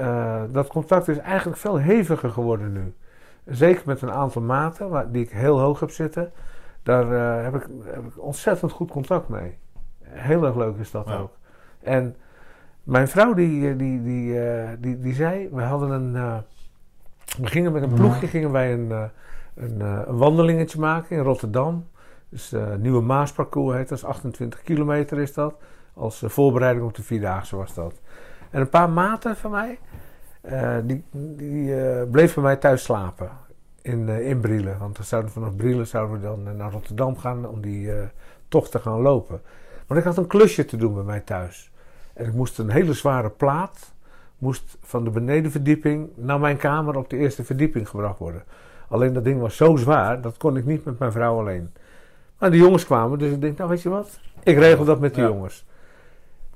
[0.52, 2.94] dat contact is eigenlijk veel heviger geworden nu.
[3.46, 6.32] Zeker met een aantal maten waar, die ik heel hoog heb zitten.
[6.84, 7.06] Daar
[7.44, 9.58] heb, ik, heb ik ontzettend goed contact mee.
[10.04, 11.18] Heel erg leuk is dat ja.
[11.18, 11.32] ook.
[11.80, 12.16] En
[12.84, 14.38] mijn vrouw die, die, die,
[14.80, 16.44] die, die zei, we hadden een,
[17.38, 18.92] we gingen met een ploegje gingen wij een,
[19.56, 21.88] een, een, wandelingetje maken in Rotterdam.
[22.30, 25.56] Dus Nieuwe Maasparcours heet dat, 28 kilometer is dat.
[25.94, 28.01] Als voorbereiding op de Vierdaagse was dat.
[28.52, 29.80] En een paar maten van mij,
[30.84, 31.76] die, die
[32.06, 33.30] bleven bij mij thuis slapen.
[33.82, 34.78] In, in Brielen.
[34.80, 37.92] Want we zouden vanaf Brielen zouden we dan naar Rotterdam gaan om die
[38.48, 39.42] tocht te gaan lopen.
[39.88, 41.72] Maar ik had een klusje te doen bij mij thuis.
[42.14, 43.94] En ik moest een hele zware plaat
[44.38, 48.44] moest van de benedenverdieping naar mijn kamer op de eerste verdieping gebracht worden.
[48.88, 51.74] Alleen dat ding was zo zwaar, dat kon ik niet met mijn vrouw alleen.
[52.40, 55.16] Maar de jongens kwamen, dus ik denk, nou weet je wat, ik regel dat met
[55.16, 55.28] de ja.
[55.28, 55.66] jongens.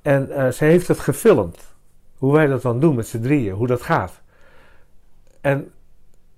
[0.02, 1.75] En uh, ze heeft het gefilmd,
[2.18, 4.22] hoe wij dat dan doen met z'n drieën, hoe dat gaat.
[5.42, 5.72] En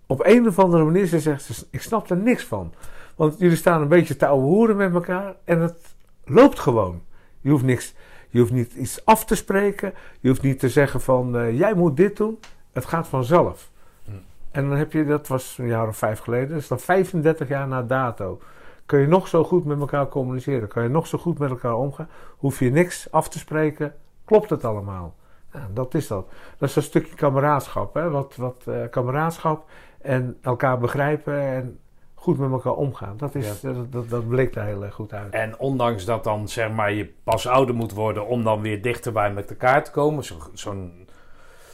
[0.07, 2.73] op een of andere manier, ze zegt, ik snap er niks van.
[3.15, 7.01] Want jullie staan een beetje te hoeren met elkaar en het loopt gewoon.
[7.41, 7.93] Je hoeft niks,
[8.29, 9.93] je hoeft niet iets af te spreken.
[10.19, 12.39] Je hoeft niet te zeggen van uh, jij moet dit doen.
[12.73, 13.71] Het gaat vanzelf.
[14.05, 14.11] Hm.
[14.51, 17.67] En dan heb je, dat was een jaar of vijf geleden, dus dan 35 jaar
[17.67, 18.39] na dato.
[18.85, 20.67] Kun je nog zo goed met elkaar communiceren?
[20.67, 22.09] Kan je nog zo goed met elkaar omgaan?
[22.37, 23.93] Hoef je niks af te spreken?
[24.25, 25.15] Klopt het allemaal?
[25.57, 26.27] Ja, dat is dat.
[26.57, 27.93] Dat is een stukje kameraadschap.
[27.93, 28.09] Hè?
[28.09, 29.69] Wat, wat uh, kameraadschap
[30.01, 31.79] en elkaar begrijpen en
[32.13, 33.17] goed met elkaar omgaan.
[33.17, 33.71] Dat, is, ja.
[33.73, 35.33] dat, dat, dat, bleek daar heel erg goed uit.
[35.33, 39.33] En ondanks dat dan zeg maar je pas ouder moet worden om dan weer dichterbij
[39.33, 40.23] met elkaar te komen.
[40.23, 40.89] Zo'n zo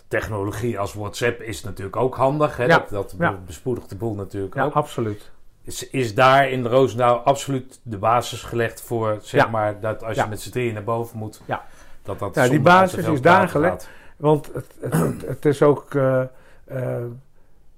[0.07, 2.57] technologie als WhatsApp is natuurlijk ook handig.
[2.57, 2.65] Hè?
[2.65, 2.77] Ja.
[2.77, 3.39] Dat, dat ja.
[3.45, 4.73] bespoedigt de boel natuurlijk ja, ook.
[4.73, 5.31] absoluut.
[5.61, 10.25] Is, is daar in Roosendaal absoluut de basis gelegd voor zeg maar dat als je
[10.29, 11.41] met z'n drieën naar boven moet.
[12.03, 13.89] Ja, dat, dat ja die basis is daar gelegd.
[14.17, 15.93] Want het, het, het, het is ook.
[15.93, 16.23] Uh,
[16.71, 16.97] uh,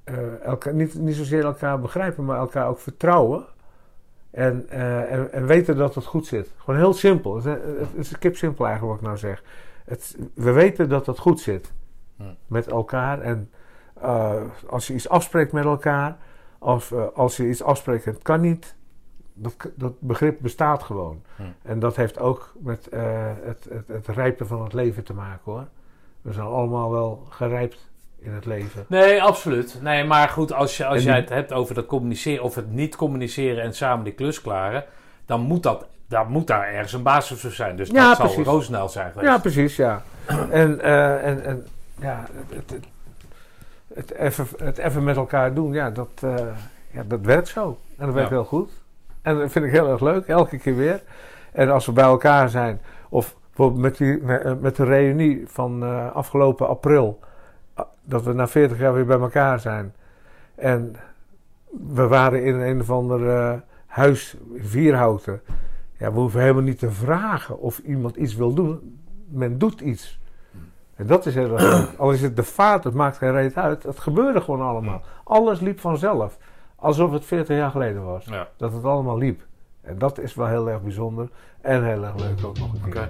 [0.05, 3.45] uh, elkaar, niet, niet zozeer elkaar begrijpen, maar elkaar ook vertrouwen.
[4.31, 6.51] En, en, en, weten dat het goed zit.
[6.57, 7.35] Gewoon heel simpel.
[7.35, 9.43] Het, het is kip simpel eigenlijk wat ik nou zeg.
[9.85, 11.71] Het, we weten dat het goed zit.
[12.47, 13.21] Met elkaar.
[13.21, 13.51] En
[14.67, 16.17] als je iets afspreekt met elkaar.
[16.59, 18.75] Of als je iets afspreekt en het kan niet.
[19.37, 21.21] Dat, dat begrip bestaat gewoon.
[21.35, 21.43] Hm.
[21.61, 22.87] En dat heeft ook met
[23.45, 25.67] het, het, het rijpen van het leven te maken hoor.
[26.21, 27.87] We zijn allemaal wel gerijpt
[28.19, 28.85] in het leven.
[28.87, 29.77] Nee, absoluut.
[29.81, 31.07] Nee, maar goed, als, je, als die...
[31.07, 34.83] jij het hebt over dat communiceren of het niet communiceren en samen die klus klaren,
[35.25, 37.75] dan moet dat, daar moet daar ergens een basis voor zijn.
[37.75, 38.35] Dus ja, dat precies.
[38.35, 39.31] zal Roosendaal zijn geweest.
[39.31, 40.03] Ja, precies, ja.
[40.49, 41.65] en, uh, en, en
[41.99, 42.85] ja, het, het,
[43.93, 46.35] het, even, het even met elkaar doen, ja, dat, uh,
[46.91, 47.79] ja, dat werkt zo.
[47.97, 48.35] En dat werkt ja.
[48.35, 48.71] heel goed.
[49.25, 51.01] En dat vind ik heel erg leuk, elke keer weer.
[51.51, 55.83] En als we bij elkaar zijn, of bijvoorbeeld met, die, met, met de reunie van
[55.83, 57.19] uh, afgelopen april
[58.03, 59.93] dat we na 40 jaar weer bij elkaar zijn.
[60.55, 60.95] En
[61.93, 63.53] we waren in een of ander uh,
[63.85, 65.41] huis, Vierhouten.
[65.97, 68.99] Ja, we hoeven helemaal niet te vragen of iemand iets wil doen.
[69.27, 70.19] Men doet iets.
[70.95, 71.97] En dat is heel erg leuk.
[71.97, 73.83] Al is het de vaart, het maakt geen reet uit.
[73.83, 75.01] Het gebeurde gewoon allemaal.
[75.23, 76.37] Alles liep vanzelf.
[76.85, 78.25] Alsof het 40 jaar geleden was.
[78.25, 78.47] Ja.
[78.57, 79.41] Dat het allemaal liep.
[79.81, 81.29] En dat is wel heel erg bijzonder.
[81.61, 83.09] En heel erg leuk ook nog een keer.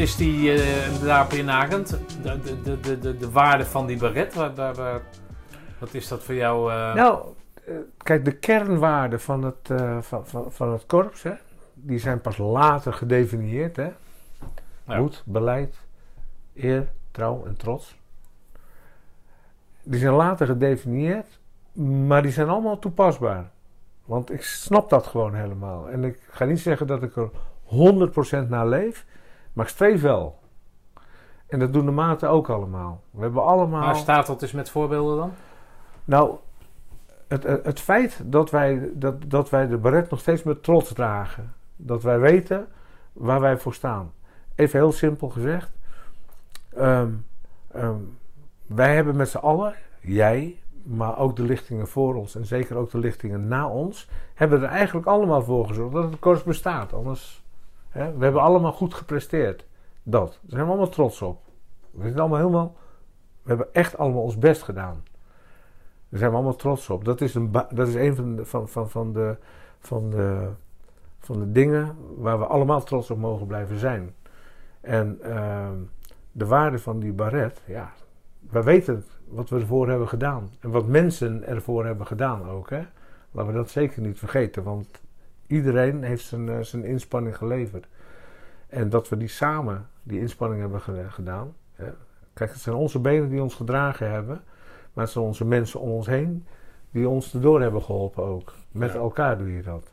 [0.00, 1.88] Is die eh daarop inhakend?
[2.22, 4.34] De, de, de, de, de, de waarde van die baret?
[4.34, 5.00] Waar, waar, waar-
[5.78, 6.72] wat is dat voor jou?
[6.72, 7.24] eh, Nou,
[7.66, 9.70] eh, kijk, de kernwaarden van het,
[10.00, 11.32] van, van, van het korps, hè,
[11.74, 13.76] die zijn pas later gedefinieerd.
[13.76, 13.88] Hè?
[14.84, 14.98] Ja.
[14.98, 15.76] Moed, beleid,
[16.54, 17.98] eer, trouw en trots.
[19.82, 21.38] Die zijn later gedefinieerd,
[22.06, 23.50] maar die zijn allemaal toepasbaar.
[24.04, 25.88] Want ik snap dat gewoon helemaal.
[25.88, 27.30] En ik ga niet zeggen dat ik er
[28.44, 29.04] 100% naar leef,
[29.52, 30.38] maar ik streef wel.
[31.46, 33.02] En dat doen de maten ook allemaal.
[33.10, 33.80] We hebben allemaal.
[33.80, 35.32] Waar staat dat dus met voorbeelden dan?
[36.04, 36.36] Nou,
[37.28, 40.92] het, het, het feit dat wij, dat, dat wij de baret nog steeds met trots
[40.92, 41.52] dragen.
[41.76, 42.66] Dat wij weten
[43.12, 44.12] waar wij voor staan.
[44.54, 45.70] Even heel simpel gezegd.
[46.76, 47.10] ehm,
[47.72, 47.94] ehm,
[48.66, 52.90] wij hebben met z'n allen, jij, maar ook de lichtingen voor ons en zeker ook
[52.90, 56.92] de lichtingen na ons, hebben er eigenlijk allemaal voor gezorgd dat het korps bestaat.
[56.92, 57.42] Anders,
[57.92, 59.66] we hebben allemaal goed gepresteerd.
[60.02, 60.28] Dat.
[60.28, 61.40] Daar zijn we allemaal trots op.
[61.90, 62.76] We zijn allemaal helemaal,
[63.42, 65.02] we hebben echt allemaal ons best gedaan.
[66.08, 67.04] Daar zijn we allemaal trots op.
[67.04, 69.36] Dat is een, dat is een van, de, van, van, van, de,
[69.78, 70.48] van, de,
[71.18, 74.14] van de dingen waar we allemaal trots op mogen blijven zijn.
[74.80, 75.76] En ehm,
[76.32, 77.92] de waarde van die baret, ja,
[78.38, 80.50] we weten wat we ervoor hebben gedaan.
[80.60, 82.70] En wat mensen ervoor hebben gedaan ook.
[82.70, 82.82] Hè?
[83.30, 85.00] Laten we dat zeker niet vergeten, want
[85.50, 87.86] iedereen heeft zijn, eh, zijn inspanning geleverd.
[88.68, 91.54] En dat we die samen, die inspanning hebben ge- gedaan.
[91.74, 91.90] Hè?
[92.32, 94.40] Kijk, het zijn onze benen die ons gedragen hebben.
[94.92, 96.44] Maar het zijn onze mensen om ons heen
[96.90, 98.52] die ons erdoor hebben geholpen ook.
[98.72, 98.98] Met Ja.
[98.98, 99.92] elkaar doe je dat.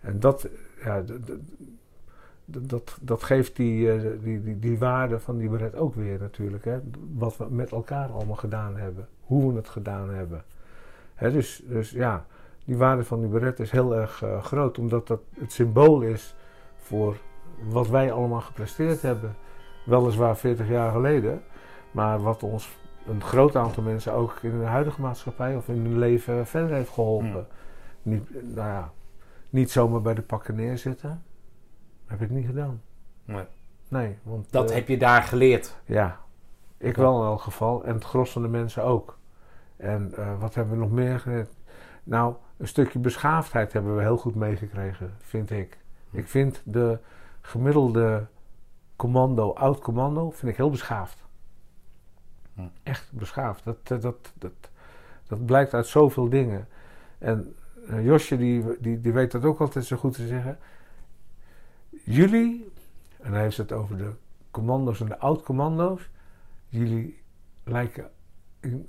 [0.00, 0.48] En dat,
[0.84, 1.02] ja,
[2.44, 6.64] dat, dat geeft die, eh, die, die, die waarde van die beret ook weer natuurlijk.
[6.64, 6.78] Hè?
[7.14, 9.08] Wat we met elkaar allemaal gedaan hebben.
[9.20, 10.44] Hoe we het gedaan hebben.
[11.14, 12.26] Hè, dus, dus ja,
[12.66, 14.78] die waarde van die beret is heel erg eh, groot.
[14.78, 16.34] Omdat dat het symbool is
[16.76, 17.16] voor
[17.68, 19.36] wat wij allemaal gepresteerd hebben.
[19.86, 21.42] Weliswaar 40 jaar geleden.
[21.90, 25.98] Maar wat ons een groot aantal mensen ook in de huidige maatschappij of in hun
[25.98, 27.46] leven verder heeft geholpen.
[28.02, 28.92] Niet, nou ja,
[29.50, 31.22] niet zomaar bij de pakken neerzitten.
[32.06, 32.82] Heb ik niet gedaan.
[33.24, 33.44] Nee.
[33.88, 35.76] Nee, want Dat eh, heb je daar geleerd.
[35.84, 36.20] ja,
[36.78, 37.84] ik wel in elk geval.
[37.84, 39.18] En het gros van de mensen ook.
[39.76, 41.50] En eh, wat hebben we nog meer geleerd?
[42.04, 45.78] Nou, een stukje beschaafdheid hebben we heel goed meegekregen, vind ik.
[46.10, 46.18] Hm.
[46.18, 46.98] Ik vind de
[47.40, 48.26] gemiddelde
[48.96, 51.24] commando, oud commando, vind ik heel beschaafd.
[52.54, 52.68] Hm.
[52.82, 53.64] Echt beschaafd.
[53.64, 54.52] Dat, dat, dat,
[55.26, 56.68] dat blijkt uit zoveel dingen.
[57.18, 57.54] En
[57.88, 60.58] eh, Josje, die, die, die weet dat ook altijd zo goed te zeggen.
[62.04, 62.72] Jullie,
[63.20, 64.12] en hij heeft het over de
[64.50, 66.08] commando's en de oud-commando's.
[66.68, 67.22] Jullie
[67.64, 68.10] lijken
[68.60, 68.88] in-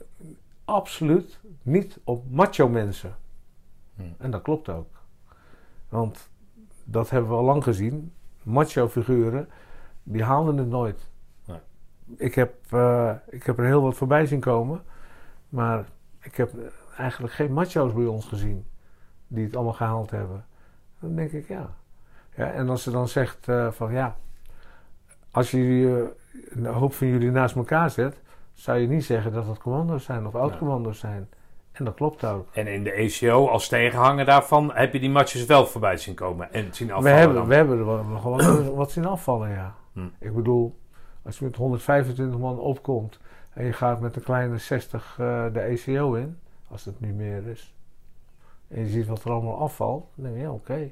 [0.65, 3.15] absoluut niet op macho mensen.
[4.17, 4.87] En dat klopt ook.
[5.89, 6.29] Want
[6.83, 8.13] dat hebben we al lang gezien.
[8.43, 9.49] Macho figuren,
[10.03, 11.09] die haalden het nooit.
[11.45, 11.59] Nee.
[12.17, 14.81] Ik, heb, eh, ik heb er heel wat voorbij zien komen.
[15.49, 15.85] Maar
[16.21, 16.51] ik heb
[16.97, 18.65] eigenlijk geen macho's bij ons gezien.
[19.27, 20.45] Die het allemaal gehaald hebben.
[20.99, 21.69] Dan denk ik ja.
[22.35, 24.17] ja en als ze dan zegt eh, van ja.
[25.31, 28.21] Als je eh, een hoop van jullie naast elkaar zet.
[28.53, 31.29] Zou je niet zeggen dat het commando's zijn of oud-commando's zijn.
[31.77, 32.47] En dat klopt ook.
[32.51, 36.53] En in de ECO, als tegenhanger daarvan, heb je die matches wel voorbij zien komen
[36.53, 37.17] en zien We afvallen.
[37.17, 37.47] hebben, dan.
[37.47, 39.75] we hebben er wel wat, wat zien afvallen, ja.
[39.93, 40.07] Hm.
[40.19, 40.79] Ik bedoel,
[41.23, 43.19] als je met 125 man opkomt
[43.53, 47.47] en je gaat met een kleine 60 eh, de ECO in, als het niet meer
[47.47, 47.75] is,
[48.67, 50.89] en je ziet wat er allemaal afvalt, dan denk je, ja, oké.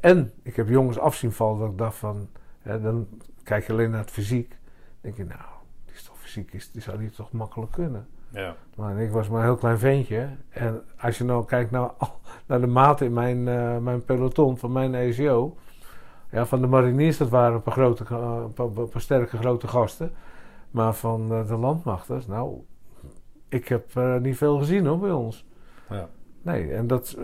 [0.00, 2.28] En ik heb jongens afzien vallen dat ik dacht van,
[2.60, 3.08] hè, dan
[3.42, 4.58] kijk je alleen naar het fysiek, dan
[5.00, 5.50] denk je, nou,
[5.84, 8.06] die is toch fysiek, is, die zou die toch makkelijk kunnen.
[8.32, 8.56] Ja.
[8.76, 10.28] Maar ik was maar een heel klein ventje.
[10.48, 11.90] En als je nou kijkt naar,
[12.46, 15.56] naar de maten in mijn, eh, mijn peloton van mijn ECO.
[16.30, 19.36] Ja, van de mariniers, dat waren een paar, grote, eh, een paar, een paar sterke
[19.36, 20.12] grote gasten.
[20.70, 22.60] Maar van eh, de landmachters, nou,
[23.48, 25.46] ik heb niet veel gezien hoor bij ons.
[25.88, 26.08] Ja.
[26.42, 27.18] Nee, en dat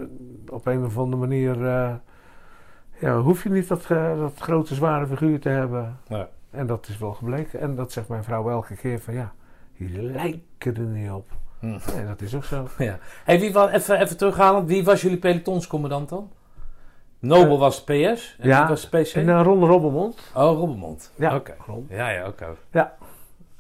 [0.49, 1.59] op een of andere manier
[3.01, 3.87] ja, hoef je niet dat,
[4.19, 5.99] dat grote zware figuur te hebben.
[6.51, 7.61] En dat is wel gebleken.
[7.61, 9.33] En dat zegt mijn vrouw elke keer van ja,
[9.79, 11.31] jullie lijken er niet op.
[11.61, 11.67] Hm.
[11.67, 12.69] Nee, dat is ook zo.
[12.79, 12.99] Ja.
[13.25, 16.31] Hey, wie was, even, even terughalen, wie was jullie pelotonscommandant dan?
[17.19, 19.15] Nobel Eh, was PS en ja, wie was PC?
[19.15, 20.31] En uh, Ron Robbemond.
[20.35, 21.13] Oh, Robbermond.
[21.17, 21.55] Ja, Oké.
[21.89, 22.47] Ja, ja, oké.
[22.71, 22.97] Ja.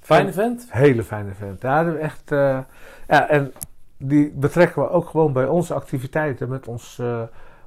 [0.01, 0.66] Fijne vent?
[0.70, 1.62] Hele fijne vent.
[1.62, 2.32] Ja, echt.
[2.32, 2.59] eh,
[3.09, 3.53] ja, en
[3.97, 7.03] die betrekken we ook gewoon bij onze activiteiten met ons,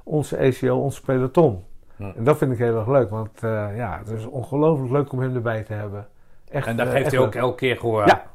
[0.02, 1.64] onze ECO, ons peloton.
[1.96, 2.02] Hm.
[2.16, 3.30] En dat vind ik heel erg leuk, want
[3.76, 6.06] ja, het is ongelooflijk leuk om hem erbij te hebben.
[6.50, 7.42] Echt, En daar geeft hij ook leuk.
[7.42, 8.06] elke keer gehoor aan?
[8.08, 8.30] Ja.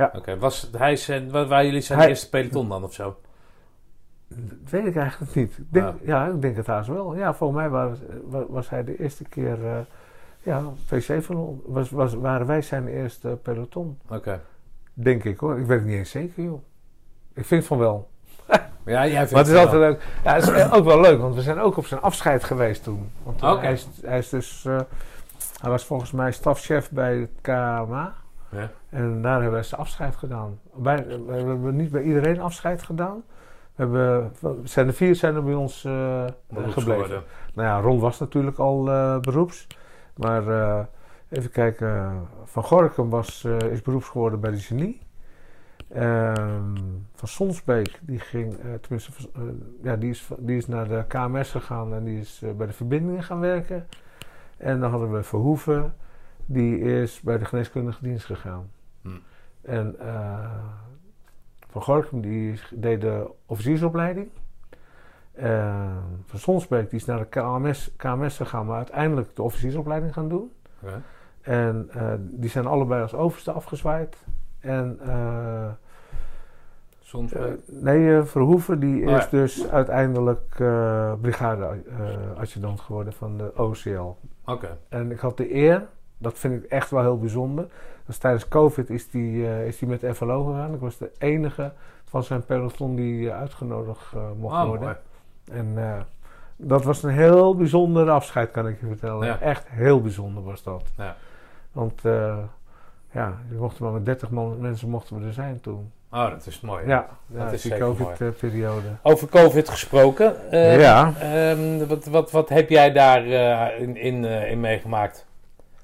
[0.00, 0.12] Ja.
[0.16, 3.16] Oké, was hij zijn, wa- waren jullie zijn Hij- eerste peloton dan of zo?
[4.28, 5.58] Dat weet ik eigenlijk niet.
[5.58, 6.24] Ik denk, Ja.
[6.26, 6.32] ja.
[6.34, 7.14] ik denk het haast wel.
[7.16, 7.98] Ja, volgens mij was,
[8.28, 9.66] wa- was hij de eerste keer.
[9.66, 9.78] eh,
[10.42, 11.60] ja, PC van ons.
[11.66, 13.98] Was, was, waren wij zijn eerste peloton.
[14.08, 14.40] Oké.
[14.94, 15.58] Denk ik hoor.
[15.58, 16.62] Ik weet het niet eens zeker, joh.
[17.34, 18.08] Ik vind van wel.
[18.84, 19.62] Ja, jij vindt Maar het is wel.
[19.64, 20.02] altijd leuk.
[20.24, 23.10] Ja, het is ook wel leuk, want we zijn ook op zijn afscheid geweest toen.
[23.22, 23.60] Want eh, Oké.
[23.60, 24.64] hij, is, hij is dus.
[24.64, 24.80] eh,
[25.60, 28.14] hij was volgens mij stafchef bij het KMA.
[28.50, 28.70] Ja.
[28.90, 30.60] En daar hebben we zijn afscheid gedaan.
[30.74, 33.22] Bij, we hebben niet bij iedereen afscheid gedaan.
[33.74, 34.32] We hebben,
[34.64, 36.82] zijn er vier zijn er bij ons eh, gebleven.
[36.82, 37.22] geworden.
[37.54, 39.66] Nou ja, Ron was natuurlijk al eh, beroeps.
[40.16, 40.84] Maar eh,
[41.28, 42.12] even kijken.
[42.44, 45.00] Van Gorkum was, is beroeps geworden bij de genie.
[45.88, 46.76] Ehm,
[47.14, 49.12] van Sonsbeek, die ging, tenminste,
[49.82, 53.22] ja, die is, die is naar de KMS gegaan en die is bij de verbindingen
[53.22, 53.86] gaan werken.
[54.56, 55.94] En dan hadden we Verhoeven,
[56.46, 58.70] die is bij de geneeskundige dienst gegaan.
[59.02, 59.22] Hmm.
[59.62, 60.50] En eh,
[61.68, 64.28] Van Gorkum, die deed de officiersopleiding.
[66.26, 70.52] Van Sonsbeek, die is naar de KMS, KMS gegaan, maar uiteindelijk de officiersopleiding gaan doen.
[71.40, 74.16] En eh, die zijn allebei als overste afgezwaaid.
[74.60, 75.68] En eh,
[77.00, 77.32] Soms
[77.66, 79.30] nee, Verhoeven die Oh, is ja.
[79.30, 80.54] dus uiteindelijk
[81.20, 84.16] brigade-adjudant geworden van de OCL.
[84.44, 84.78] Oké.
[84.88, 85.86] En ik had de eer,
[86.18, 87.66] dat vind ik echt wel heel bijzonder.
[88.10, 90.74] Dus tijdens COVID is die, eh, is die met FLO gegaan.
[90.74, 91.72] Ik was de enige
[92.04, 94.84] van zijn peloton die eh, uitgenodigd eh, mocht Ah, worden.
[95.46, 95.58] mooi.
[95.60, 96.00] En eh,
[96.56, 99.26] dat was een heel bijzonder afscheid, kan ik je vertellen.
[99.26, 99.38] Ja.
[99.40, 100.82] Echt heel bijzonder was dat.
[100.96, 101.16] Ja.
[101.72, 102.38] Want eh,
[103.12, 105.92] ja, je mocht maar met 30 man, mensen mochten we er zijn toen.
[106.12, 106.86] Oh, dat is mooi.
[106.86, 108.86] Ja, Dat ja is die zeker COVID-periode.
[109.02, 110.50] Over COVID gesproken.
[110.50, 115.26] eh, ja, ehm, wat, wat, wat heb jij daar eh, in, in, eh, in meegemaakt?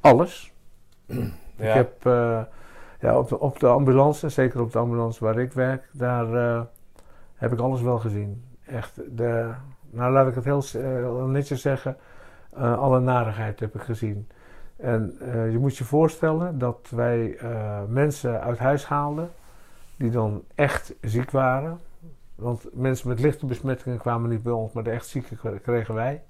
[0.01, 0.53] alles.
[1.57, 2.41] Ik heb eh,
[3.01, 6.63] ja, op, de, op de ambulance, zeker op de ambulance waar ik werk, daar eh,
[7.35, 8.45] heb ik alles wel gezien.
[8.67, 9.51] Echt, de,
[9.91, 11.97] nou laat ik het heel, s- eh, heel netjes zeggen,
[12.55, 14.29] alle narigheid heb ik gezien.
[14.77, 15.17] En
[15.51, 17.39] je moet je voorstellen dat wij
[17.89, 19.31] mensen uit huis haalden
[19.97, 21.81] die dan echt ziek waren.
[22.35, 25.95] Want mensen met lichte besmettingen kwamen niet bij ons, maar de echt zieke kre- kregen
[25.95, 26.23] wij.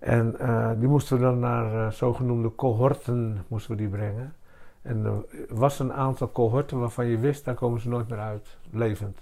[0.00, 4.34] En eh, die moesten we dan naar eh, zogenoemde cohorten moesten we die brengen.
[4.82, 5.24] En er
[5.56, 9.18] was een aantal cohorten waarvan je wist, daar komen ze nooit meer uit, levend.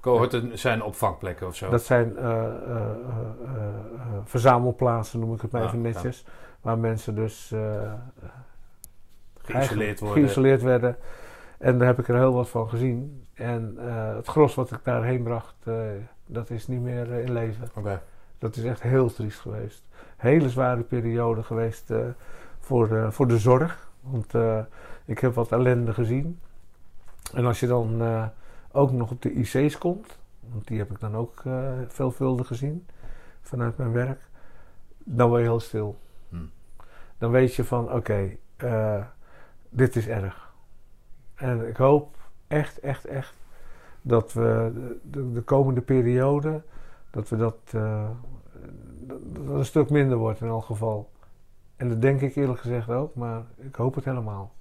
[0.00, 1.70] Cohorten zijn opvangplekken of zo.
[1.70, 2.44] Dat zijn eh,
[4.24, 5.84] verzamelplaatsen, noem ik het maar Ah, even ja.
[5.84, 6.24] netjes.
[6.60, 7.54] Waar mensen dus
[9.38, 10.22] geïsoleerd worden.
[10.22, 10.96] geïsoleerd werden.
[11.58, 13.26] En daar heb ik er heel wat van gezien.
[13.34, 13.76] En
[14.16, 15.54] het gros wat ik daarheen bracht,
[16.26, 17.68] dat is niet meer in leven.
[17.74, 18.02] Oké.
[18.38, 19.82] Dat is echt heel triest geweest.
[20.24, 21.98] Hele zware periode geweest eh,
[22.58, 23.90] voor, de, voor de zorg.
[24.00, 24.58] Want eh,
[25.04, 26.40] ik heb wat ellende gezien.
[27.32, 28.26] En als je dan eh,
[28.72, 30.18] ook nog op de IC's komt,
[30.52, 32.86] want die heb ik dan ook eh, veelvuldig gezien
[33.40, 34.20] vanuit mijn werk,
[34.98, 35.98] dan word je heel stil.
[36.28, 36.50] Hmm.
[37.18, 39.04] Dan weet je van oké, eh,
[39.68, 40.52] dit is erg.
[41.34, 43.34] En ik hoop echt, echt, echt
[44.02, 46.62] dat we de, de, de komende periode,
[47.10, 48.10] dat we dat, eh,
[49.06, 51.10] dat het een stuk minder wordt in elk geval.
[51.76, 54.52] En dat denk ik eerlijk gezegd ook, maar ik hoop het helemaal.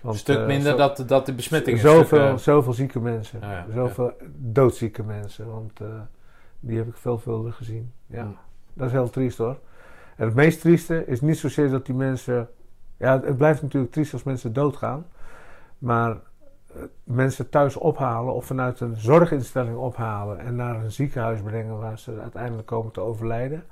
[0.00, 2.72] Want, Een stuk eh, minder zo- dat, dat de besmetting een zoveel, stuk, eh, zoveel
[2.72, 3.40] zieke mensen.
[3.40, 5.46] Ja, zoveel doodzieke mensen.
[5.50, 5.86] Want eh,
[6.60, 7.92] die heb ik veelvuldig gezien.
[8.06, 8.36] Ja, Mm.
[8.74, 9.58] dat is heel triest hoor.
[10.16, 12.48] En het meest trieste is niet zozeer dat die mensen...
[12.96, 15.06] Ja, het blijft natuurlijk triest als mensen doodgaan.
[15.78, 16.16] Maar
[17.04, 20.38] mensen thuis ophalen of vanuit een zorginstelling ophalen...
[20.38, 23.64] en naar een ziekenhuis brengen waar ze uiteindelijk komen te overlijden.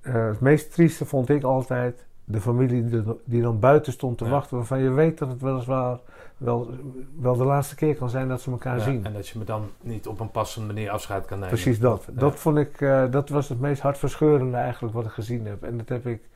[0.00, 4.24] Eh, het meest trieste vond ik altijd de familie die, die dan buiten stond te
[4.24, 4.30] Ja.
[4.30, 4.56] wachten...
[4.56, 5.98] waarvan je weet dat het weliswaar
[6.36, 6.70] wel,
[7.20, 9.04] wel de laatste keer kan zijn dat ze elkaar ja, zien.
[9.04, 11.54] En dat je me dan niet op een passende manier afscheid kan nemen.
[11.54, 12.04] Precies dat.
[12.06, 12.20] Ja.
[12.20, 15.62] Dat vond ik, eh, dat was het meest hartverscheurende eigenlijk wat ik gezien heb.
[15.62, 16.28] En dat heb ik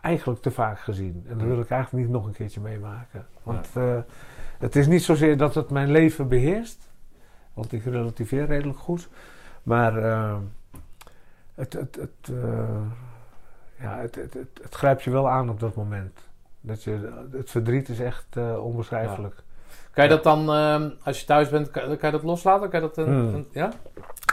[0.00, 1.24] eigenlijk te vaak gezien.
[1.28, 3.26] En dat wil ik eigenlijk niet nog een keertje meemaken.
[3.42, 3.96] Want eh,
[4.58, 6.90] het is niet zozeer dat het mijn leven beheerst.
[7.54, 9.08] Want ik relativeer redelijk goed.
[9.62, 10.36] Maar eh,
[11.54, 12.80] het, het, het, eh,
[13.80, 16.18] ja, het, het, het, het grijpt je wel aan op dat moment.
[16.60, 19.42] Dat je, het verdriet is echt eh, onbeschrijfelijk.
[19.90, 22.70] Kan je dat dan, ehm, als je thuis bent, kan, kan je dat loslaten?
[22.70, 23.34] Kan je dat een, Hmm.
[23.34, 23.72] een- ja?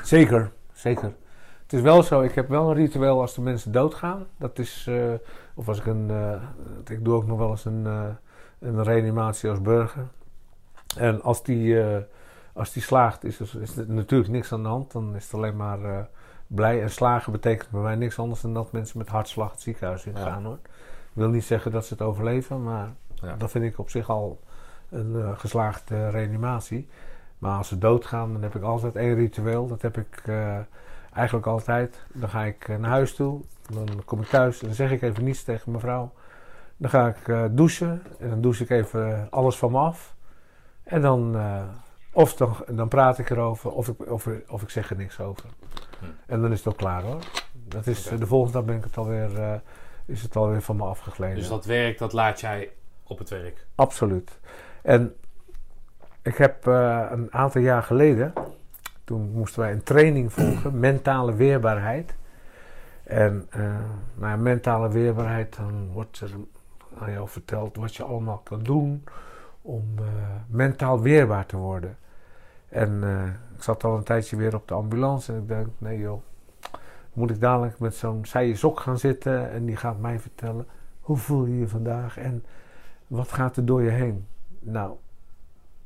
[0.03, 1.14] Zeker, zeker.
[1.64, 4.26] Het is wel zo, ik heb wel een ritueel als de mensen doodgaan.
[4.38, 4.89] Dat is,
[5.53, 6.11] of als ik een,
[6.88, 7.88] ik doe ook nog wel eens een,
[8.66, 10.08] een reanimatie als burger.
[10.98, 11.98] En als die, eh,
[12.54, 14.92] als die slaagt, is er, is er natuurlijk niks aan de hand.
[14.92, 16.00] Dan is het alleen maar eh,
[16.48, 16.82] blij.
[16.82, 20.14] En slagen betekent bij mij niks anders dan dat mensen met hartslag het ziekenhuis in
[20.16, 20.24] Ja.
[20.24, 20.60] gaan hoor.
[20.64, 23.36] Ik wil niet zeggen dat ze het overleven, maar Ja.
[23.36, 24.40] dat vind ik op zich al
[24.90, 26.88] een eh, geslaagde reanimatie.
[27.38, 29.68] Maar als ze doodgaan, dan heb ik altijd één ritueel.
[29.68, 30.24] Dat heb ik
[31.14, 32.06] eigenlijk altijd.
[32.14, 33.42] Dan ga ik naar huis toe.
[33.74, 36.12] Dan kom ik thuis en dan zeg ik even niets tegen mijn vrouw.
[36.77, 38.03] Dan ga ik eh, douchen.
[38.19, 40.15] En dan douche ik even alles van me af.
[40.84, 41.64] En dan, eh,
[42.11, 45.49] of dan, dan praat ik erover, of ik, of, of ik zeg er niks over.
[45.99, 46.06] Hm.
[46.26, 47.23] En dan is het ook klaar hoor.
[47.53, 48.03] Dat is.
[48.03, 49.53] De volgende dag ben ik het alweer, eh,
[50.06, 51.35] is het alweer van me afgegleden.
[51.35, 52.72] Dus dat werk, dat laat jij
[53.03, 53.65] op het werk.
[53.76, 54.39] Absoluut.
[54.81, 55.15] En
[56.22, 58.34] ik heb een aantal jaar geleden,
[59.03, 62.15] toen moesten wij een training volgen, mentale weerbaarheid.
[63.03, 63.60] En eh
[64.15, 66.31] nou ja, mentale weerbaarheid, dan wordt er
[66.99, 69.03] aan jou verteld wat je allemaal kan doen
[69.61, 70.05] om eh,
[70.47, 71.97] mentaal weerbaar te worden.
[72.69, 75.99] En eh, ik zat al een tijdje weer op de ambulance en ik denk, nee
[75.99, 76.22] joh,
[77.13, 80.67] moet ik dadelijk met zo'n saaie sok gaan zitten en die gaat mij vertellen,
[80.99, 82.43] hoe voel je je vandaag en
[83.07, 84.27] wat gaat er door je heen?
[84.59, 84.95] Nou,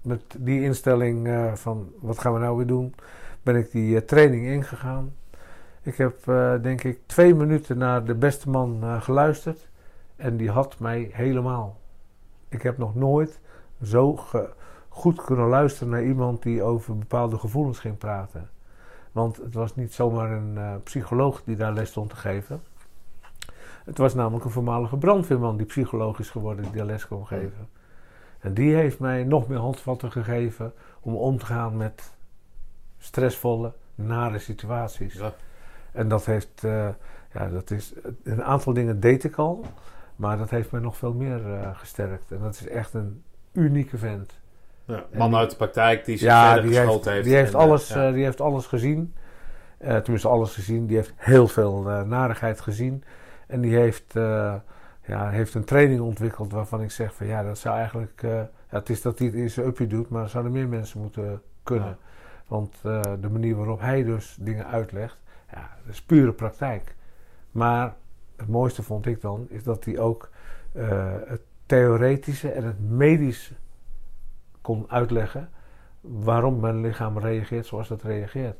[0.02, 2.95] met die instelling eh, van wat gaan we nou weer doen,
[3.44, 5.14] ben ik die training ingegaan.
[5.81, 6.23] Ik heb
[6.61, 9.69] denk ik twee minuten naar de beste man geluisterd
[10.20, 11.78] en die had mij helemaal.
[12.50, 13.40] Ik heb nog nooit
[13.84, 14.50] zo ge-
[14.90, 18.50] goed kunnen luisteren naar iemand die over bepaalde gevoelens ging praten.
[19.12, 22.62] Want het was niet zomaar een eh, psycholoog die daar les stond te geven.
[23.86, 27.70] Het was namelijk een voormalige brandweerman die psycholoog is geworden die daar les kon geven.
[28.40, 32.14] En die heeft mij nog meer handvatten gegeven om om te gaan met
[32.98, 35.14] stressvolle, nare situaties.
[35.14, 35.34] Ja.
[35.91, 36.88] En dat heeft, eh,
[37.34, 37.94] ja, dat is,
[38.24, 39.66] een aantal dingen deed ik al,
[40.20, 42.32] maar dat heeft mij nog veel meer eh, gesterkt.
[42.32, 43.24] En dat is echt een
[43.54, 44.40] unieke vent.
[44.86, 45.06] Ja.
[45.14, 47.66] Man die- uit de praktijk die zich Ja, verder die heeft, die, heeft En, eh,
[47.66, 48.08] alles, ja.
[48.08, 49.14] eh, die heeft alles gezien.
[49.80, 50.86] Tenminste, alles gezien.
[50.86, 53.04] Die heeft heel veel narigheid gezien.
[53.48, 54.14] En die heeft,
[55.04, 58.22] ja, heeft een training ontwikkeld waarvan ik zeg van ja, dat zou eigenlijk.
[58.22, 61.00] ja, het is dat hij het in zijn uppie doet, maar er zouden meer mensen
[61.02, 61.98] moeten kunnen.
[62.48, 65.18] Want de manier waarop hij dus dingen uitlegt,
[65.54, 66.96] ja, dat is pure praktijk.
[67.52, 67.94] Maar
[68.40, 70.30] het mooiste vond ik dan, is dat hij ook
[70.72, 73.53] eh, het theoretische en het medische
[74.61, 75.49] kon uitleggen
[76.02, 78.57] waarom mijn lichaam reageert zoals het reageert.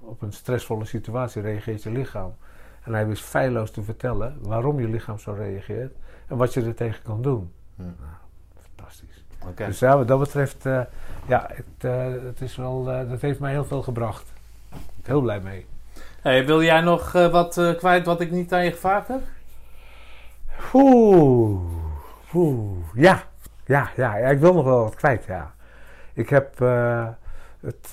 [0.00, 2.34] Op een stressvolle situatie reageert je lichaam.
[2.82, 5.94] En hij wist feilloos te vertellen waarom je lichaam zo reageert
[6.26, 7.52] en wat je er tegen kan doen.
[7.76, 7.82] Hm.
[7.82, 7.94] Nou,
[8.60, 9.24] fantastisch.
[9.46, 9.66] Oké.
[9.66, 10.80] Dus ja, wat dat betreft, eh,
[11.26, 14.32] ja, het, eh, het is wel, dat heeft mij heel veel gebracht.
[14.70, 15.66] Ik ben heel blij mee.
[16.24, 19.20] Hey, wil jij nog eh, wat eh, kwijt wat ik niet aan je gevraagd heb?
[20.72, 21.60] Oeh,
[22.34, 23.22] oeh, ja,
[23.66, 25.54] ja, ja, ja, ik wil nog wel wat kwijt, ja.
[26.14, 27.08] Ik heb eh,
[27.60, 27.88] het,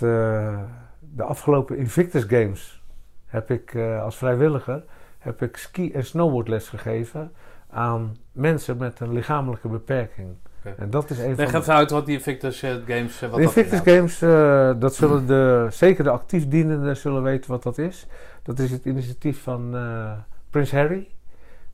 [0.99, 2.83] de afgelopen Invictus Games,
[3.25, 4.83] heb ik als vrijwilliger,
[5.19, 7.31] heb ik ski- en snowboardles gegeven
[7.69, 10.35] aan mensen met een lichamelijke beperking.
[10.77, 13.21] En dat is een Leg even uit wat die Invictus eh, Games...
[13.21, 13.93] eh, wat de dat Invictus.
[13.93, 18.07] Games, eh, dat zullen de, zeker de actief dienenden zullen weten wat dat is.
[18.43, 20.11] Dat is het initiatief van eh,
[20.49, 21.09] Prins Harry.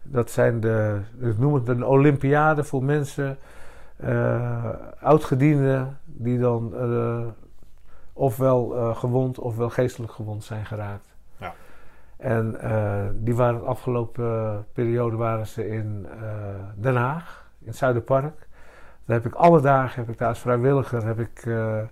[0.03, 3.37] Dat zijn de, ik noem het een Olympiade voor mensen,
[3.97, 4.65] eh
[4.99, 7.19] oudgedienden, die dan eh,
[8.13, 11.07] ofwel eh, gewond ofwel geestelijk gewond zijn geraakt.
[11.37, 11.53] Ja.
[12.17, 16.27] En eh, die waren de afgelopen periode waren ze in eh,
[16.75, 18.46] Den Haag, in het Zuiderpark.
[19.07, 21.87] Daar heb ik alle dagen, heb ik daar als vrijwilliger, heb ik eh, eh,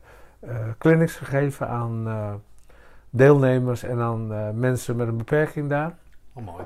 [0.77, 2.33] clinics gegeven aan eh,
[3.09, 5.95] deelnemers en aan eh, mensen met een beperking daar.
[6.33, 6.63] Oh, mooi.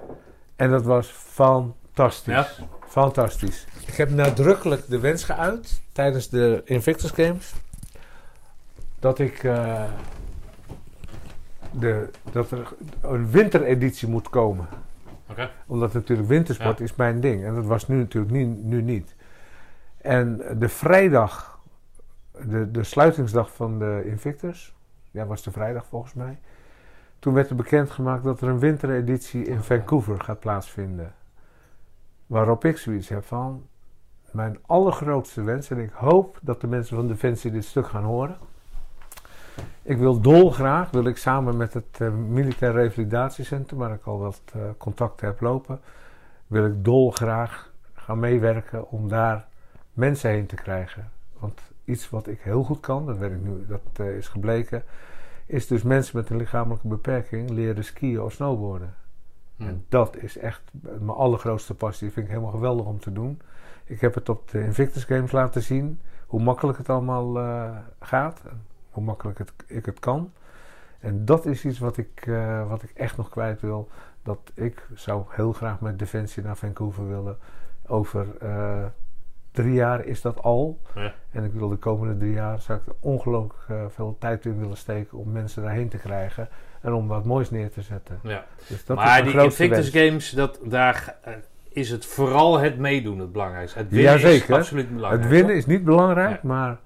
[0.55, 2.33] En dat was fantastisch.
[2.33, 2.47] Ja?
[2.87, 3.67] Fantastisch.
[3.87, 7.53] Ik heb nadrukkelijk de wens geuit tijdens de Invictus Games
[8.99, 9.83] dat ik eh,
[11.71, 14.67] de, dat er een wintereditie moet komen.
[15.29, 15.49] Oké.
[15.67, 16.83] Omdat natuurlijk wintersport Ja.
[16.83, 17.43] is mijn ding.
[17.45, 19.15] En dat was nu natuurlijk niet, nu niet.
[20.01, 21.59] En de vrijdag,
[22.45, 24.75] de, de sluitingsdag van de Invictus,
[25.11, 26.39] ja, was de vrijdag volgens mij.
[27.19, 31.13] Toen werd er bekendgemaakt dat er een wintereditie in Vancouver gaat plaatsvinden.
[32.27, 33.67] Waarop ik zoiets heb van,
[34.31, 38.37] mijn allergrootste wens, en ik hoop dat de mensen van Defensie dit stuk gaan horen.
[39.81, 44.41] Ik wil dolgraag, wil ik samen met het eh, Militair Revalidatiecentrum, waar ik al wat
[44.53, 45.79] eh, contacten heb lopen,
[46.47, 49.47] wil ik dolgraag gaan meewerken om daar
[49.99, 51.11] mensen heen te krijgen.
[51.39, 54.83] Want iets wat ik heel goed kan, dat weet ik nu, dat eh, is gebleken,
[55.45, 58.95] is dus mensen met een lichamelijke beperking leren skiën of snowboarden.
[59.55, 59.63] Hm.
[59.63, 62.05] En dat is echt mijn allergrootste passie.
[62.05, 63.41] Dat vind ik helemaal geweldig om te doen.
[63.85, 65.99] Ik heb het op de Invictus Games laten zien.
[66.25, 68.41] Hoe makkelijk het allemaal eh, gaat.
[68.49, 70.31] En hoe makkelijk het, ik het kan.
[70.99, 73.89] En dat is iets wat ik, eh, wat ik echt nog kwijt wil.
[74.23, 77.37] Dat ik zou heel graag met Defensie naar Vancouver willen.
[77.87, 78.27] Over
[79.61, 80.79] drie jaar is dat al.
[80.95, 81.13] Ja.
[81.31, 84.59] En ik wil de komende drie jaar zou ik er ongelooflijk eh, veel tijd in
[84.59, 86.49] willen steken om mensen daarheen te krijgen.
[86.81, 88.19] En om wat moois neer te zetten.
[88.23, 88.45] Ja.
[88.67, 90.05] Dus dat is maar mijn die Invictus wens.
[90.07, 91.33] Games, dat, daar eh,
[91.69, 93.77] is het vooral het meedoen het belangrijkste.
[93.77, 94.55] Het winnen is Jazeker.
[94.55, 95.23] absoluut belangrijk.
[95.23, 96.47] Het winnen is niet belangrijk, Ja.
[96.47, 96.77] maar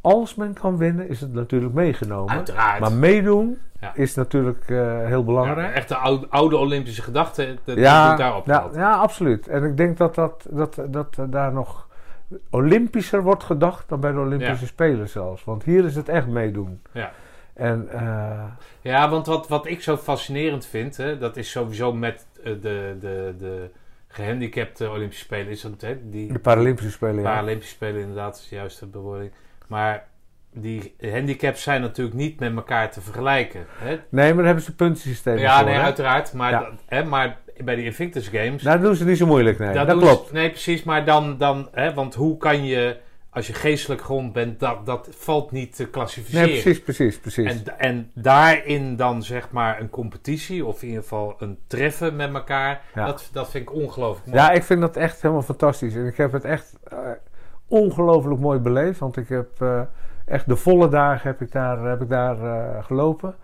[0.00, 2.34] als men kan winnen, is het natuurlijk meegenomen.
[2.34, 2.80] Uiteraard.
[2.80, 3.94] Maar meedoen Ja.
[3.94, 4.76] is natuurlijk eh,
[5.06, 5.74] heel Ja, belangrijk.
[5.74, 8.46] echt de oude, oude Olympische gedachte, dat Ja, daarop.
[8.46, 9.48] ja, ja, absoluut.
[9.48, 11.85] En ik denk dat, dat, dat, dat daar nog
[12.50, 14.66] Olympischer wordt gedacht dan bij de Olympische Ja.
[14.66, 15.44] Spelen zelfs.
[15.44, 16.82] Want hier is het echt meedoen.
[16.92, 17.12] Ja.
[17.54, 18.44] En eh,
[18.80, 22.96] Ja, want wat, wat ik zo fascinerend vind, hè, dat is sowieso met eh, de,
[23.00, 23.70] de, de
[24.08, 27.22] gehandicapte Olympische Spelen, is dat hè, die de Paralympische Spelen, ja.
[27.22, 29.30] Paralympische Spelen inderdaad is de juiste bewoording.
[29.66, 30.06] Maar
[30.52, 33.66] die handicaps zijn natuurlijk niet met elkaar te vergelijken.
[33.68, 33.88] Hè?
[34.08, 35.66] Nee, maar daar hebben ze puntensystemen Ja, voor.
[35.66, 35.82] nee, hè?
[35.82, 36.32] uiteraard.
[36.32, 36.60] Maar, Ja.
[36.60, 39.74] dat- hè, maar bij die Invictus Games, Daar doen ze niet zo moeilijk, nee.
[39.74, 40.32] dat Dat, ze- klopt.
[40.32, 40.82] nee, precies.
[40.82, 42.96] Maar dan, dan hè, want hoe kan je,
[43.30, 46.48] als je geestelijk grond bent, dat, dat valt niet te klassificeren.
[46.48, 47.62] Nee, precies, precies, precies.
[47.64, 52.34] En, en daarin dan zeg maar een competitie, of in ieder geval een treffen met
[52.34, 53.06] elkaar, Ja.
[53.06, 54.38] dat, dat vind ik ongelooflijk mooi.
[54.38, 55.94] Ja, ik vind dat echt helemaal fantastisch.
[55.94, 56.98] En ik heb het echt eh,
[57.68, 58.98] ongelooflijk mooi beleefd.
[58.98, 59.80] Want ik heb eh,
[60.24, 63.34] echt de volle dagen heb ik daar, heb ik daar eh, gelopen.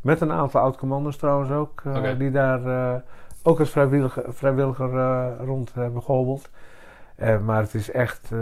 [0.00, 1.82] Met een aantal oud-commanders trouwens ook.
[2.18, 3.02] Die daar
[3.42, 6.50] ook als vrijwilliger, vrijwilliger eh, rond hebben gehobbeld.
[7.16, 8.38] Eh, maar het is echt eh,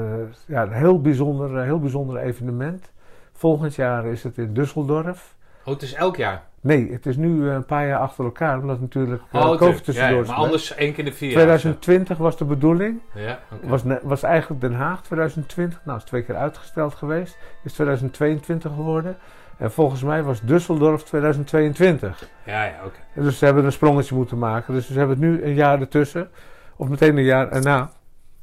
[0.46, 2.92] ja, een heel bijzonder, heel bijzonder evenement.
[3.32, 5.38] Volgend jaar is het in Düsseldorf.
[5.64, 6.42] Oh, het is elk jaar.
[6.60, 8.58] Nee, het is nu een paar jaar achter elkaar.
[8.58, 11.28] Omdat natuurlijk uh, Oh, COVID tussendoor ja, ja, maar anders één keer in de vier
[11.30, 11.38] jaar.
[11.38, 13.00] 2020 was de bedoeling.
[13.14, 13.38] Ja.
[13.62, 15.80] Was, was eigenlijk Den Haag 2020.
[15.84, 17.38] Nou, is twee keer uitgesteld geweest.
[17.64, 19.16] Is 2022 geworden.
[19.60, 22.28] En volgens mij was Düsseldorf 2022.
[22.44, 23.22] ja, ja, oké.
[23.22, 24.74] Dus ze hebben een sprongetje moeten maken.
[24.74, 26.28] Dus ze hebben het nu een jaar ertussen.
[26.76, 27.90] Of meteen een jaar erna.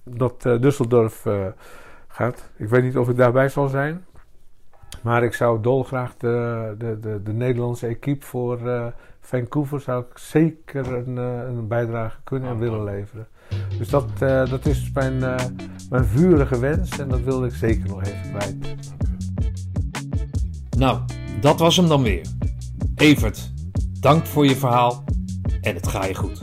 [0.03, 1.45] Dat eh Düsseldorf eh,
[2.07, 2.49] gaat.
[2.55, 4.05] Ik weet niet of ik daarbij zal zijn.
[5.03, 8.85] Maar ik zou dolgraag de, de, de, de Nederlandse equipe voor eh,
[9.19, 9.79] Vancouver...
[9.79, 13.27] zou ik zeker een, een bijdrage kunnen en Oh, willen leveren.
[13.77, 14.19] Dus dat,
[14.49, 15.19] dat is mijn,
[15.89, 16.99] mijn vurige wens.
[16.99, 18.75] En dat wilde ik zeker nog even kwijt.
[20.77, 20.99] Nou,
[21.41, 22.25] dat was hem dan weer.
[22.95, 23.51] Evert,
[23.99, 25.03] dank voor je verhaal
[25.61, 26.41] en het ga je goed.